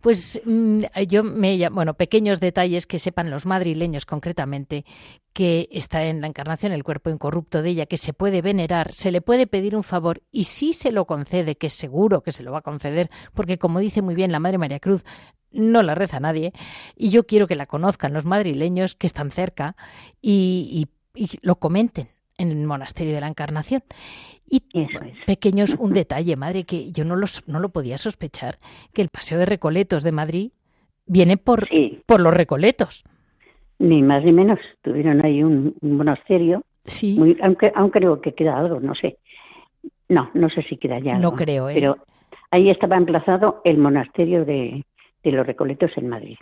Pues 0.00 0.40
mm, 0.44 0.82
yo 1.08 1.24
me 1.24 1.68
bueno, 1.70 1.94
pequeños 1.94 2.40
detalles 2.40 2.86
que 2.86 2.98
sepan 2.98 3.30
los 3.30 3.46
madrileños 3.46 4.06
concretamente 4.06 4.84
que 5.32 5.68
está 5.70 6.04
en 6.04 6.20
la 6.20 6.26
encarnación 6.26 6.72
el 6.72 6.84
cuerpo 6.84 7.10
incorrupto 7.10 7.62
de 7.62 7.70
ella, 7.70 7.86
que 7.86 7.96
se 7.96 8.12
puede 8.12 8.42
venerar, 8.42 8.92
se 8.92 9.10
le 9.10 9.20
puede 9.20 9.46
pedir 9.46 9.76
un 9.76 9.84
favor 9.84 10.22
y 10.32 10.44
si 10.44 10.72
se 10.72 10.92
lo 10.92 11.06
concede, 11.06 11.56
que 11.56 11.70
seguro 11.70 12.22
que 12.22 12.32
se 12.32 12.42
lo 12.42 12.52
va 12.52 12.58
a 12.58 12.62
conceder, 12.62 13.10
porque 13.34 13.58
como 13.58 13.78
dice 13.78 14.02
muy 14.02 14.14
bien 14.14 14.32
la 14.32 14.40
Madre 14.40 14.58
María 14.58 14.80
Cruz, 14.80 15.04
no 15.50 15.82
la 15.82 15.94
reza 15.94 16.20
nadie, 16.20 16.52
y 16.96 17.10
yo 17.10 17.26
quiero 17.26 17.46
que 17.46 17.56
la 17.56 17.66
conozcan 17.66 18.12
los 18.12 18.24
madrileños 18.24 18.94
que 18.94 19.06
están 19.06 19.30
cerca 19.30 19.76
y 20.20 20.88
lo 21.42 21.58
comenten 21.58 22.08
en 22.38 22.50
el 22.50 22.66
monasterio 22.66 23.14
de 23.14 23.20
la 23.20 23.28
Encarnación. 23.28 23.82
Y 24.50 24.62
pequeños, 25.26 25.76
un 25.78 25.92
detalle, 25.92 26.36
madre, 26.36 26.64
que 26.64 26.90
yo 26.90 27.04
no, 27.04 27.16
los, 27.16 27.46
no 27.46 27.60
lo 27.60 27.68
podía 27.68 27.98
sospechar, 27.98 28.58
que 28.94 29.02
el 29.02 29.10
Paseo 29.10 29.38
de 29.38 29.44
Recoletos 29.44 30.02
de 30.02 30.12
Madrid 30.12 30.52
viene 31.06 31.36
por, 31.36 31.68
por 32.06 32.20
los 32.20 32.32
Recoletos. 32.32 33.04
Ni 33.78 34.02
más 34.02 34.24
ni 34.24 34.32
menos. 34.32 34.58
Tuvieron 34.82 35.24
ahí 35.24 35.42
un, 35.42 35.74
monasterio. 35.82 36.62
Sí. 36.86 37.36
aunque, 37.42 37.70
aunque 37.74 37.98
creo 37.98 38.20
que 38.22 38.32
queda 38.32 38.58
algo, 38.58 38.80
no 38.80 38.94
sé. 38.94 39.18
No, 40.08 40.30
no 40.32 40.48
sé 40.48 40.62
si 40.62 40.78
queda 40.78 40.98
ya. 40.98 41.18
No 41.18 41.34
creo, 41.34 41.68
¿eh? 41.68 41.74
Pero 41.74 41.98
ahí 42.50 42.70
estaba 42.70 42.96
emplazado 42.96 43.60
el 43.64 43.76
monasterio 43.76 44.46
de, 44.46 44.84
de 45.22 45.32
los 45.32 45.46
Recoletos 45.46 45.90
en 45.96 46.08
Madrid. 46.08 46.38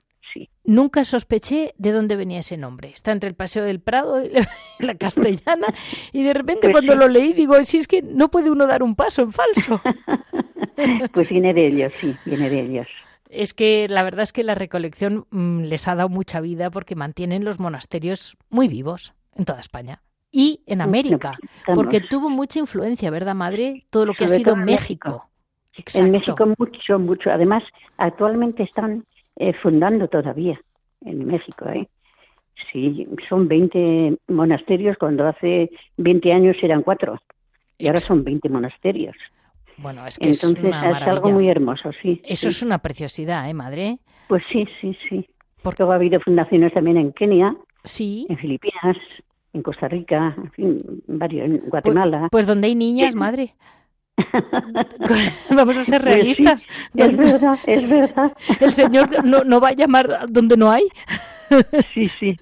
Nunca 0.65 1.05
sospeché 1.05 1.75
de 1.79 1.93
dónde 1.93 2.17
venía 2.17 2.41
ese 2.41 2.57
nombre. 2.57 2.89
Está 2.89 3.13
entre 3.13 3.29
el 3.29 3.35
Paseo 3.35 3.65
del 3.65 3.81
Prado 3.81 4.23
y 4.25 4.31
la 4.85 4.95
Castellana. 4.99 5.69
Y 6.13 6.23
de 6.23 6.35
repente 6.35 6.63
pues 6.63 6.73
cuando 6.73 6.97
lo 6.97 7.09
leí 7.09 7.33
digo, 7.33 7.63
si 7.63 7.79
es 7.79 7.89
que 7.89 8.03
no 8.03 8.31
puede 8.31 8.51
uno 8.51 8.67
dar 8.67 8.83
un 8.83 8.95
paso 8.97 9.23
en 9.23 9.33
falso. 9.33 9.81
pues 11.13 11.29
viene 11.29 11.55
de 11.55 11.67
ellos, 11.67 11.93
sí, 12.01 12.15
viene 12.25 12.51
de 12.51 12.61
ellos. 12.61 12.87
Es 13.29 13.55
que 13.55 13.87
la 13.89 14.03
verdad 14.03 14.23
es 14.23 14.33
que 14.33 14.45
la 14.45 14.55
recolección 14.55 15.27
mm, 15.31 15.63
les 15.63 15.89
ha 15.89 15.95
dado 15.95 16.09
mucha 16.09 16.41
vida 16.41 16.71
porque 16.71 16.95
mantienen 16.95 17.45
los 17.45 17.59
monasterios 17.59 18.37
muy 18.51 18.69
vivos 18.69 19.15
en 19.35 19.45
toda 19.45 19.61
España 19.61 20.03
y 20.31 20.61
en 20.67 20.81
América, 20.83 21.39
porque 21.75 22.01
tuvo 22.01 22.29
mucha 22.29 22.59
influencia, 22.59 23.11
¿verdad, 23.11 23.35
madre? 23.35 23.87
Todo 23.91 24.05
lo 24.05 24.15
que 24.15 24.27
ha 24.27 24.29
sido 24.29 24.55
México. 24.55 25.31
En 25.95 26.11
México 26.11 26.47
mucho, 26.59 26.99
mucho. 26.99 27.31
Además, 27.31 27.63
actualmente 27.97 28.63
están 28.63 29.05
eh, 29.37 29.53
fundando 29.63 30.09
todavía 30.09 30.61
en 31.05 31.27
México. 31.27 31.69
¿eh? 31.69 31.89
Sí, 32.73 33.07
son 33.29 33.49
20 33.49 34.19
monasterios 34.29 34.97
cuando 34.99 35.27
hace 35.27 35.71
20 35.99 36.33
años 36.33 36.57
eran 36.63 36.83
cuatro 36.83 37.21
y 37.79 37.87
ahora 37.87 38.01
son 38.01 38.25
20 38.25 38.49
monasterios. 38.49 39.17
Bueno, 39.79 40.07
es 40.07 40.19
que 40.19 40.31
Entonces 40.31 40.65
es, 40.65 40.71
una 40.71 40.97
algo 41.05 41.31
muy 41.31 41.49
hermoso, 41.49 41.91
sí. 42.01 42.21
Eso 42.25 42.49
es 42.49 42.63
una 42.63 42.79
preciosidad, 42.79 43.49
¿eh, 43.49 43.55
madre? 43.55 43.99
Pues 44.29 44.43
sí, 44.51 44.67
sí, 44.81 44.97
sí. 45.09 45.29
Porque 45.63 45.83
ha 45.83 45.95
habido 45.95 46.19
fundaciones 46.21 46.73
también 46.73 46.97
en 46.97 47.13
Kenia, 47.13 47.55
sí. 47.85 48.27
en 48.31 48.39
Filipinas, 48.39 48.97
en 49.53 49.63
Costa 49.63 49.89
Rica, 49.89 50.35
en 50.37 50.51
fin, 50.53 51.03
varios, 51.07 51.45
en 51.47 51.59
Guatemala. 51.69 52.21
Pues, 52.21 52.31
pues 52.31 52.47
donde 52.47 52.69
hay 52.69 52.75
niñas, 52.75 53.15
madre. 53.15 53.55
Vamos 55.51 55.77
a 55.77 55.85
ser 55.85 56.03
pues 56.03 56.15
realistas. 56.15 56.67
es 56.95 57.17
verdad, 57.17 57.59
es 57.67 57.89
verdad. 57.89 58.33
El 58.61 58.73
Señor 58.73 59.25
no, 59.25 59.45
no 59.45 59.61
va 59.61 59.69
a 59.69 59.75
llamar 59.75 60.27
donde 60.29 60.57
no 60.57 60.71
hay. 60.71 60.85
sí, 61.95 62.11
sí, 62.19 62.37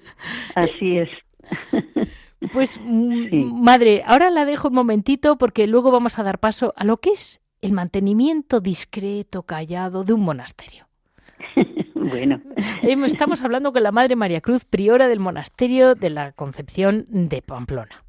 así 0.55 0.97
es. 0.99 1.09
Pues, 2.53 2.79
mm, 2.79 3.63
madre, 3.63 4.03
ahora 4.05 4.29
la 4.29 4.45
dejo 4.45 4.67
un 4.67 4.75
momentito 4.75 5.37
porque 5.37 5.65
luego 5.65 5.89
vamos 5.89 6.19
a 6.19 6.23
dar 6.23 6.37
paso 6.39 6.73
a 6.75 6.83
lo 6.83 6.97
que 6.97 7.09
es 7.11 7.41
el 7.61 7.71
mantenimiento 7.71 8.59
discreto, 8.59 9.43
callado 9.43 10.03
de 10.03 10.13
un 10.13 10.21
monasterio. 10.21 10.87
bueno. 11.95 12.41
Estamos 12.83 13.43
hablando 13.43 13.73
con 13.73 13.81
la 13.81 13.91
Madre 13.91 14.15
María 14.15 14.41
Cruz, 14.41 14.65
priora 14.65 15.07
del 15.07 15.19
monasterio 15.19 15.95
de 15.95 16.09
la 16.11 16.33
Concepción 16.33 17.05
de 17.09 17.41
Pamplona. 17.41 18.04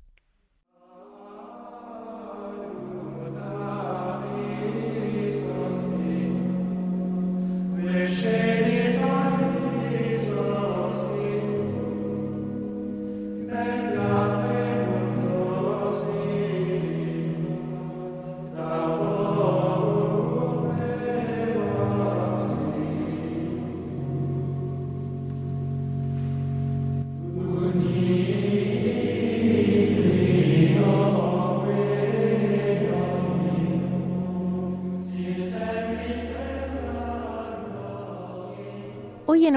Hoy 7.96 8.55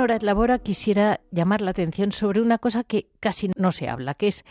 de 0.08 0.20
Labora 0.22 0.60
quisiera 0.60 1.22
llamar 1.32 1.62
la 1.62 1.72
atención 1.72 2.12
sobre 2.12 2.42
una 2.42 2.58
cosa 2.58 2.84
que 2.84 3.10
casi 3.20 3.52
no 3.58 3.72
se 3.72 3.90
habla, 3.90 4.14
que 4.14 4.28
es 4.28 4.46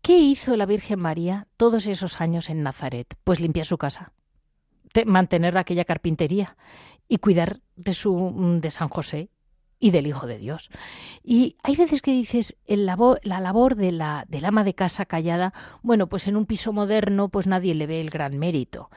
¿qué 0.00 0.18
hizo 0.18 0.56
la 0.56 0.66
Virgen 0.66 0.98
María 0.98 1.46
todos 1.56 1.86
esos 1.86 2.20
años 2.20 2.48
en 2.48 2.62
Nazaret? 2.62 3.14
Pues 3.24 3.40
limpiar 3.40 3.66
su 3.66 3.78
casa, 3.78 4.12
mantener 5.06 5.56
aquella 5.58 5.84
carpintería 5.84 6.56
y 7.08 7.18
cuidar 7.18 7.60
de 7.76 7.94
su 7.94 8.58
de 8.60 8.70
San 8.70 8.88
José 8.88 9.30
y 9.78 9.90
del 9.90 10.06
Hijo 10.06 10.26
de 10.26 10.38
Dios. 10.38 10.70
Y 11.22 11.56
hay 11.62 11.76
veces 11.76 12.00
que 12.02 12.12
dices, 12.12 12.56
el 12.66 12.86
la 12.86 13.40
labor 13.40 13.74
de 13.74 13.92
la, 13.92 14.24
del 14.28 14.44
ama 14.44 14.64
de 14.64 14.74
casa 14.74 15.04
callada, 15.06 15.52
bueno, 15.82 16.08
pues 16.08 16.26
en 16.28 16.36
un 16.36 16.46
piso 16.46 16.72
moderno, 16.72 17.28
pues 17.28 17.46
nadie 17.46 17.74
le 17.74 17.86
ve 17.86 18.00
el 18.00 18.10
gran 18.10 18.38
mérito. 18.38 18.90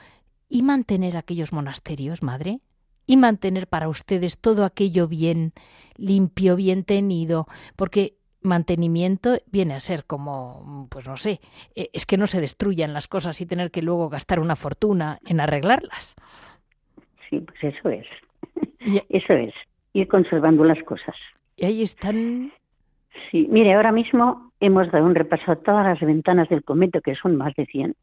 ¿Y 0.48 0.62
mantener 0.62 1.18
aquellos 1.18 1.52
monasterios, 1.52 2.22
madre? 2.22 2.62
Y 3.06 3.18
mantener 3.18 3.68
para 3.68 3.90
ustedes 3.90 4.40
todo 4.40 4.66
aquello 4.66 5.08
bien 5.08 5.54
limpio, 5.98 6.56
bien 6.56 6.84
tenido, 6.84 7.48
porque 7.76 8.16
mantenimiento 8.42 9.38
viene 9.48 9.74
a 9.74 9.80
ser 9.80 10.06
como, 10.06 10.88
pues 10.90 11.08
no 11.08 11.18
sé, 11.18 11.40
e, 11.76 11.90
es 11.94 12.06
que 12.06 12.18
no 12.18 12.28
se 12.28 12.40
destruyan 12.40 12.94
las 12.94 13.08
cosas 13.08 13.40
y 13.42 13.46
tener 13.46 13.72
que 13.72 13.82
luego 13.82 14.10
gastar 14.10 14.40
una 14.40 14.56
fortuna 14.56 15.20
en 15.26 15.40
arreglarlas. 15.40 16.16
Sí, 17.30 17.40
pues 17.40 17.76
eso 17.76 17.90
es. 17.90 18.06
Eso 19.10 19.34
es, 19.34 19.54
ir 19.94 20.08
conservando 20.08 20.64
las 20.64 20.82
cosas. 20.84 21.16
Y 21.58 21.66
ahí 21.66 21.82
están. 21.82 22.52
Sí, 23.32 23.48
mire, 23.50 23.74
ahora 23.74 23.92
mismo 23.92 24.52
hemos 24.60 24.92
dado 24.92 25.06
un 25.06 25.16
repaso 25.16 25.52
a 25.52 25.56
todas 25.56 25.86
las 25.86 26.00
ventanas 26.00 26.50
del 26.50 26.64
convento, 26.64 27.02
que 27.02 27.16
son 27.16 27.36
más 27.36 27.56
de 27.56 27.66
100, 27.66 27.96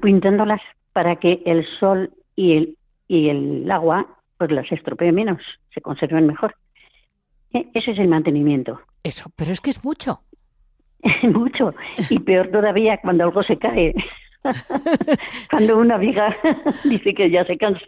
pintándolas 0.00 0.60
para 0.92 1.16
que 1.16 1.42
el 1.44 1.66
sol 1.78 2.10
y 2.34 2.56
el, 2.56 2.75
y 3.08 3.28
el 3.28 3.70
agua 3.70 4.06
pues 4.38 4.50
las 4.50 4.70
estropee 4.70 5.12
menos, 5.12 5.40
se 5.72 5.80
conserven 5.80 6.26
mejor. 6.26 6.56
E, 7.52 7.68
ese 7.74 7.92
es 7.92 7.98
el 7.98 8.08
mantenimiento. 8.08 8.80
Eso, 9.02 9.30
pero 9.34 9.52
es 9.52 9.60
que 9.60 9.70
es 9.70 9.84
mucho. 9.84 10.20
mucho. 11.22 11.74
Y 12.10 12.18
peor 12.18 12.48
todavía 12.48 12.98
cuando 12.98 13.24
algo 13.24 13.42
se 13.42 13.56
cae. 13.56 13.94
cuando 15.50 15.78
una 15.78 15.96
viga 15.96 16.36
dice 16.84 17.14
que 17.14 17.30
ya 17.30 17.44
se 17.44 17.56
cansa 17.56 17.84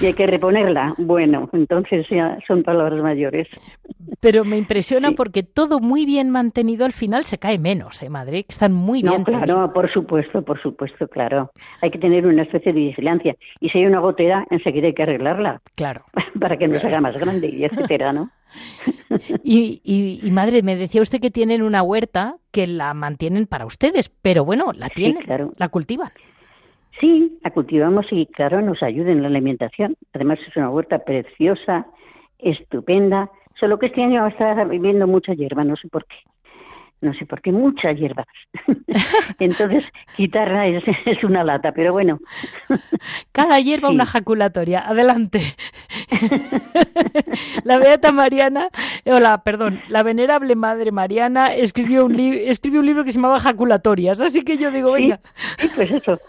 y 0.00 0.06
hay 0.06 0.14
que 0.14 0.26
reponerla. 0.26 0.94
Bueno, 0.98 1.48
entonces 1.52 2.06
ya 2.10 2.38
son 2.46 2.62
palabras 2.62 3.02
mayores. 3.02 3.48
Pero 4.20 4.44
me 4.44 4.58
impresiona 4.58 5.12
porque 5.12 5.42
todo 5.42 5.80
muy 5.80 6.04
bien 6.04 6.30
mantenido 6.30 6.84
al 6.84 6.92
final 6.92 7.24
se 7.24 7.38
cae 7.38 7.58
menos, 7.58 8.02
¿eh, 8.02 8.10
madre? 8.10 8.44
Están 8.48 8.72
muy 8.72 9.02
bien. 9.02 9.24
claro, 9.24 9.72
por 9.72 9.90
supuesto, 9.92 10.42
por 10.42 10.60
supuesto, 10.60 11.08
claro. 11.08 11.50
Hay 11.80 11.90
que 11.90 11.98
tener 11.98 12.26
una 12.26 12.42
especie 12.42 12.72
de 12.72 12.80
vigilancia. 12.80 13.36
Y 13.60 13.70
si 13.70 13.78
hay 13.78 13.86
una 13.86 14.00
gotera, 14.00 14.46
enseguida 14.50 14.88
hay 14.88 14.94
que 14.94 15.02
arreglarla. 15.02 15.60
Claro. 15.74 16.04
Para 16.40 16.56
que 16.56 16.68
no 16.68 16.80
se 16.80 16.86
haga 16.86 17.00
más 17.00 17.16
grande 17.16 17.48
y 17.48 17.64
etcétera, 17.64 18.12
¿no? 18.12 18.30
y, 19.44 19.80
y, 19.84 20.20
y, 20.22 20.30
madre, 20.30 20.62
me 20.62 20.76
decía 20.76 21.02
usted 21.02 21.20
que 21.20 21.30
tienen 21.30 21.62
una 21.62 21.82
huerta 21.82 22.36
que 22.50 22.66
la 22.66 22.94
mantienen 22.94 23.46
para 23.46 23.66
ustedes, 23.66 24.08
pero 24.08 24.44
bueno, 24.44 24.72
la 24.74 24.88
tienen, 24.88 25.24
la 25.56 25.68
cultivan. 25.68 26.10
Sí, 27.00 27.38
la 27.42 27.50
cultivamos 27.50 28.06
y 28.10 28.26
claro, 28.26 28.60
nos 28.60 28.82
ayuda 28.82 29.10
en 29.10 29.22
la 29.22 29.28
alimentación. 29.28 29.96
Además 30.12 30.38
es 30.46 30.54
una 30.56 30.70
huerta 30.70 30.98
preciosa, 30.98 31.86
estupenda, 32.38 33.30
solo 33.58 33.78
que 33.78 33.86
este 33.86 34.02
año 34.02 34.26
estar 34.26 34.68
viviendo 34.68 35.06
mucha 35.06 35.32
hierba, 35.32 35.64
no 35.64 35.76
sé 35.76 35.88
por 35.88 36.04
qué 36.04 36.16
no 37.00 37.14
sé 37.14 37.24
por 37.24 37.40
qué, 37.40 37.50
mucha 37.50 37.92
hierba. 37.92 38.26
Entonces, 39.38 39.84
quitarla 40.16 40.66
es, 40.66 40.84
es, 41.06 41.24
una 41.24 41.44
lata, 41.44 41.72
pero 41.72 41.92
bueno. 41.92 42.18
Cada 43.32 43.58
hierba 43.58 43.88
una 43.88 44.04
jaculatoria. 44.04 44.86
Adelante. 44.86 45.56
la 47.64 47.78
Beata 47.78 48.12
Mariana, 48.12 48.68
hola, 49.06 49.42
perdón, 49.42 49.80
la 49.88 50.02
venerable 50.02 50.56
Madre 50.56 50.92
Mariana 50.92 51.54
escribió 51.54 52.04
un, 52.04 52.18
escribió 52.18 52.80
un 52.80 52.86
libro 52.86 53.04
que 53.04 53.12
se 53.12 53.18
llamaba 53.18 53.40
Jaculatorias, 53.40 54.20
así 54.20 54.42
que 54.42 54.58
yo 54.58 54.70
digo, 54.70 54.92
venga. 54.92 55.20
Sí, 55.58 55.70
pues 55.74 55.90
eso. 55.90 56.18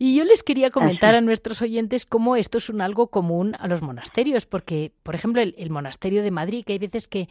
Y 0.00 0.14
yo 0.14 0.22
les 0.22 0.44
quería 0.44 0.70
comentar 0.70 1.16
a 1.16 1.20
nuestros 1.20 1.60
oyentes 1.60 2.06
cómo 2.06 2.36
esto 2.36 2.58
es 2.58 2.70
un 2.70 2.80
algo 2.80 3.08
común 3.08 3.56
a 3.58 3.66
los 3.66 3.82
monasterios, 3.82 4.46
porque, 4.46 4.92
por 5.02 5.16
ejemplo, 5.16 5.42
el 5.42 5.70
monasterio 5.70 6.22
de 6.22 6.30
Madrid, 6.30 6.64
que 6.64 6.74
hay 6.74 6.78
veces 6.78 7.08
que 7.08 7.28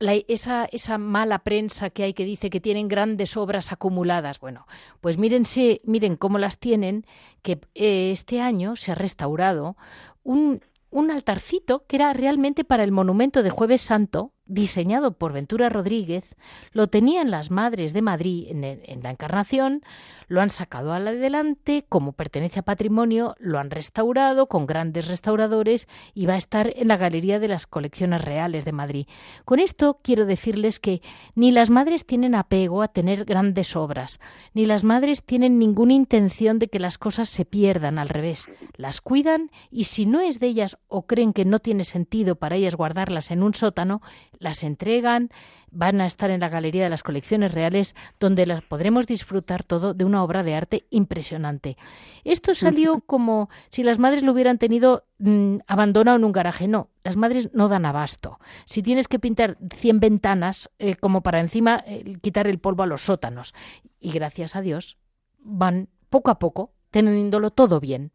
esa, 0.00 0.66
esa 0.66 0.98
mala 0.98 1.40
prensa 1.40 1.90
que 1.90 2.04
hay 2.04 2.14
que 2.14 2.24
dice 2.24 2.50
que 2.50 2.60
tienen 2.60 2.88
grandes 2.88 3.36
obras 3.36 3.72
acumuladas. 3.72 4.40
Bueno, 4.40 4.66
pues 5.00 5.18
mírense, 5.18 5.80
miren 5.84 6.16
cómo 6.16 6.38
las 6.38 6.58
tienen, 6.58 7.04
que 7.42 7.60
eh, 7.74 8.10
este 8.12 8.40
año 8.40 8.76
se 8.76 8.92
ha 8.92 8.94
restaurado 8.94 9.76
un, 10.22 10.60
un 10.90 11.10
altarcito 11.10 11.84
que 11.86 11.96
era 11.96 12.12
realmente 12.12 12.64
para 12.64 12.84
el 12.84 12.92
monumento 12.92 13.42
de 13.42 13.50
Jueves 13.50 13.80
Santo, 13.80 14.32
diseñado 14.48 15.12
por 15.12 15.32
Ventura 15.32 15.68
Rodríguez, 15.68 16.34
lo 16.72 16.88
tenían 16.88 17.30
las 17.30 17.50
madres 17.50 17.92
de 17.92 18.02
Madrid 18.02 18.46
en, 18.50 19.02
la 19.02 19.10
Encarnación, 19.10 19.82
lo 20.26 20.40
han 20.40 20.50
sacado 20.50 20.92
adelante, 20.92 21.84
como 21.88 22.12
pertenece 22.12 22.60
a 22.60 22.64
patrimonio, 22.64 23.36
lo 23.38 23.58
han 23.58 23.70
restaurado 23.70 24.46
con 24.46 24.66
grandes 24.66 25.06
restauradores 25.06 25.86
y 26.14 26.26
va 26.26 26.34
a 26.34 26.38
estar 26.38 26.72
en 26.74 26.88
la 26.88 26.96
Galería 26.96 27.38
de 27.38 27.48
las 27.48 27.66
Colecciones 27.66 28.22
Reales 28.22 28.64
de 28.64 28.72
Madrid. 28.72 29.06
Con 29.44 29.60
esto 29.60 30.00
quiero 30.02 30.26
decirles 30.26 30.80
que 30.80 31.02
ni 31.34 31.50
las 31.50 31.70
madres 31.70 32.04
tienen 32.04 32.34
apego 32.34 32.82
a 32.82 32.88
tener 32.88 33.24
grandes 33.24 33.76
obras, 33.76 34.20
ni 34.54 34.66
las 34.66 34.82
madres 34.82 35.22
tienen 35.22 35.58
ninguna 35.58 35.92
intención 35.92 36.58
de 36.58 36.68
que 36.68 36.80
las 36.80 36.98
cosas 36.98 37.28
se 37.28 37.44
pierdan, 37.44 37.98
al 37.98 38.08
revés, 38.08 38.48
las 38.76 39.00
cuidan 39.00 39.50
y 39.70 39.84
si 39.84 40.06
no 40.06 40.20
es 40.20 40.40
de 40.40 40.46
ellas 40.48 40.78
o 40.88 41.06
creen 41.06 41.32
que 41.32 41.44
no 41.44 41.58
tiene 41.58 41.84
sentido 41.84 42.36
para 42.36 42.56
ellas 42.56 42.76
guardarlas 42.76 43.30
en 43.30 43.42
un 43.42 43.54
sótano, 43.54 44.00
las 44.38 44.62
entregan, 44.62 45.30
van 45.70 46.00
a 46.00 46.06
estar 46.06 46.30
en 46.30 46.40
la 46.40 46.48
Galería 46.48 46.84
de 46.84 46.90
las 46.90 47.02
Colecciones 47.02 47.52
Reales, 47.52 47.94
donde 48.18 48.46
las 48.46 48.62
podremos 48.62 49.06
disfrutar 49.06 49.64
todo 49.64 49.94
de 49.94 50.04
una 50.04 50.22
obra 50.22 50.42
de 50.42 50.54
arte 50.54 50.84
impresionante. 50.90 51.76
Esto 52.24 52.54
salió 52.54 53.00
como 53.00 53.50
si 53.68 53.82
las 53.82 53.98
madres 53.98 54.22
lo 54.22 54.32
hubieran 54.32 54.58
tenido 54.58 55.04
mm, 55.18 55.58
abandonado 55.66 56.16
en 56.16 56.24
un 56.24 56.32
garaje. 56.32 56.68
No, 56.68 56.88
las 57.04 57.16
madres 57.16 57.50
no 57.54 57.68
dan 57.68 57.84
abasto. 57.84 58.38
Si 58.64 58.82
tienes 58.82 59.08
que 59.08 59.18
pintar 59.18 59.56
100 59.76 60.00
ventanas, 60.00 60.70
eh, 60.78 60.94
como 60.96 61.22
para 61.22 61.40
encima 61.40 61.82
eh, 61.86 62.16
quitar 62.20 62.46
el 62.46 62.58
polvo 62.58 62.82
a 62.82 62.86
los 62.86 63.02
sótanos. 63.02 63.54
Y 64.00 64.12
gracias 64.12 64.56
a 64.56 64.62
Dios 64.62 64.96
van 65.40 65.88
poco 66.10 66.30
a 66.30 66.38
poco 66.38 66.72
teniéndolo 66.90 67.50
todo 67.50 67.80
bien. 67.80 68.10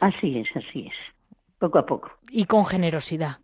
Así 0.00 0.38
es, 0.38 0.48
así 0.56 0.86
es. 0.86 0.94
Poco 1.58 1.78
a 1.78 1.86
poco. 1.86 2.10
Y 2.30 2.46
con 2.46 2.66
generosidad. 2.66 3.38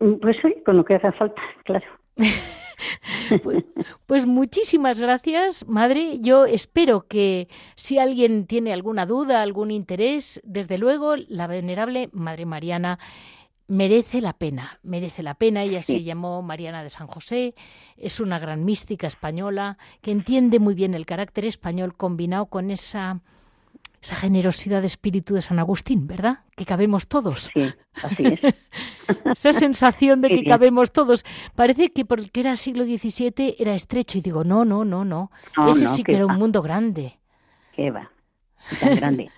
Mm, 0.00 0.14
pues 0.20 0.36
sí, 0.42 0.54
con 0.64 0.76
lo 0.76 0.84
que 0.84 0.94
haga 0.94 1.12
falta, 1.12 1.40
claro. 1.64 1.86
pues, 3.42 3.64
pues, 4.06 4.26
muchísimas 4.26 4.98
gracias, 5.00 5.66
madre. 5.68 6.18
Yo 6.20 6.46
espero 6.46 7.06
que 7.06 7.48
si 7.76 7.98
alguien 7.98 8.46
tiene 8.46 8.72
alguna 8.72 9.06
duda, 9.06 9.42
algún 9.42 9.70
interés, 9.70 10.40
desde 10.44 10.78
luego 10.78 11.14
la 11.16 11.46
venerable 11.46 12.08
Madre 12.12 12.46
Mariana 12.46 12.98
merece 13.68 14.20
la 14.20 14.32
pena, 14.32 14.80
merece 14.82 15.22
la 15.22 15.34
pena. 15.34 15.62
Ella 15.62 15.82
se 15.82 16.02
llamó 16.02 16.42
Mariana 16.42 16.82
de 16.82 16.90
San 16.90 17.06
José, 17.06 17.54
es 17.96 18.18
una 18.18 18.38
gran 18.38 18.64
mística 18.64 19.06
española 19.06 19.78
que 20.00 20.10
entiende 20.10 20.58
muy 20.58 20.74
bien 20.74 20.94
el 20.94 21.06
carácter 21.06 21.44
español 21.44 21.94
combinado 21.94 22.46
con 22.46 22.70
esa 22.70 23.20
esa 24.00 24.14
generosidad 24.14 24.80
de 24.80 24.86
espíritu 24.86 25.34
de 25.34 25.42
San 25.42 25.58
Agustín, 25.58 26.06
¿verdad? 26.06 26.40
Que 26.56 26.64
cabemos 26.64 27.08
todos. 27.08 27.50
Sí, 27.52 27.72
así 28.02 28.24
es. 28.24 28.40
esa 29.32 29.52
sensación 29.52 30.20
de 30.20 30.28
que 30.28 30.44
cabemos 30.44 30.92
todos. 30.92 31.24
Parece 31.54 31.88
que 31.88 32.04
porque 32.04 32.40
era 32.40 32.56
siglo 32.56 32.84
XVII 32.84 33.56
era 33.58 33.74
estrecho 33.74 34.18
y 34.18 34.20
digo, 34.20 34.44
no, 34.44 34.64
no, 34.64 34.84
no, 34.84 35.04
no. 35.04 35.30
Ese 35.68 35.86
sí 35.86 36.04
que, 36.04 36.14
era 36.14 36.26
un 36.26 36.36
mundo 36.36 36.62
grande. 36.62 37.14
Qué 37.74 37.90
va, 37.90 38.10
tan 38.80 38.96
grande. 38.96 39.30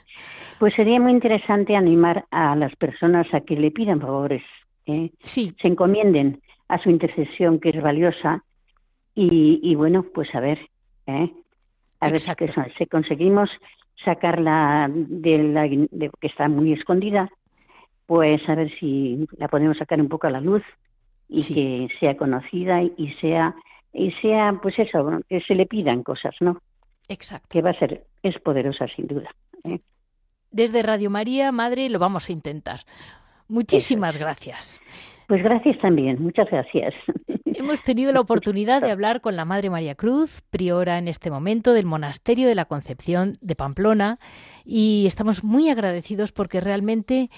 pues 0.58 0.74
sería 0.74 1.00
muy 1.00 1.12
interesante 1.12 1.74
animar 1.76 2.26
a 2.30 2.54
las 2.54 2.74
personas 2.76 3.26
a 3.32 3.40
que 3.40 3.56
le 3.56 3.70
pidan 3.70 4.00
favores, 4.00 4.42
¿eh? 4.86 5.10
sí. 5.20 5.54
se 5.60 5.68
encomienden 5.68 6.42
a 6.68 6.78
su 6.82 6.90
intercesión 6.90 7.60
que 7.60 7.70
es 7.70 7.82
valiosa 7.82 8.44
y, 9.14 9.74
bueno, 9.74 10.06
pues 10.14 10.34
a 10.34 10.40
ver, 10.40 10.58
¿eh? 11.06 11.30
a 12.00 12.08
ver 12.08 12.20
si 12.20 12.86
conseguimos 12.86 13.50
sacarla 14.04 14.90
de 14.92 15.38
la 15.38 15.62
de, 15.62 16.10
que 16.20 16.26
está 16.26 16.48
muy 16.48 16.72
escondida, 16.72 17.30
pues 18.06 18.46
a 18.48 18.54
ver 18.54 18.70
si 18.78 19.26
la 19.36 19.48
podemos 19.48 19.78
sacar 19.78 20.00
un 20.00 20.08
poco 20.08 20.26
a 20.26 20.30
la 20.30 20.40
luz 20.40 20.62
y 21.28 21.42
que 21.42 21.88
sea 22.00 22.16
conocida 22.16 22.82
y 22.82 23.14
sea 23.20 23.54
y 23.92 24.12
sea 24.22 24.58
pues 24.62 24.78
eso, 24.78 25.20
que 25.28 25.40
se 25.40 25.54
le 25.54 25.66
pidan 25.66 26.02
cosas, 26.02 26.34
¿no? 26.40 26.60
Exacto. 27.08 27.48
Que 27.50 27.62
va 27.62 27.70
a 27.70 27.78
ser 27.78 28.04
es 28.22 28.38
poderosa 28.40 28.86
sin 28.94 29.06
duda. 29.06 29.30
¿eh? 29.64 29.80
Desde 30.50 30.82
Radio 30.82 31.10
María, 31.10 31.52
madre, 31.52 31.88
lo 31.88 31.98
vamos 31.98 32.28
a 32.28 32.32
intentar. 32.32 32.80
Muchísimas 33.48 34.16
gracias. 34.16 34.80
Pues 35.30 35.44
gracias 35.44 35.78
también, 35.78 36.20
muchas 36.20 36.50
gracias. 36.50 36.92
Hemos 37.44 37.82
tenido 37.82 38.10
la 38.10 38.18
oportunidad 38.18 38.82
de 38.82 38.90
hablar 38.90 39.20
con 39.20 39.36
la 39.36 39.44
Madre 39.44 39.70
María 39.70 39.94
Cruz, 39.94 40.42
priora 40.50 40.98
en 40.98 41.06
este 41.06 41.30
momento 41.30 41.72
del 41.72 41.86
Monasterio 41.86 42.48
de 42.48 42.56
la 42.56 42.64
Concepción 42.64 43.38
de 43.40 43.54
Pamplona, 43.54 44.18
y 44.64 45.04
estamos 45.06 45.44
muy 45.44 45.68
agradecidos 45.68 46.32
porque 46.32 46.60
realmente 46.60 47.30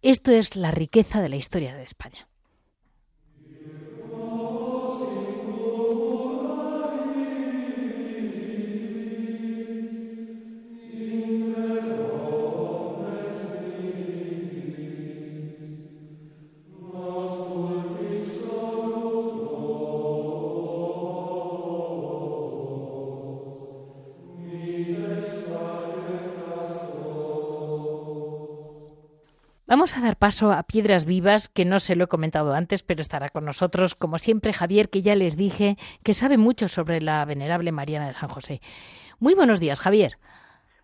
esto 0.00 0.30
es 0.30 0.54
la 0.54 0.70
riqueza 0.70 1.20
de 1.20 1.28
la 1.28 1.34
historia 1.34 1.74
de 1.74 1.82
España. 1.82 2.29
Vamos 29.70 29.96
a 29.96 30.00
dar 30.00 30.16
paso 30.16 30.50
a 30.50 30.64
Piedras 30.64 31.04
Vivas, 31.04 31.48
que 31.48 31.64
no 31.64 31.78
se 31.78 31.94
lo 31.94 32.02
he 32.02 32.08
comentado 32.08 32.54
antes, 32.54 32.82
pero 32.82 33.00
estará 33.00 33.30
con 33.30 33.44
nosotros, 33.44 33.94
como 33.94 34.18
siempre, 34.18 34.52
Javier, 34.52 34.88
que 34.88 35.00
ya 35.00 35.14
les 35.14 35.36
dije 35.36 35.76
que 36.02 36.12
sabe 36.12 36.38
mucho 36.38 36.66
sobre 36.66 37.00
la 37.00 37.24
venerable 37.24 37.70
Mariana 37.70 38.08
de 38.08 38.12
San 38.12 38.30
José. 38.30 38.60
Muy 39.20 39.36
buenos 39.36 39.60
días, 39.60 39.78
Javier. 39.78 40.18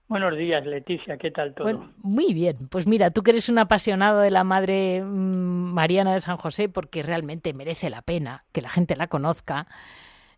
Buenos 0.07 0.39
días, 0.39 0.65
Leticia, 0.65 1.17
¿qué 1.17 1.33
tal 1.33 1.53
todo? 1.53 1.89
muy 1.99 2.33
bien, 2.33 2.69
pues 2.69 2.87
mira, 2.87 3.11
tú 3.11 3.25
que 3.25 3.33
eres 3.33 3.49
un 3.49 3.59
apasionado 3.59 4.21
de 4.21 4.31
la 4.31 4.45
Madre 4.45 5.03
mm, 5.03 5.75
Mariana 5.75 6.15
de 6.15 6.21
San 6.21 6.37
José, 6.37 6.69
porque 6.69 7.03
realmente 7.03 7.53
merece 7.55 7.91
la 7.91 8.03
pena 8.03 8.45
que 8.53 8.63
la 8.63 8.69
gente 8.69 8.95
la 8.95 9.09
conozca, 9.09 9.67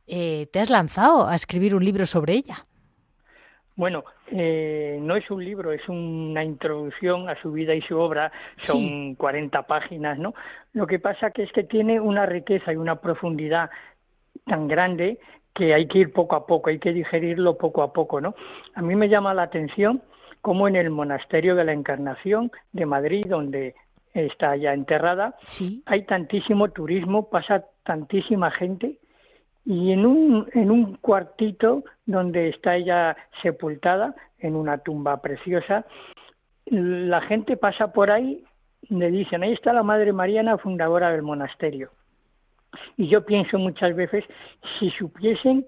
eh, 0.07 0.49
te 0.55 0.61
has 0.61 0.71
lanzado 0.71 1.29
a 1.29 1.35
escribir 1.35 1.75
un 1.75 1.85
libro 1.85 2.07
sobre 2.07 2.33
ella. 2.33 2.67
Bueno, 3.79 4.03
eh, 4.33 4.99
no 5.01 5.15
es 5.15 5.31
un 5.31 5.45
libro, 5.45 5.71
es 5.71 5.89
una 5.89 6.43
introducción 6.43 7.29
a 7.29 7.41
su 7.41 7.53
vida 7.53 7.77
y 7.77 7.83
su 7.83 7.97
obra, 7.97 8.33
son 8.61 9.15
40 9.15 9.63
páginas, 9.69 10.19
¿no? 10.19 10.35
Lo 10.73 10.85
que 10.89 10.99
pasa 10.99 11.31
que 11.31 11.45
es 11.45 11.53
que 11.53 11.63
tiene 11.63 12.01
una 12.01 12.27
riqueza 12.27 12.73
y 12.73 12.77
una 12.77 12.97
profundidad 12.97 13.71
tan 14.47 14.67
grande 14.67 15.21
que 15.55 15.75
hay 15.75 15.87
que 15.87 15.99
ir 15.99 16.13
poco 16.13 16.35
a 16.35 16.45
poco, 16.45 16.71
hay 16.71 16.81
que 16.81 16.93
digerirlo 16.93 17.57
poco 17.57 17.85
a 17.85 17.93
poco, 17.93 18.21
¿no? 18.21 18.35
A 18.75 18.83
mí 18.83 18.97
me 18.97 19.09
llama 19.09 19.33
la 19.33 19.45
atención 19.45 20.03
cómo 20.41 20.67
en 20.67 20.75
el 20.75 20.91
monasterio 20.91 21.55
de 21.55 21.65
la 21.65 21.73
Encarnación 21.73 22.51
de 22.73 22.85
Madrid, 22.85 23.27
donde 23.29 23.77
está 24.13 24.57
ya 24.57 24.73
enterrada, 24.73 25.37
hay 25.87 26.03
tantísimo 26.03 26.69
turismo, 26.71 27.31
pasa 27.31 27.65
tantísima 27.85 28.51
gente 28.51 28.99
y 29.69 29.93
en 29.93 30.07
un, 30.07 30.49
en 30.55 30.71
un 30.71 30.95
cuartito 30.95 31.85
donde 32.07 32.49
está 32.49 32.77
ella 32.77 33.15
sepultada, 33.43 34.15
en 34.39 34.57
una 34.57 34.79
tumba 34.79 35.21
preciosa, 35.21 35.85
la 36.65 37.21
gente 37.21 37.59
pasa 37.59 37.93
por 37.93 38.11
ahí, 38.11 38.43
le 38.89 39.11
dicen, 39.11 39.43
ahí 39.43 39.53
está 39.53 39.75
la 39.75 39.83
Madre 39.83 40.15
Mariana, 40.15 40.57
fundadora 40.57 41.11
del 41.11 41.21
monasterio. 41.21 41.91
Y 42.97 43.09
yo 43.09 43.27
pienso 43.27 43.59
muchas 43.59 43.95
veces, 43.95 44.25
si 44.79 44.89
supiesen 44.93 45.67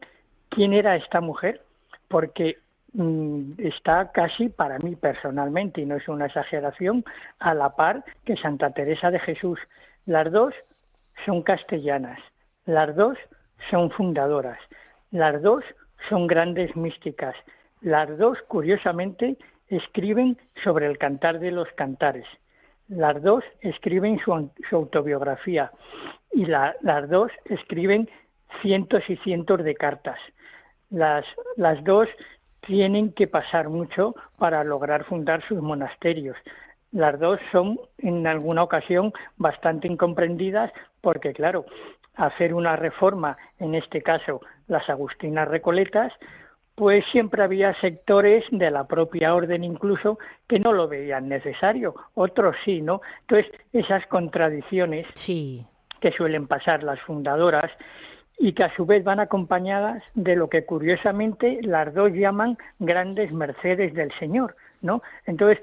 quién 0.49 0.73
era 0.73 0.97
esta 0.97 1.21
mujer, 1.21 1.61
porque 2.09 2.57
mm, 2.95 3.53
está 3.59 4.13
casi 4.13 4.49
para 4.49 4.79
mí 4.79 4.97
personalmente, 4.97 5.83
y 5.83 5.85
no 5.85 5.97
es 5.97 6.09
una 6.09 6.25
exageración, 6.25 7.05
a 7.39 7.53
la 7.53 7.77
par 7.77 8.03
que 8.25 8.39
Santa 8.39 8.71
Teresa 8.71 9.11
de 9.11 9.19
Jesús. 9.19 9.59
Las 10.07 10.33
dos 10.33 10.55
son 11.27 11.43
castellanas, 11.43 12.19
las 12.65 12.97
dos 12.97 13.19
son 13.71 13.91
fundadoras. 13.91 14.59
Las 15.11 15.43
dos 15.43 15.65
son 16.09 16.27
grandes 16.27 16.75
místicas. 16.77 17.35
Las 17.81 18.17
dos, 18.19 18.39
curiosamente, 18.49 19.37
escriben 19.69 20.39
sobre 20.63 20.87
el 20.87 20.99
cantar 20.99 21.41
de 21.41 21.51
los 21.51 21.69
cantares. 21.73 22.27
Las 22.89 23.23
dos 23.23 23.45
escriben 23.61 24.19
su, 24.25 24.51
autobiografía 24.73 25.71
y 26.33 26.47
las 26.47 27.09
dos 27.09 27.31
escriben 27.45 28.09
cientos 28.63 29.03
y 29.09 29.17
cientos 29.19 29.63
de 29.63 29.75
cartas. 29.75 30.19
Las, 30.91 31.25
las 31.57 31.83
dos 31.85 32.09
tienen 32.67 33.13
que 33.13 33.29
pasar 33.29 33.69
mucho 33.69 34.15
para 34.39 34.65
lograr 34.65 35.05
fundar 35.05 35.47
sus 35.47 35.61
monasterios. 35.63 36.37
Las 36.93 37.19
dos 37.21 37.39
son 37.53 37.79
en 37.99 38.27
alguna 38.27 38.65
ocasión 38.65 39.13
bastante 39.37 39.87
incomprendidas 39.87 40.73
porque, 41.01 41.33
claro, 41.33 41.65
hacer 42.27 42.55
una 42.55 42.77
reforma, 42.77 43.37
en 43.59 43.75
este 43.75 44.03
caso 44.03 44.41
las 44.69 44.89
Agustinas 44.89 45.49
Recoletas, 45.49 46.13
pues 46.75 47.05
siempre 47.13 47.43
había 47.43 47.79
sectores 47.81 48.45
de 48.51 48.71
la 48.71 48.85
propia 48.87 49.35
orden 49.35 49.65
incluso 49.65 50.19
que 50.49 50.59
no 50.59 50.73
lo 50.73 50.89
veían 50.89 51.29
necesario, 51.29 51.95
otros 52.15 52.57
sí, 52.65 52.81
¿no? 52.81 53.03
Entonces, 53.23 53.53
esas 53.73 54.07
contradicciones 54.07 55.07
sí. 55.15 55.67
que 56.01 56.11
suelen 56.13 56.47
pasar 56.47 56.83
las 56.83 56.99
fundadoras 57.01 57.71
y 58.39 58.55
que 58.55 58.65
a 58.65 58.75
su 58.75 58.87
vez 58.87 59.05
van 59.05 59.21
acompañadas 59.21 60.03
de 60.15 60.37
lo 60.37 60.49
que 60.49 60.65
curiosamente 60.65 61.59
las 61.61 61.93
dos 61.93 62.13
llaman 62.13 62.57
grandes 62.79 63.31
mercedes 63.31 63.93
del 63.93 64.11
Señor, 64.19 64.57
¿no? 64.81 65.03
Entonces, 65.27 65.59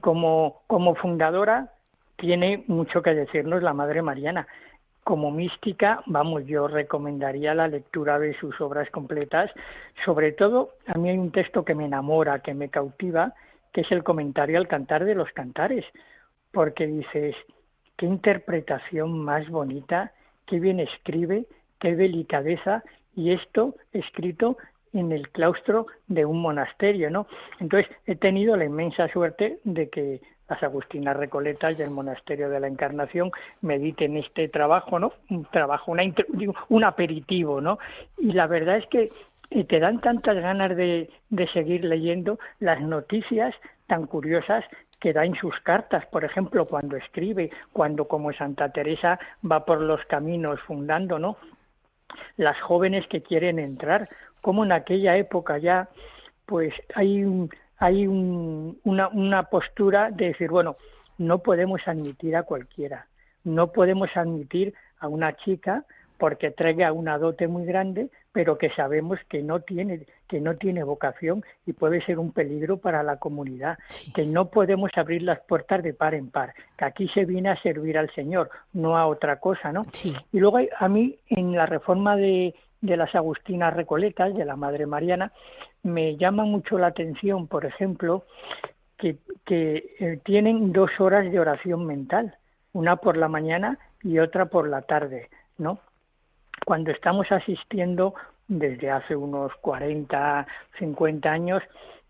como, 0.00 0.62
como 0.66 0.96
fundadora 0.96 1.70
tiene 2.16 2.64
mucho 2.66 3.02
que 3.02 3.14
decirnos 3.14 3.62
la 3.62 3.72
Madre 3.72 4.02
Mariana 4.02 4.48
como 5.04 5.30
mística, 5.30 6.02
vamos, 6.06 6.46
yo 6.46 6.68
recomendaría 6.68 7.54
la 7.54 7.68
lectura 7.68 8.18
de 8.18 8.34
sus 8.38 8.60
obras 8.60 8.90
completas. 8.90 9.50
Sobre 10.04 10.32
todo, 10.32 10.70
a 10.86 10.98
mí 10.98 11.08
hay 11.08 11.18
un 11.18 11.32
texto 11.32 11.64
que 11.64 11.74
me 11.74 11.86
enamora, 11.86 12.40
que 12.40 12.54
me 12.54 12.68
cautiva, 12.68 13.34
que 13.72 13.82
es 13.82 13.92
el 13.92 14.04
comentario 14.04 14.58
al 14.58 14.68
cantar 14.68 15.04
de 15.04 15.14
los 15.14 15.30
cantares, 15.32 15.84
porque 16.52 16.86
dices, 16.86 17.34
qué 17.96 18.06
interpretación 18.06 19.18
más 19.18 19.48
bonita, 19.48 20.12
qué 20.46 20.58
bien 20.58 20.80
escribe, 20.80 21.46
qué 21.78 21.96
delicadeza, 21.96 22.82
y 23.14 23.32
esto 23.32 23.74
escrito 23.92 24.56
en 24.92 25.12
el 25.12 25.28
claustro 25.30 25.86
de 26.08 26.24
un 26.24 26.40
monasterio, 26.40 27.10
¿no? 27.10 27.26
Entonces 27.60 27.90
he 28.06 28.16
tenido 28.16 28.56
la 28.56 28.64
inmensa 28.64 29.08
suerte 29.08 29.60
de 29.64 29.88
que 29.88 30.20
las 30.50 30.62
Agustinas 30.64 31.16
Recoletas 31.16 31.78
y 31.78 31.82
el 31.82 31.90
Monasterio 31.90 32.50
de 32.50 32.58
la 32.58 32.66
Encarnación 32.66 33.30
mediten 33.62 34.16
este 34.16 34.48
trabajo, 34.48 34.98
¿no? 34.98 35.12
Un 35.30 35.44
trabajo, 35.44 35.92
una, 35.92 36.02
un 36.68 36.84
aperitivo, 36.84 37.60
¿no? 37.60 37.78
Y 38.18 38.32
la 38.32 38.48
verdad 38.48 38.78
es 38.78 38.86
que 38.88 39.10
eh, 39.50 39.64
te 39.64 39.78
dan 39.78 40.00
tantas 40.00 40.34
ganas 40.34 40.76
de, 40.76 41.08
de 41.30 41.48
seguir 41.52 41.84
leyendo 41.84 42.40
las 42.58 42.80
noticias 42.80 43.54
tan 43.86 44.06
curiosas 44.06 44.64
que 44.98 45.12
da 45.12 45.24
en 45.24 45.36
sus 45.36 45.58
cartas, 45.60 46.04
por 46.06 46.24
ejemplo, 46.24 46.66
cuando 46.66 46.96
escribe, 46.96 47.50
cuando 47.72 48.06
como 48.06 48.32
Santa 48.32 48.70
Teresa 48.70 49.18
va 49.50 49.64
por 49.64 49.80
los 49.80 50.04
caminos 50.06 50.60
fundando, 50.66 51.18
¿no? 51.18 51.36
Las 52.36 52.60
jóvenes 52.60 53.06
que 53.06 53.22
quieren 53.22 53.60
entrar, 53.60 54.08
como 54.42 54.64
en 54.64 54.72
aquella 54.72 55.16
época 55.16 55.58
ya, 55.58 55.88
pues 56.44 56.74
hay 56.94 57.24
un, 57.24 57.50
hay 57.80 58.06
una, 58.06 59.08
una 59.08 59.42
postura 59.44 60.10
de 60.10 60.26
decir, 60.26 60.50
bueno, 60.50 60.76
no 61.16 61.38
podemos 61.38 61.80
admitir 61.86 62.36
a 62.36 62.42
cualquiera, 62.42 63.06
no 63.42 63.72
podemos 63.72 64.10
admitir 64.14 64.74
a 64.98 65.08
una 65.08 65.34
chica 65.36 65.84
porque 66.18 66.50
traiga 66.50 66.92
una 66.92 67.16
dote 67.16 67.48
muy 67.48 67.64
grande, 67.64 68.10
pero 68.32 68.58
que 68.58 68.68
sabemos 68.70 69.18
que 69.30 69.42
no 69.42 69.60
tiene 69.60 70.06
que 70.28 70.40
no 70.40 70.56
tiene 70.56 70.84
vocación 70.84 71.42
y 71.66 71.72
puede 71.72 72.04
ser 72.04 72.18
un 72.18 72.32
peligro 72.32 72.76
para 72.76 73.02
la 73.02 73.16
comunidad, 73.16 73.78
que 74.14 74.26
no 74.26 74.50
podemos 74.50 74.90
abrir 74.94 75.22
las 75.22 75.40
puertas 75.40 75.82
de 75.82 75.94
par 75.94 76.14
en 76.14 76.30
par, 76.30 76.52
que 76.76 76.84
aquí 76.84 77.08
se 77.08 77.24
viene 77.24 77.48
a 77.48 77.60
servir 77.62 77.96
al 77.96 78.12
Señor, 78.14 78.50
no 78.74 78.98
a 78.98 79.06
otra 79.06 79.40
cosa, 79.40 79.72
¿no? 79.72 79.86
Y 80.04 80.38
luego 80.38 80.58
a 80.78 80.88
mí 80.88 81.16
en 81.30 81.56
la 81.56 81.64
reforma 81.64 82.14
de, 82.16 82.54
de 82.82 82.96
las 82.96 83.14
Agustinas 83.14 83.74
Recoletas, 83.74 84.34
de 84.34 84.44
la 84.44 84.56
Madre 84.56 84.86
Mariana, 84.86 85.32
me 85.82 86.16
llama 86.16 86.44
mucho 86.44 86.78
la 86.78 86.88
atención, 86.88 87.46
por 87.46 87.64
ejemplo, 87.64 88.24
que, 88.96 89.16
eh, 89.48 90.20
tienen 90.24 90.72
dos 90.72 90.90
horas 90.98 91.30
de 91.30 91.40
oración 91.40 91.86
mental, 91.86 92.36
una 92.72 92.96
por 92.96 93.16
la 93.16 93.28
mañana 93.28 93.78
y 94.02 94.18
otra 94.18 94.46
por 94.46 94.68
la 94.68 94.82
tarde, 94.82 95.30
¿no? 95.58 95.78
Cuando 96.66 96.90
estamos 96.90 97.32
asistiendo 97.32 98.14
desde 98.46 98.90
hace 98.90 99.16
unos 99.16 99.52
40, 99.60 100.46
50 100.78 101.30
años 101.30 101.62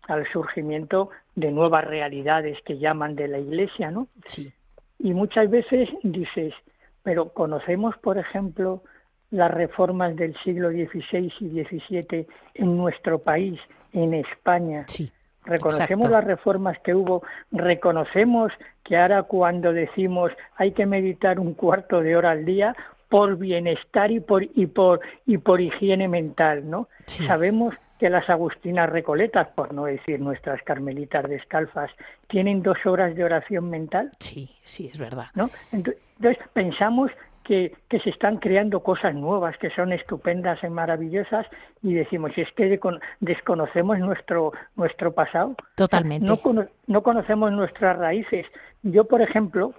al 0.07 0.27
surgimiento 0.31 1.09
de 1.35 1.51
nuevas 1.51 1.85
realidades 1.85 2.57
que 2.65 2.77
llaman 2.77 3.15
de 3.15 3.27
la 3.27 3.39
Iglesia, 3.39 3.91
¿no? 3.91 4.07
Sí. 4.25 4.51
Y 4.99 5.13
muchas 5.13 5.49
veces 5.49 5.89
dices, 6.03 6.53
pero 7.03 7.29
conocemos, 7.29 7.97
por 7.97 8.17
ejemplo, 8.17 8.83
las 9.31 9.51
reformas 9.51 10.15
del 10.15 10.35
siglo 10.43 10.69
XVI 10.69 11.33
y 11.39 11.63
XVII 11.63 12.27
en 12.53 12.77
nuestro 12.77 13.19
país, 13.19 13.59
en 13.93 14.13
España. 14.13 14.85
Sí, 14.87 15.11
reconocemos 15.45 16.09
las 16.09 16.23
reformas 16.23 16.77
que 16.79 16.93
hubo, 16.93 17.23
reconocemos 17.51 18.51
que 18.83 18.97
ahora 18.97 19.23
cuando 19.23 19.73
decimos 19.73 20.31
hay 20.57 20.71
que 20.71 20.85
meditar 20.85 21.39
un 21.39 21.53
cuarto 21.53 22.01
de 22.01 22.15
hora 22.15 22.31
al 22.31 22.45
día 22.45 22.75
por 23.09 23.37
bienestar 23.37 24.11
y 24.11 24.19
por 24.19 24.43
y 24.43 24.67
por 24.67 25.01
y 25.25 25.37
por 25.37 25.59
higiene 25.59 26.07
mental, 26.07 26.69
¿no? 26.69 26.87
Sabemos 27.05 27.75
que 28.01 28.09
las 28.09 28.27
agustinas 28.31 28.89
recoletas, 28.89 29.49
por 29.49 29.75
no 29.75 29.85
decir 29.85 30.19
nuestras 30.19 30.59
carmelitas 30.63 31.29
descalzas, 31.29 31.91
tienen 32.27 32.63
dos 32.63 32.83
horas 32.85 33.15
de 33.15 33.23
oración 33.23 33.69
mental. 33.69 34.09
Sí, 34.17 34.49
sí, 34.63 34.89
es 34.91 34.97
verdad. 34.97 35.27
¿no? 35.35 35.51
Entonces, 35.71 36.39
pensamos 36.53 37.11
que, 37.43 37.75
se 37.89 38.09
están 38.09 38.37
creando 38.37 38.81
cosas 38.81 39.13
nuevas 39.15 39.57
que 39.57 39.69
son 39.71 39.91
estupendas 39.91 40.63
y 40.63 40.69
maravillosas 40.69 41.45
y 41.81 41.93
decimos, 41.93 42.31
es 42.37 42.51
que 42.53 42.79
desconocemos 43.19 43.99
nuestro, 43.99 44.53
nuestro 44.75 45.11
pasado. 45.13 45.55
Totalmente. 45.75 46.25
No, 46.25 46.39
no 46.87 47.03
conocemos 47.03 47.51
nuestras 47.51 47.97
raíces. 47.97 48.45
Yo, 48.83 49.05
por 49.05 49.21
ejemplo, 49.21 49.73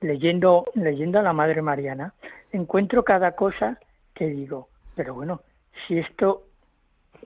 leyendo, 0.00 0.64
leyendo 0.74 1.18
a 1.18 1.22
la 1.22 1.32
Madre 1.32 1.62
Mariana, 1.62 2.14
encuentro 2.52 3.04
cada 3.04 3.32
cosa 3.32 3.78
que 4.14 4.26
digo, 4.26 4.68
pero 4.94 5.14
bueno, 5.14 5.40
si 5.86 5.98
esto 5.98 6.44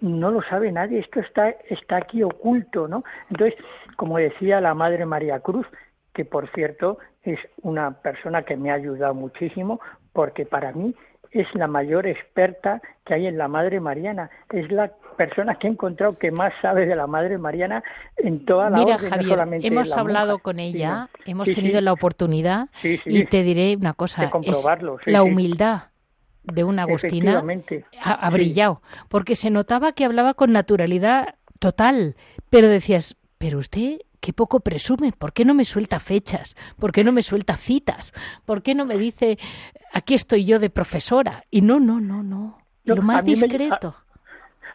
no 0.01 0.31
lo 0.31 0.43
sabe 0.43 0.73
nadie, 0.73 0.99
esto 0.99 1.21
está, 1.21 1.51
está 1.69 1.97
aquí 1.97 2.23
oculto, 2.23 2.89
¿no? 2.89 3.05
Entonces, 3.31 3.59
como 3.97 4.19
decía 4.19 4.61
la 4.61 4.75
Madre 4.75 5.07
María 5.07 5.41
Cruz, 5.41 5.67
que 6.13 6.25
por 6.25 6.49
cierto 6.51 6.99
es 7.25 7.39
una 7.63 7.91
persona 8.03 8.43
que 8.43 8.57
me 8.57 8.71
ha 8.71 8.75
ayudado 8.75 9.15
muchísimo, 9.15 9.81
porque 10.13 10.47
para 10.47 10.73
mí 10.73 10.95
es 11.35 11.47
la 11.55 11.67
mayor 11.67 12.07
experta 12.07 12.81
que 13.05 13.15
hay 13.15 13.27
en 13.27 13.37
la 13.37 13.49
Madre 13.49 13.81
Mariana. 13.81 14.31
Es 14.51 14.71
la 14.71 14.93
persona 15.17 15.57
que 15.57 15.67
he 15.67 15.71
encontrado 15.71 16.17
que 16.17 16.31
más 16.31 16.53
sabe 16.63 16.87
de 16.87 16.95
la 16.95 17.07
Madre 17.07 17.39
Mariana 17.39 17.83
en 18.17 18.45
toda 18.45 18.71
la 18.71 18.79
Mira, 18.79 18.97
orden, 18.97 19.11
Javier, 19.11 19.29
no 19.29 19.35
solamente 19.35 19.67
hemos 19.67 19.89
la 19.89 19.97
hablado 19.97 20.39
con 20.39 20.61
ella, 20.61 21.09
hemos 21.27 21.49
Sí, 21.49 21.55
tenido 21.55 21.79
sí. 21.79 21.85
la 21.85 21.93
oportunidad 21.93 22.69
Sí, 22.81 23.01
y 23.05 23.25
te 23.27 23.43
diré 23.43 23.77
una 23.77 23.95
cosa, 23.95 24.31
es 24.43 25.07
la 25.07 25.23
humildad 25.23 25.85
de 26.45 26.63
una 26.65 26.83
Agustina 26.83 27.43
ha, 28.03 28.31
brillado, 28.31 28.83
porque 29.09 29.35
se 29.35 29.51
notaba 29.51 29.93
que 29.93 30.05
hablaba 30.05 30.35
con 30.35 30.53
naturalidad 30.53 31.37
total, 31.59 32.17
pero 32.51 32.69
decías, 32.69 33.17
pero 33.39 33.59
usted 33.59 34.01
qué 34.25 34.33
poco 34.33 34.61
presume, 34.61 35.13
¿por 35.13 35.35
qué 35.35 35.45
no 35.45 35.53
me 35.53 35.67
suelta 35.67 36.01
fechas? 36.01 36.57
¿Por 36.81 36.93
qué 36.93 37.05
no 37.05 37.13
me 37.13 37.21
suelta 37.21 37.57
citas? 37.57 38.15
¿Por 38.47 38.63
qué 38.63 38.75
no 38.75 38.87
me 38.87 38.97
dice, 38.97 39.39
aquí 39.93 40.15
estoy 40.15 40.47
yo 40.47 40.59
de 40.59 40.71
profesora? 40.71 41.45
Y 41.51 41.61
no, 41.61 41.79
no, 41.79 42.01
no, 42.01 42.23
no, 42.23 42.57
No, 42.87 42.95
lo 42.95 43.03
más 43.03 43.23
discreto. 43.23 43.95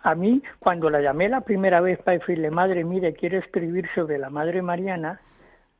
A 0.04 0.14
mí, 0.14 0.44
cuando 0.60 0.92
la 0.92 1.02
llamé 1.02 1.30
la 1.30 1.42
primera 1.42 1.82
vez 1.82 1.98
para 2.04 2.20
decirle, 2.20 2.52
madre, 2.52 2.84
mire, 2.84 3.14
quiero 3.14 3.40
escribir 3.40 3.90
sobre 3.96 4.20
la 4.20 4.30
Madre 4.30 4.62
Mariana, 4.62 5.20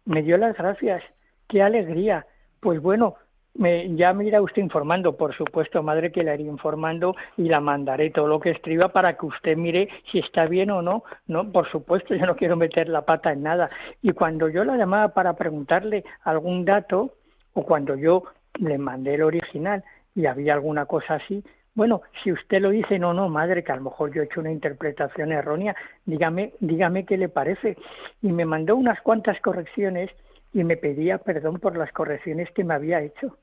me 0.04 0.24
dio 0.24 0.38
las 0.38 0.58
gracias. 0.58 1.04
¡Qué 1.48 1.62
alegría! 1.62 2.26
Pues 2.62 2.82
bueno, 2.82 3.18
me, 3.56 3.96
ya 3.96 4.14
me 4.14 4.26
irá 4.26 4.42
usted 4.42 4.62
informando, 4.62 5.18
por 5.18 5.36
supuesto, 5.36 5.84
madre, 5.84 6.12
que 6.12 6.24
la 6.24 6.36
iré 6.36 6.44
informando 6.44 7.16
y 7.38 7.44
la 7.50 7.60
mandaré 7.60 8.10
todo 8.10 8.28
lo 8.28 8.40
que 8.40 8.52
escriba 8.52 8.90
para 8.90 9.18
que 9.18 9.26
usted 9.26 9.58
mire 9.58 9.90
si 10.12 10.20
está 10.20 10.46
bien 10.46 10.72
o 10.72 10.82
no. 10.82 11.04
No, 11.28 11.52
por 11.52 11.70
supuesto, 11.70 12.16
yo 12.16 12.26
no 12.26 12.36
quiero 12.36 12.56
meter 12.56 12.90
la 12.90 13.06
pata 13.06 13.32
en 13.32 13.44
nada. 13.44 13.70
Y 14.02 14.12
cuando 14.12 14.50
yo 14.50 14.64
la 14.64 14.78
llamaba 14.78 15.10
para 15.14 15.34
preguntarle 15.34 16.04
algún 16.24 16.66
dato, 16.66 17.16
o 17.54 17.64
cuando 17.64 17.96
yo 17.96 18.24
le 18.60 18.78
mandé 18.78 19.16
el 19.16 19.24
original 19.24 19.84
y 20.16 20.26
había 20.26 20.54
alguna 20.54 20.86
cosa 20.86 21.16
así, 21.16 21.44
bueno, 21.76 22.02
si 22.24 22.32
usted 22.32 22.62
lo 22.62 22.72
dice, 22.72 23.00
no, 23.00 23.14
no, 23.14 23.30
madre, 23.30 23.64
que 23.64 23.72
a 23.72 23.76
lo 23.76 23.84
mejor 23.84 24.14
yo 24.14 24.22
he 24.22 24.26
hecho 24.26 24.42
una 24.42 24.52
interpretación 24.52 25.32
errónea, 25.32 25.76
dígame, 26.06 26.54
dígame 26.60 27.06
qué 27.06 27.18
le 27.18 27.30
parece. 27.30 27.78
Y 28.22 28.32
me 28.32 28.46
mandó 28.46 28.76
unas 28.76 29.00
cuantas 29.02 29.40
correcciones 29.40 30.10
y 30.54 30.64
me 30.64 30.78
pedía 30.78 31.18
perdón 31.20 31.60
por 31.60 31.78
las 31.78 31.92
correcciones 31.92 32.50
que 32.52 32.64
me 32.64 32.74
había 32.74 33.02
hecho. 33.02 33.38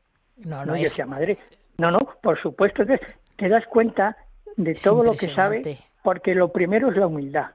No, 0.45 0.59
No, 0.59 0.67
no, 0.67 0.77
yo 0.77 0.83
decía, 0.83 1.07
madre, 1.07 1.39
no, 1.79 1.91
no, 1.91 1.99
por 2.23 2.41
supuesto. 2.41 2.83
Entonces, 2.83 3.07
te 3.37 3.49
das 3.49 3.65
cuenta 3.67 4.17
de 4.57 4.73
Es 4.73 4.83
todo 4.83 5.05
lo 5.05 5.13
que 5.13 5.29
sabe, 5.35 5.79
porque 6.03 6.35
lo 6.35 6.53
primero 6.53 6.91
es 6.91 6.97
la 6.97 7.07
humildad. 7.07 7.51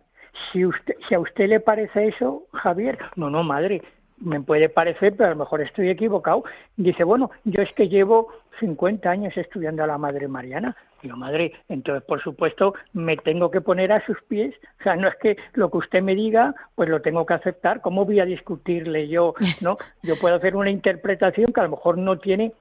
Si, 0.52 0.66
usted, 0.66 0.96
si 1.08 1.16
a 1.16 1.20
usted 1.20 1.48
le 1.48 1.60
parece 1.60 2.08
eso, 2.08 2.48
Javier, 2.54 2.98
no, 3.16 3.30
no, 3.30 3.44
madre, 3.44 3.82
me 4.22 4.42
puede 4.42 4.70
parecer, 4.70 5.16
pero 5.16 5.30
a 5.30 5.34
lo 5.34 5.40
mejor 5.40 5.62
estoy 5.62 5.90
equivocado. 5.90 6.44
Dice, 6.78 7.04
bueno, 7.04 7.32
yo 7.44 7.62
es 7.62 7.74
que 7.74 7.90
llevo 7.90 8.30
50 8.60 9.10
años 9.10 9.36
estudiando 9.36 9.84
a 9.84 9.88
la 9.88 9.98
Madre 9.98 10.28
Mariana. 10.28 10.76
Digo, 11.02 11.18
madre, 11.18 11.54
entonces, 11.68 12.04
por 12.04 12.22
supuesto, 12.22 12.76
me 12.94 13.18
tengo 13.18 13.50
que 13.50 13.62
poner 13.62 13.92
a 13.92 14.06
sus 14.06 14.22
pies. 14.28 14.54
O 14.80 14.84
sea, 14.84 14.96
no 14.96 15.08
es 15.08 15.16
que 15.16 15.36
lo 15.54 15.72
que 15.72 15.78
usted 15.78 16.04
me 16.04 16.14
diga, 16.14 16.54
pues 16.76 16.90
lo 16.90 17.02
tengo 17.02 17.26
que 17.26 17.34
aceptar. 17.34 17.82
¿Cómo 17.82 18.06
voy 18.06 18.20
a 18.20 18.26
discutirle 18.26 19.08
yo? 19.08 19.34
¿No? 19.62 19.78
Yo 20.04 20.16
puedo 20.20 20.36
hacer 20.36 20.56
una 20.56 20.70
interpretación 20.70 21.52
que 21.52 21.60
a 21.60 21.64
lo 21.64 21.72
mejor 21.72 21.98
no 21.98 22.20
tiene 22.20 22.54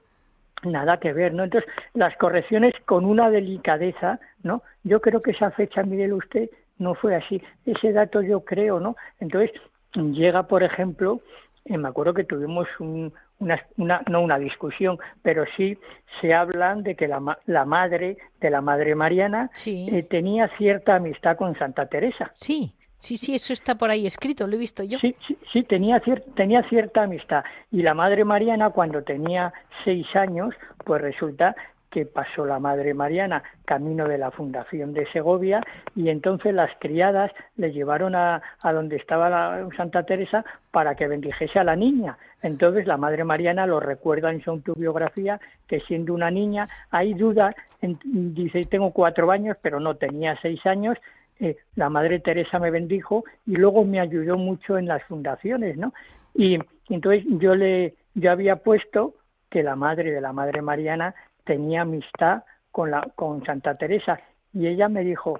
nada 0.63 0.97
que 0.97 1.13
ver, 1.13 1.33
¿no? 1.33 1.43
Entonces, 1.43 1.69
las 1.93 2.15
correcciones 2.17 2.73
con 2.85 3.05
una 3.05 3.29
delicadeza, 3.29 4.19
¿no? 4.43 4.63
Yo 4.83 5.01
creo 5.01 5.21
que 5.21 5.31
esa 5.31 5.51
fecha, 5.51 5.83
mire 5.83 6.11
usted, 6.11 6.49
no 6.77 6.95
fue 6.95 7.15
así. 7.15 7.41
Ese 7.65 7.93
dato 7.93 8.21
yo 8.21 8.41
creo, 8.41 8.79
¿no? 8.79 8.95
Entonces, 9.19 9.51
llega, 9.93 10.43
por 10.43 10.63
ejemplo, 10.63 11.21
eh, 11.65 11.77
me 11.77 11.89
acuerdo 11.89 12.13
que 12.13 12.23
tuvimos 12.23 12.67
un, 12.79 13.13
una, 13.39 13.59
una, 13.77 14.01
no 14.09 14.21
una 14.21 14.37
discusión, 14.39 14.97
pero 15.21 15.45
sí 15.57 15.77
se 16.19 16.33
hablan 16.33 16.83
de 16.83 16.95
que 16.95 17.07
la, 17.07 17.37
la 17.45 17.65
madre 17.65 18.17
de 18.39 18.49
la 18.49 18.61
Madre 18.61 18.95
Mariana 18.95 19.49
Sí. 19.53 19.87
eh, 19.91 20.03
tenía 20.03 20.47
cierta 20.57 20.95
amistad 20.95 21.37
con 21.37 21.57
Santa 21.57 21.85
Teresa. 21.87 22.31
Sí, 22.33 22.73
sí, 22.99 23.17
sí, 23.17 23.33
eso 23.35 23.53
está 23.53 23.75
por 23.75 23.89
ahí 23.89 24.05
escrito, 24.05 24.45
lo 24.47 24.55
he 24.55 24.59
visto 24.59 24.83
yo. 24.83 24.99
Sí, 24.99 25.15
sí, 25.27 25.37
sí, 25.51 25.63
tenía, 25.63 26.01
cier- 26.01 26.23
tenía 26.35 26.61
cierta 26.69 27.03
amistad. 27.03 27.43
Y 27.71 27.81
la 27.81 27.93
Madre 27.93 28.25
Mariana, 28.25 28.69
cuando 28.71 29.03
tenía 29.03 29.53
seis 29.83 30.05
años, 30.15 30.53
pues 30.85 31.01
resulta 31.01 31.55
que 31.91 32.05
pasó 32.05 32.45
la 32.45 32.57
Madre 32.57 32.93
Mariana 32.93 33.43
camino 33.65 34.07
de 34.07 34.17
la 34.17 34.31
Fundación 34.31 34.93
de 34.93 35.05
Segovia 35.11 35.61
y 35.95 36.09
entonces 36.09 36.53
las 36.53 36.71
criadas 36.79 37.31
le 37.57 37.71
llevaron 37.71 38.15
a, 38.15 38.41
a 38.61 38.73
donde 38.73 38.95
estaba 38.95 39.29
la 39.29 39.67
Santa 39.77 40.03
Teresa 40.03 40.43
para 40.71 40.95
que 40.95 41.07
bendijese 41.07 41.59
a 41.59 41.63
la 41.63 41.75
niña. 41.75 42.17
Entonces 42.41 42.87
la 42.87 42.97
Madre 42.97 43.23
Mariana 43.23 43.67
lo 43.67 43.79
recuerda 43.79 44.31
en 44.31 44.41
su 44.41 44.49
autobiografía 44.51 45.39
que 45.67 45.81
siendo 45.81 46.13
una 46.13 46.31
niña 46.31 46.65
hay 46.89 47.13
duda, 47.13 47.53
en- 47.81 47.99
dice 48.33 48.63
tengo 48.65 48.91
cuatro 48.91 49.29
años 49.29 49.57
pero 49.61 49.79
no 49.79 49.95
tenía 49.95 50.37
seis 50.41 50.65
años 50.65 50.97
eh, 51.39 51.57
la 51.75 51.89
Madre 51.89 52.19
Teresa 52.19 52.57
me 52.59 52.71
bendijo 52.71 53.23
y 53.45 53.55
luego 53.55 53.83
me 53.83 53.99
ayudó 53.99 54.37
mucho 54.37 54.77
en 54.77 54.87
las 54.87 55.03
fundaciones, 55.03 55.75
¿no? 55.75 55.91
Y 56.35 56.57
entonces 56.87 57.23
yo 57.27 57.55
le, 57.55 57.95
yo 58.13 58.31
había 58.31 58.57
puesto 58.57 59.15
que 59.49 59.63
la 59.63 59.75
madre 59.75 60.11
de 60.11 60.21
la 60.21 60.31
Madre 60.33 60.61
Mariana 60.61 61.13
tenía 61.43 61.81
amistad 61.81 62.43
con 62.71 62.91
la, 62.91 63.01
con 63.15 63.43
Santa 63.45 63.75
Teresa 63.75 64.19
y 64.53 64.67
ella 64.67 64.89
me 64.89 65.03
dijo, 65.03 65.39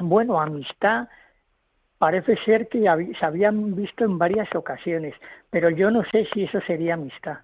bueno, 0.00 0.40
amistad 0.40 1.08
parece 1.98 2.36
ser 2.44 2.68
que 2.68 2.80
se 3.18 3.24
habían 3.24 3.74
visto 3.74 4.04
en 4.04 4.18
varias 4.18 4.54
ocasiones, 4.54 5.14
pero 5.50 5.70
yo 5.70 5.90
no 5.90 6.02
sé 6.10 6.26
si 6.32 6.44
eso 6.44 6.60
sería 6.66 6.94
amistad. 6.94 7.38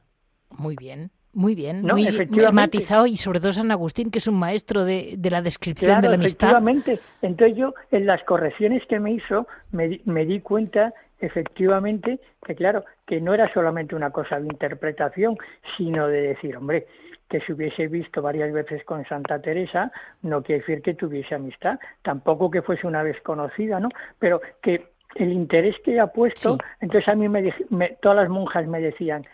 Muy 0.51 0.77
bien, 0.77 1.11
muy 1.33 1.55
bien, 1.57 1.83
No, 1.83 1.95
muy 1.95 2.07
efectivamente. 2.07 2.79
matizado 2.79 3.07
y 3.07 3.16
sobre 3.16 3.41
todo 3.41 3.53
San 3.53 3.70
Agustín, 3.72 4.11
que 4.11 4.18
es 4.18 4.29
un 4.29 4.39
maestro 4.39 4.85
de, 4.85 5.14
de 5.18 5.31
la 5.31 5.43
descripción 5.43 5.91
Claro, 5.91 6.03
de 6.03 6.09
la 6.11 6.14
amistad. 6.22 6.49
efectivamente. 6.51 7.01
Entonces 7.22 7.57
yo 7.57 7.75
en 7.91 8.07
las 8.07 8.22
correcciones 8.25 8.83
que 8.87 9.01
me 9.01 9.12
hizo 9.12 9.49
me 9.72 10.25
di 10.27 10.41
cuenta 10.41 10.93
efectivamente 11.18 12.20
que 12.47 12.55
claro, 12.55 12.85
que 13.07 13.20
no 13.20 13.35
era 13.35 13.53
solamente 13.53 13.95
una 13.97 14.11
cosa 14.11 14.39
de 14.39 14.47
interpretación, 14.47 15.37
sino 15.77 16.07
de 16.07 16.20
decir, 16.20 16.57
hombre, 16.57 16.87
que 17.29 17.41
se 17.41 17.53
hubiese 17.53 17.89
visto 17.89 18.22
varias 18.22 18.53
veces 18.53 18.85
con 18.85 19.05
Santa 19.07 19.41
Teresa 19.41 19.91
no 20.22 20.43
quiere 20.43 20.61
decir 20.61 20.83
que 20.83 20.95
tuviese 20.95 21.35
amistad, 21.35 21.79
tampoco 22.03 22.51
que 22.51 22.62
fuese 22.62 22.87
una 22.87 23.03
vez 23.03 23.20
conocida, 23.22 23.81
¿no? 23.81 23.89
Pero 24.18 24.41
que 24.62 24.93
el 25.16 25.33
interés 25.33 25.77
que 25.85 25.99
ha 26.01 26.09
puesto, 26.09 26.55
Sí. 26.55 26.59
entonces 26.81 27.09
a 27.09 27.14
mí 27.14 27.29
me, 27.29 27.55
me- 27.70 27.97
todas 28.03 28.16
las 28.18 28.29
monjas 28.29 28.66
me 28.66 28.81
decían, 28.81 29.25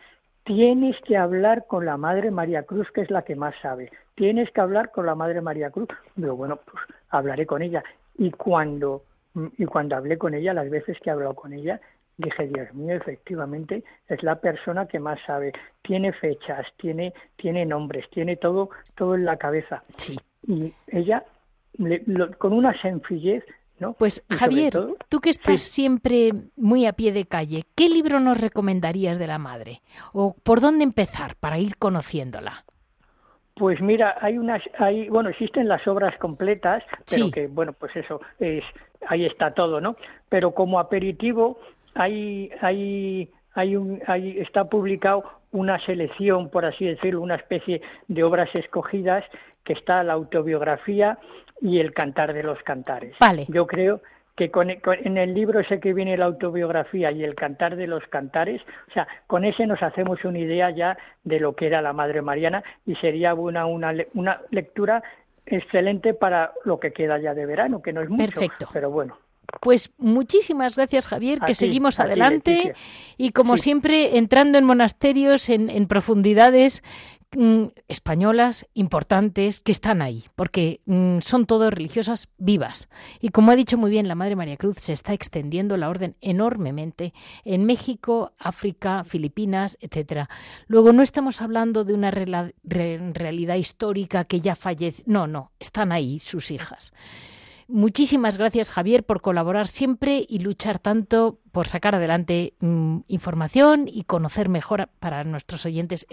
tienes 0.45 0.97
que 1.03 1.17
hablar 1.17 1.67
con 1.67 1.85
la 1.85 1.97
Madre 1.97 2.31
María 2.31 2.63
Cruz, 2.65 2.91
que 2.93 3.01
es 3.03 3.11
la 3.11 3.23
que 3.23 3.35
más 3.37 3.55
sabe. 3.63 3.91
Tienes 4.15 4.51
que 4.51 4.61
hablar 4.61 4.91
con 4.91 5.07
la 5.07 5.15
Madre 5.15 5.41
María 5.41 5.71
Cruz. 5.71 5.89
Digo, 6.17 6.37
bueno, 6.37 6.57
pues 6.57 6.83
hablaré 7.11 7.47
con 7.47 7.63
ella. 7.63 7.83
Y 8.19 8.31
cuando, 8.33 9.03
y 9.57 9.65
cuando 9.67 9.97
hablé 9.97 10.19
con 10.19 10.35
ella, 10.35 10.53
las 10.53 10.69
veces 10.69 10.99
que 11.01 11.09
he 11.11 11.13
hablado 11.13 11.35
con 11.35 11.53
ella, 11.53 11.81
dije, 12.21 12.47
Dios 12.49 12.73
mío, 12.75 12.95
efectivamente, 12.97 13.83
es 14.09 14.23
la 14.23 14.37
persona 14.41 14.87
que 14.87 14.99
más 14.99 15.19
sabe. 15.27 15.53
Tiene 15.83 16.13
fechas, 16.13 16.67
tiene, 16.77 17.13
tiene 17.37 17.67
nombres, 17.67 18.09
tiene 18.11 18.37
todo, 18.37 18.71
todo 18.97 19.15
en 19.15 19.25
la 19.25 19.37
cabeza. 19.37 19.83
Sí. 19.97 20.19
Y 20.47 20.73
ella, 20.89 21.25
le- 21.79 22.03
lo- 22.07 22.31
con 22.39 22.53
una 22.53 22.81
sencillez, 22.81 23.45
¿no? 23.79 23.95
Pues 23.95 24.23
Y 24.31 24.35
Javier, 24.35 24.73
todo- 24.73 24.97
tú 25.09 25.21
que 25.21 25.31
estás 25.31 25.63
Sí. 25.63 25.73
siempre 25.73 26.33
muy 26.57 26.87
a 26.87 26.93
pie 26.93 27.13
de 27.13 27.25
calle, 27.27 27.65
¿qué 27.75 27.89
libro 27.89 28.21
nos 28.21 28.41
recomendarías 28.41 29.19
de 29.19 29.27
la 29.27 29.39
madre? 29.39 29.81
¿O 30.13 30.35
por 30.43 30.61
dónde 30.61 30.85
empezar 30.85 31.37
para 31.37 31.59
ir 31.59 31.77
conociéndola? 31.77 32.65
Pues 33.55 33.81
mira, 33.83 34.17
hay 34.23 34.39
unas, 34.39 34.63
hay, 34.79 35.09
bueno, 35.11 35.29
existen 35.29 35.69
las 35.69 35.87
obras 35.87 36.17
completas, 36.19 36.83
pero 37.11 37.25
Sí. 37.27 37.31
que, 37.31 37.47
bueno, 37.47 37.75
pues 37.75 37.95
eso, 37.95 38.21
es, 38.39 38.65
ahí 39.07 39.27
está 39.27 39.53
todo, 39.53 39.81
¿no? 39.83 39.97
Pero 40.31 40.53
como 40.55 40.79
aperitivo, 40.79 41.59
hay, 41.95 42.51
hay, 42.61 43.29
hay 43.55 43.77
un, 43.77 44.01
hay, 44.07 44.39
está 44.39 44.65
publicado 44.65 45.25
una 45.53 45.79
selección, 45.85 46.49
por 46.51 46.65
así 46.65 46.85
decirlo, 46.85 47.21
una 47.23 47.35
especie 47.37 47.81
de 48.09 48.23
obras 48.23 48.49
escogidas, 48.55 49.25
que 49.65 49.73
está 49.75 50.03
la 50.03 50.15
autobiografía 50.15 51.19
y 51.61 51.81
el 51.81 51.93
cantar 51.93 52.33
de 52.33 52.43
los 52.43 52.59
cantares. 52.63 53.15
Vale. 53.21 53.45
Yo 53.49 53.67
creo 53.67 54.01
que 54.37 54.51
con, 54.51 54.73
con- 54.77 54.97
en 55.05 55.19
el 55.19 55.35
libro 55.35 55.61
ese 55.61 55.81
que 55.81 55.93
viene 55.93 56.17
la 56.17 56.25
autobiografía 56.27 57.11
y 57.13 57.23
el 57.25 57.35
cantar 57.35 57.77
de 57.77 57.87
los 57.87 58.03
cantares, 58.07 58.63
o 58.89 58.93
sea, 58.93 59.07
con 59.27 59.45
ese 59.45 59.67
nos 59.67 59.83
hacemos 59.83 60.25
una 60.25 60.39
idea 60.39 60.71
ya 60.71 60.97
de 61.25 61.41
lo 61.41 61.55
que 61.55 61.67
era 61.67 61.83
la 61.83 61.93
Madre 61.93 62.23
Mariana 62.23 62.63
y 62.87 62.95
sería 62.97 63.35
una, 63.35 63.67
una, 63.67 63.93
una 64.15 64.41
lectura 64.51 65.03
excelente 65.45 66.15
para 66.15 66.53
lo 66.65 66.79
que 66.81 66.93
queda 66.93 67.19
ya 67.19 67.35
de 67.35 67.45
verano, 67.45 67.83
que 67.83 67.93
no 67.93 68.01
es 68.01 68.09
mucho, 68.09 68.41
Perfecto. 68.41 68.69
pero 68.73 68.91
bueno. 68.91 69.19
Pues 69.61 69.91
muchísimas 69.99 70.77
gracias, 70.77 71.07
Javier, 71.09 71.39
A 71.43 71.47
que 71.47 71.53
ti, 71.53 71.59
seguimos 71.59 71.97
ti, 71.97 72.03
adelante 72.03 72.75
y 73.19 73.31
como 73.33 73.57
Sí. 73.57 73.65
siempre 73.65 74.17
entrando 74.17 74.59
en 74.59 74.65
monasterios, 74.65 75.49
en, 75.49 75.69
en 75.71 75.87
profundidades 75.87 76.83
mm, 77.37 77.67
españolas 77.87 78.67
importantes 78.75 79.61
que 79.61 79.71
están 79.71 80.03
ahí, 80.03 80.25
porque 80.35 80.81
mm, 80.87 81.19
son 81.21 81.47
todas 81.47 81.73
religiosas 81.73 82.29
vivas. 82.39 82.89
Y 83.21 83.29
como 83.29 83.53
ha 83.53 83.57
dicho 83.57 83.79
muy 83.79 83.91
bien 83.91 84.09
la 84.09 84.15
Madre 84.17 84.35
María 84.35 84.57
Cruz, 84.57 84.79
se 84.79 84.93
está 84.93 85.13
extendiendo 85.13 85.77
la 85.77 85.89
orden 85.91 86.17
enormemente 86.21 87.13
en 87.45 87.67
México, 87.67 88.33
África, 88.39 89.05
Filipinas, 89.05 89.79
etcétera. 89.81 90.29
Luego 90.67 90.93
no 90.93 91.03
estamos 91.03 91.41
hablando 91.41 91.85
de 91.85 91.95
una 91.95 92.11
realidad 92.11 93.55
histórica 93.57 94.25
que 94.25 94.41
ya 94.41 94.57
fallece, 94.57 95.03
no, 95.07 95.27
no, 95.27 95.53
están 95.61 95.93
ahí 95.93 96.19
sus 96.19 96.51
hijas. 96.51 96.93
Muchísimas 97.73 98.37
gracias, 98.37 98.73
Javier, 98.73 99.05
por 99.05 99.21
colaborar 99.21 99.69
siempre 99.69 100.27
y 100.29 100.41
luchar 100.41 100.81
tanto 100.81 101.39
por 101.53 101.69
sacar 101.69 101.95
adelante 101.95 102.55
mm, 102.59 102.99
información 103.07 103.87
y 103.87 104.03
conocer 104.05 104.49
mejor 104.49 104.91
para 104.99 105.23
nuestros 105.23 105.65
oyentes 105.67 106.05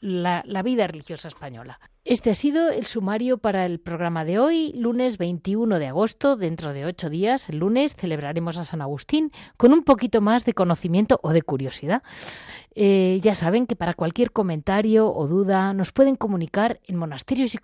la, 0.00 0.42
vida 0.64 0.88
religiosa 0.88 1.28
española. 1.28 1.78
Este 2.04 2.30
ha 2.30 2.34
sido 2.34 2.68
el 2.68 2.84
sumario 2.86 3.38
para 3.38 3.64
el 3.64 3.78
programa 3.78 4.24
de 4.24 4.40
hoy, 4.40 4.72
lunes 4.74 5.16
21 5.16 5.78
de 5.78 5.86
agosto. 5.86 6.34
Dentro 6.34 6.72
de 6.72 6.84
ocho 6.84 7.08
días, 7.10 7.48
el 7.48 7.58
lunes, 7.58 7.94
celebraremos 7.94 8.56
a 8.56 8.64
San 8.64 8.82
Agustín 8.82 9.30
con 9.56 9.72
un 9.72 9.84
poquito 9.84 10.20
más 10.20 10.44
de 10.44 10.54
conocimiento 10.54 11.20
o 11.22 11.32
de 11.32 11.42
curiosidad. 11.42 12.02
Eh, 12.74 13.20
ya 13.22 13.36
saben 13.36 13.68
que 13.68 13.76
para 13.76 13.94
cualquier 13.94 14.32
comentario 14.32 15.12
o 15.12 15.28
duda 15.28 15.72
nos 15.74 15.92
pueden 15.92 16.16
comunicar 16.16 16.80
en 16.88 16.96
monasterios 16.96 17.54
y 17.54 17.58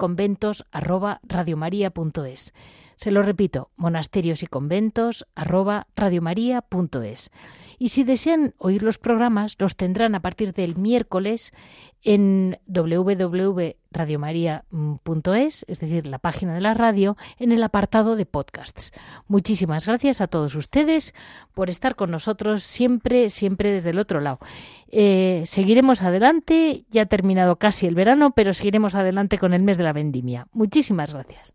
se 3.00 3.10
lo 3.10 3.22
repito, 3.22 3.70
monasterios 3.76 4.42
y 4.42 4.46
conventos 4.46 5.26
arroba 5.34 5.86
radiomaria.es. 5.96 7.30
Y 7.78 7.88
si 7.88 8.04
desean 8.04 8.52
oír 8.58 8.82
los 8.82 8.98
programas, 8.98 9.56
los 9.58 9.74
tendrán 9.74 10.14
a 10.14 10.20
partir 10.20 10.52
del 10.52 10.76
miércoles 10.76 11.54
en 12.02 12.58
www.radiomaria.es, 12.66 15.64
es 15.66 15.80
decir, 15.80 16.06
la 16.06 16.18
página 16.18 16.52
de 16.52 16.60
la 16.60 16.74
radio, 16.74 17.16
en 17.38 17.52
el 17.52 17.62
apartado 17.62 18.16
de 18.16 18.26
podcasts. 18.26 18.92
Muchísimas 19.28 19.86
gracias 19.86 20.20
a 20.20 20.26
todos 20.26 20.54
ustedes 20.54 21.14
por 21.54 21.70
estar 21.70 21.96
con 21.96 22.10
nosotros 22.10 22.64
siempre, 22.64 23.30
siempre 23.30 23.72
desde 23.72 23.88
el 23.90 23.98
otro 23.98 24.20
lado. 24.20 24.40
Eh, 24.88 25.44
seguiremos 25.46 26.02
adelante, 26.02 26.84
ya 26.90 27.00
ha 27.02 27.06
terminado 27.06 27.56
casi 27.56 27.86
el 27.86 27.94
verano, 27.94 28.32
pero 28.32 28.52
seguiremos 28.52 28.94
adelante 28.94 29.38
con 29.38 29.54
el 29.54 29.62
mes 29.62 29.78
de 29.78 29.84
la 29.84 29.94
vendimia. 29.94 30.48
Muchísimas 30.52 31.14
gracias. 31.14 31.54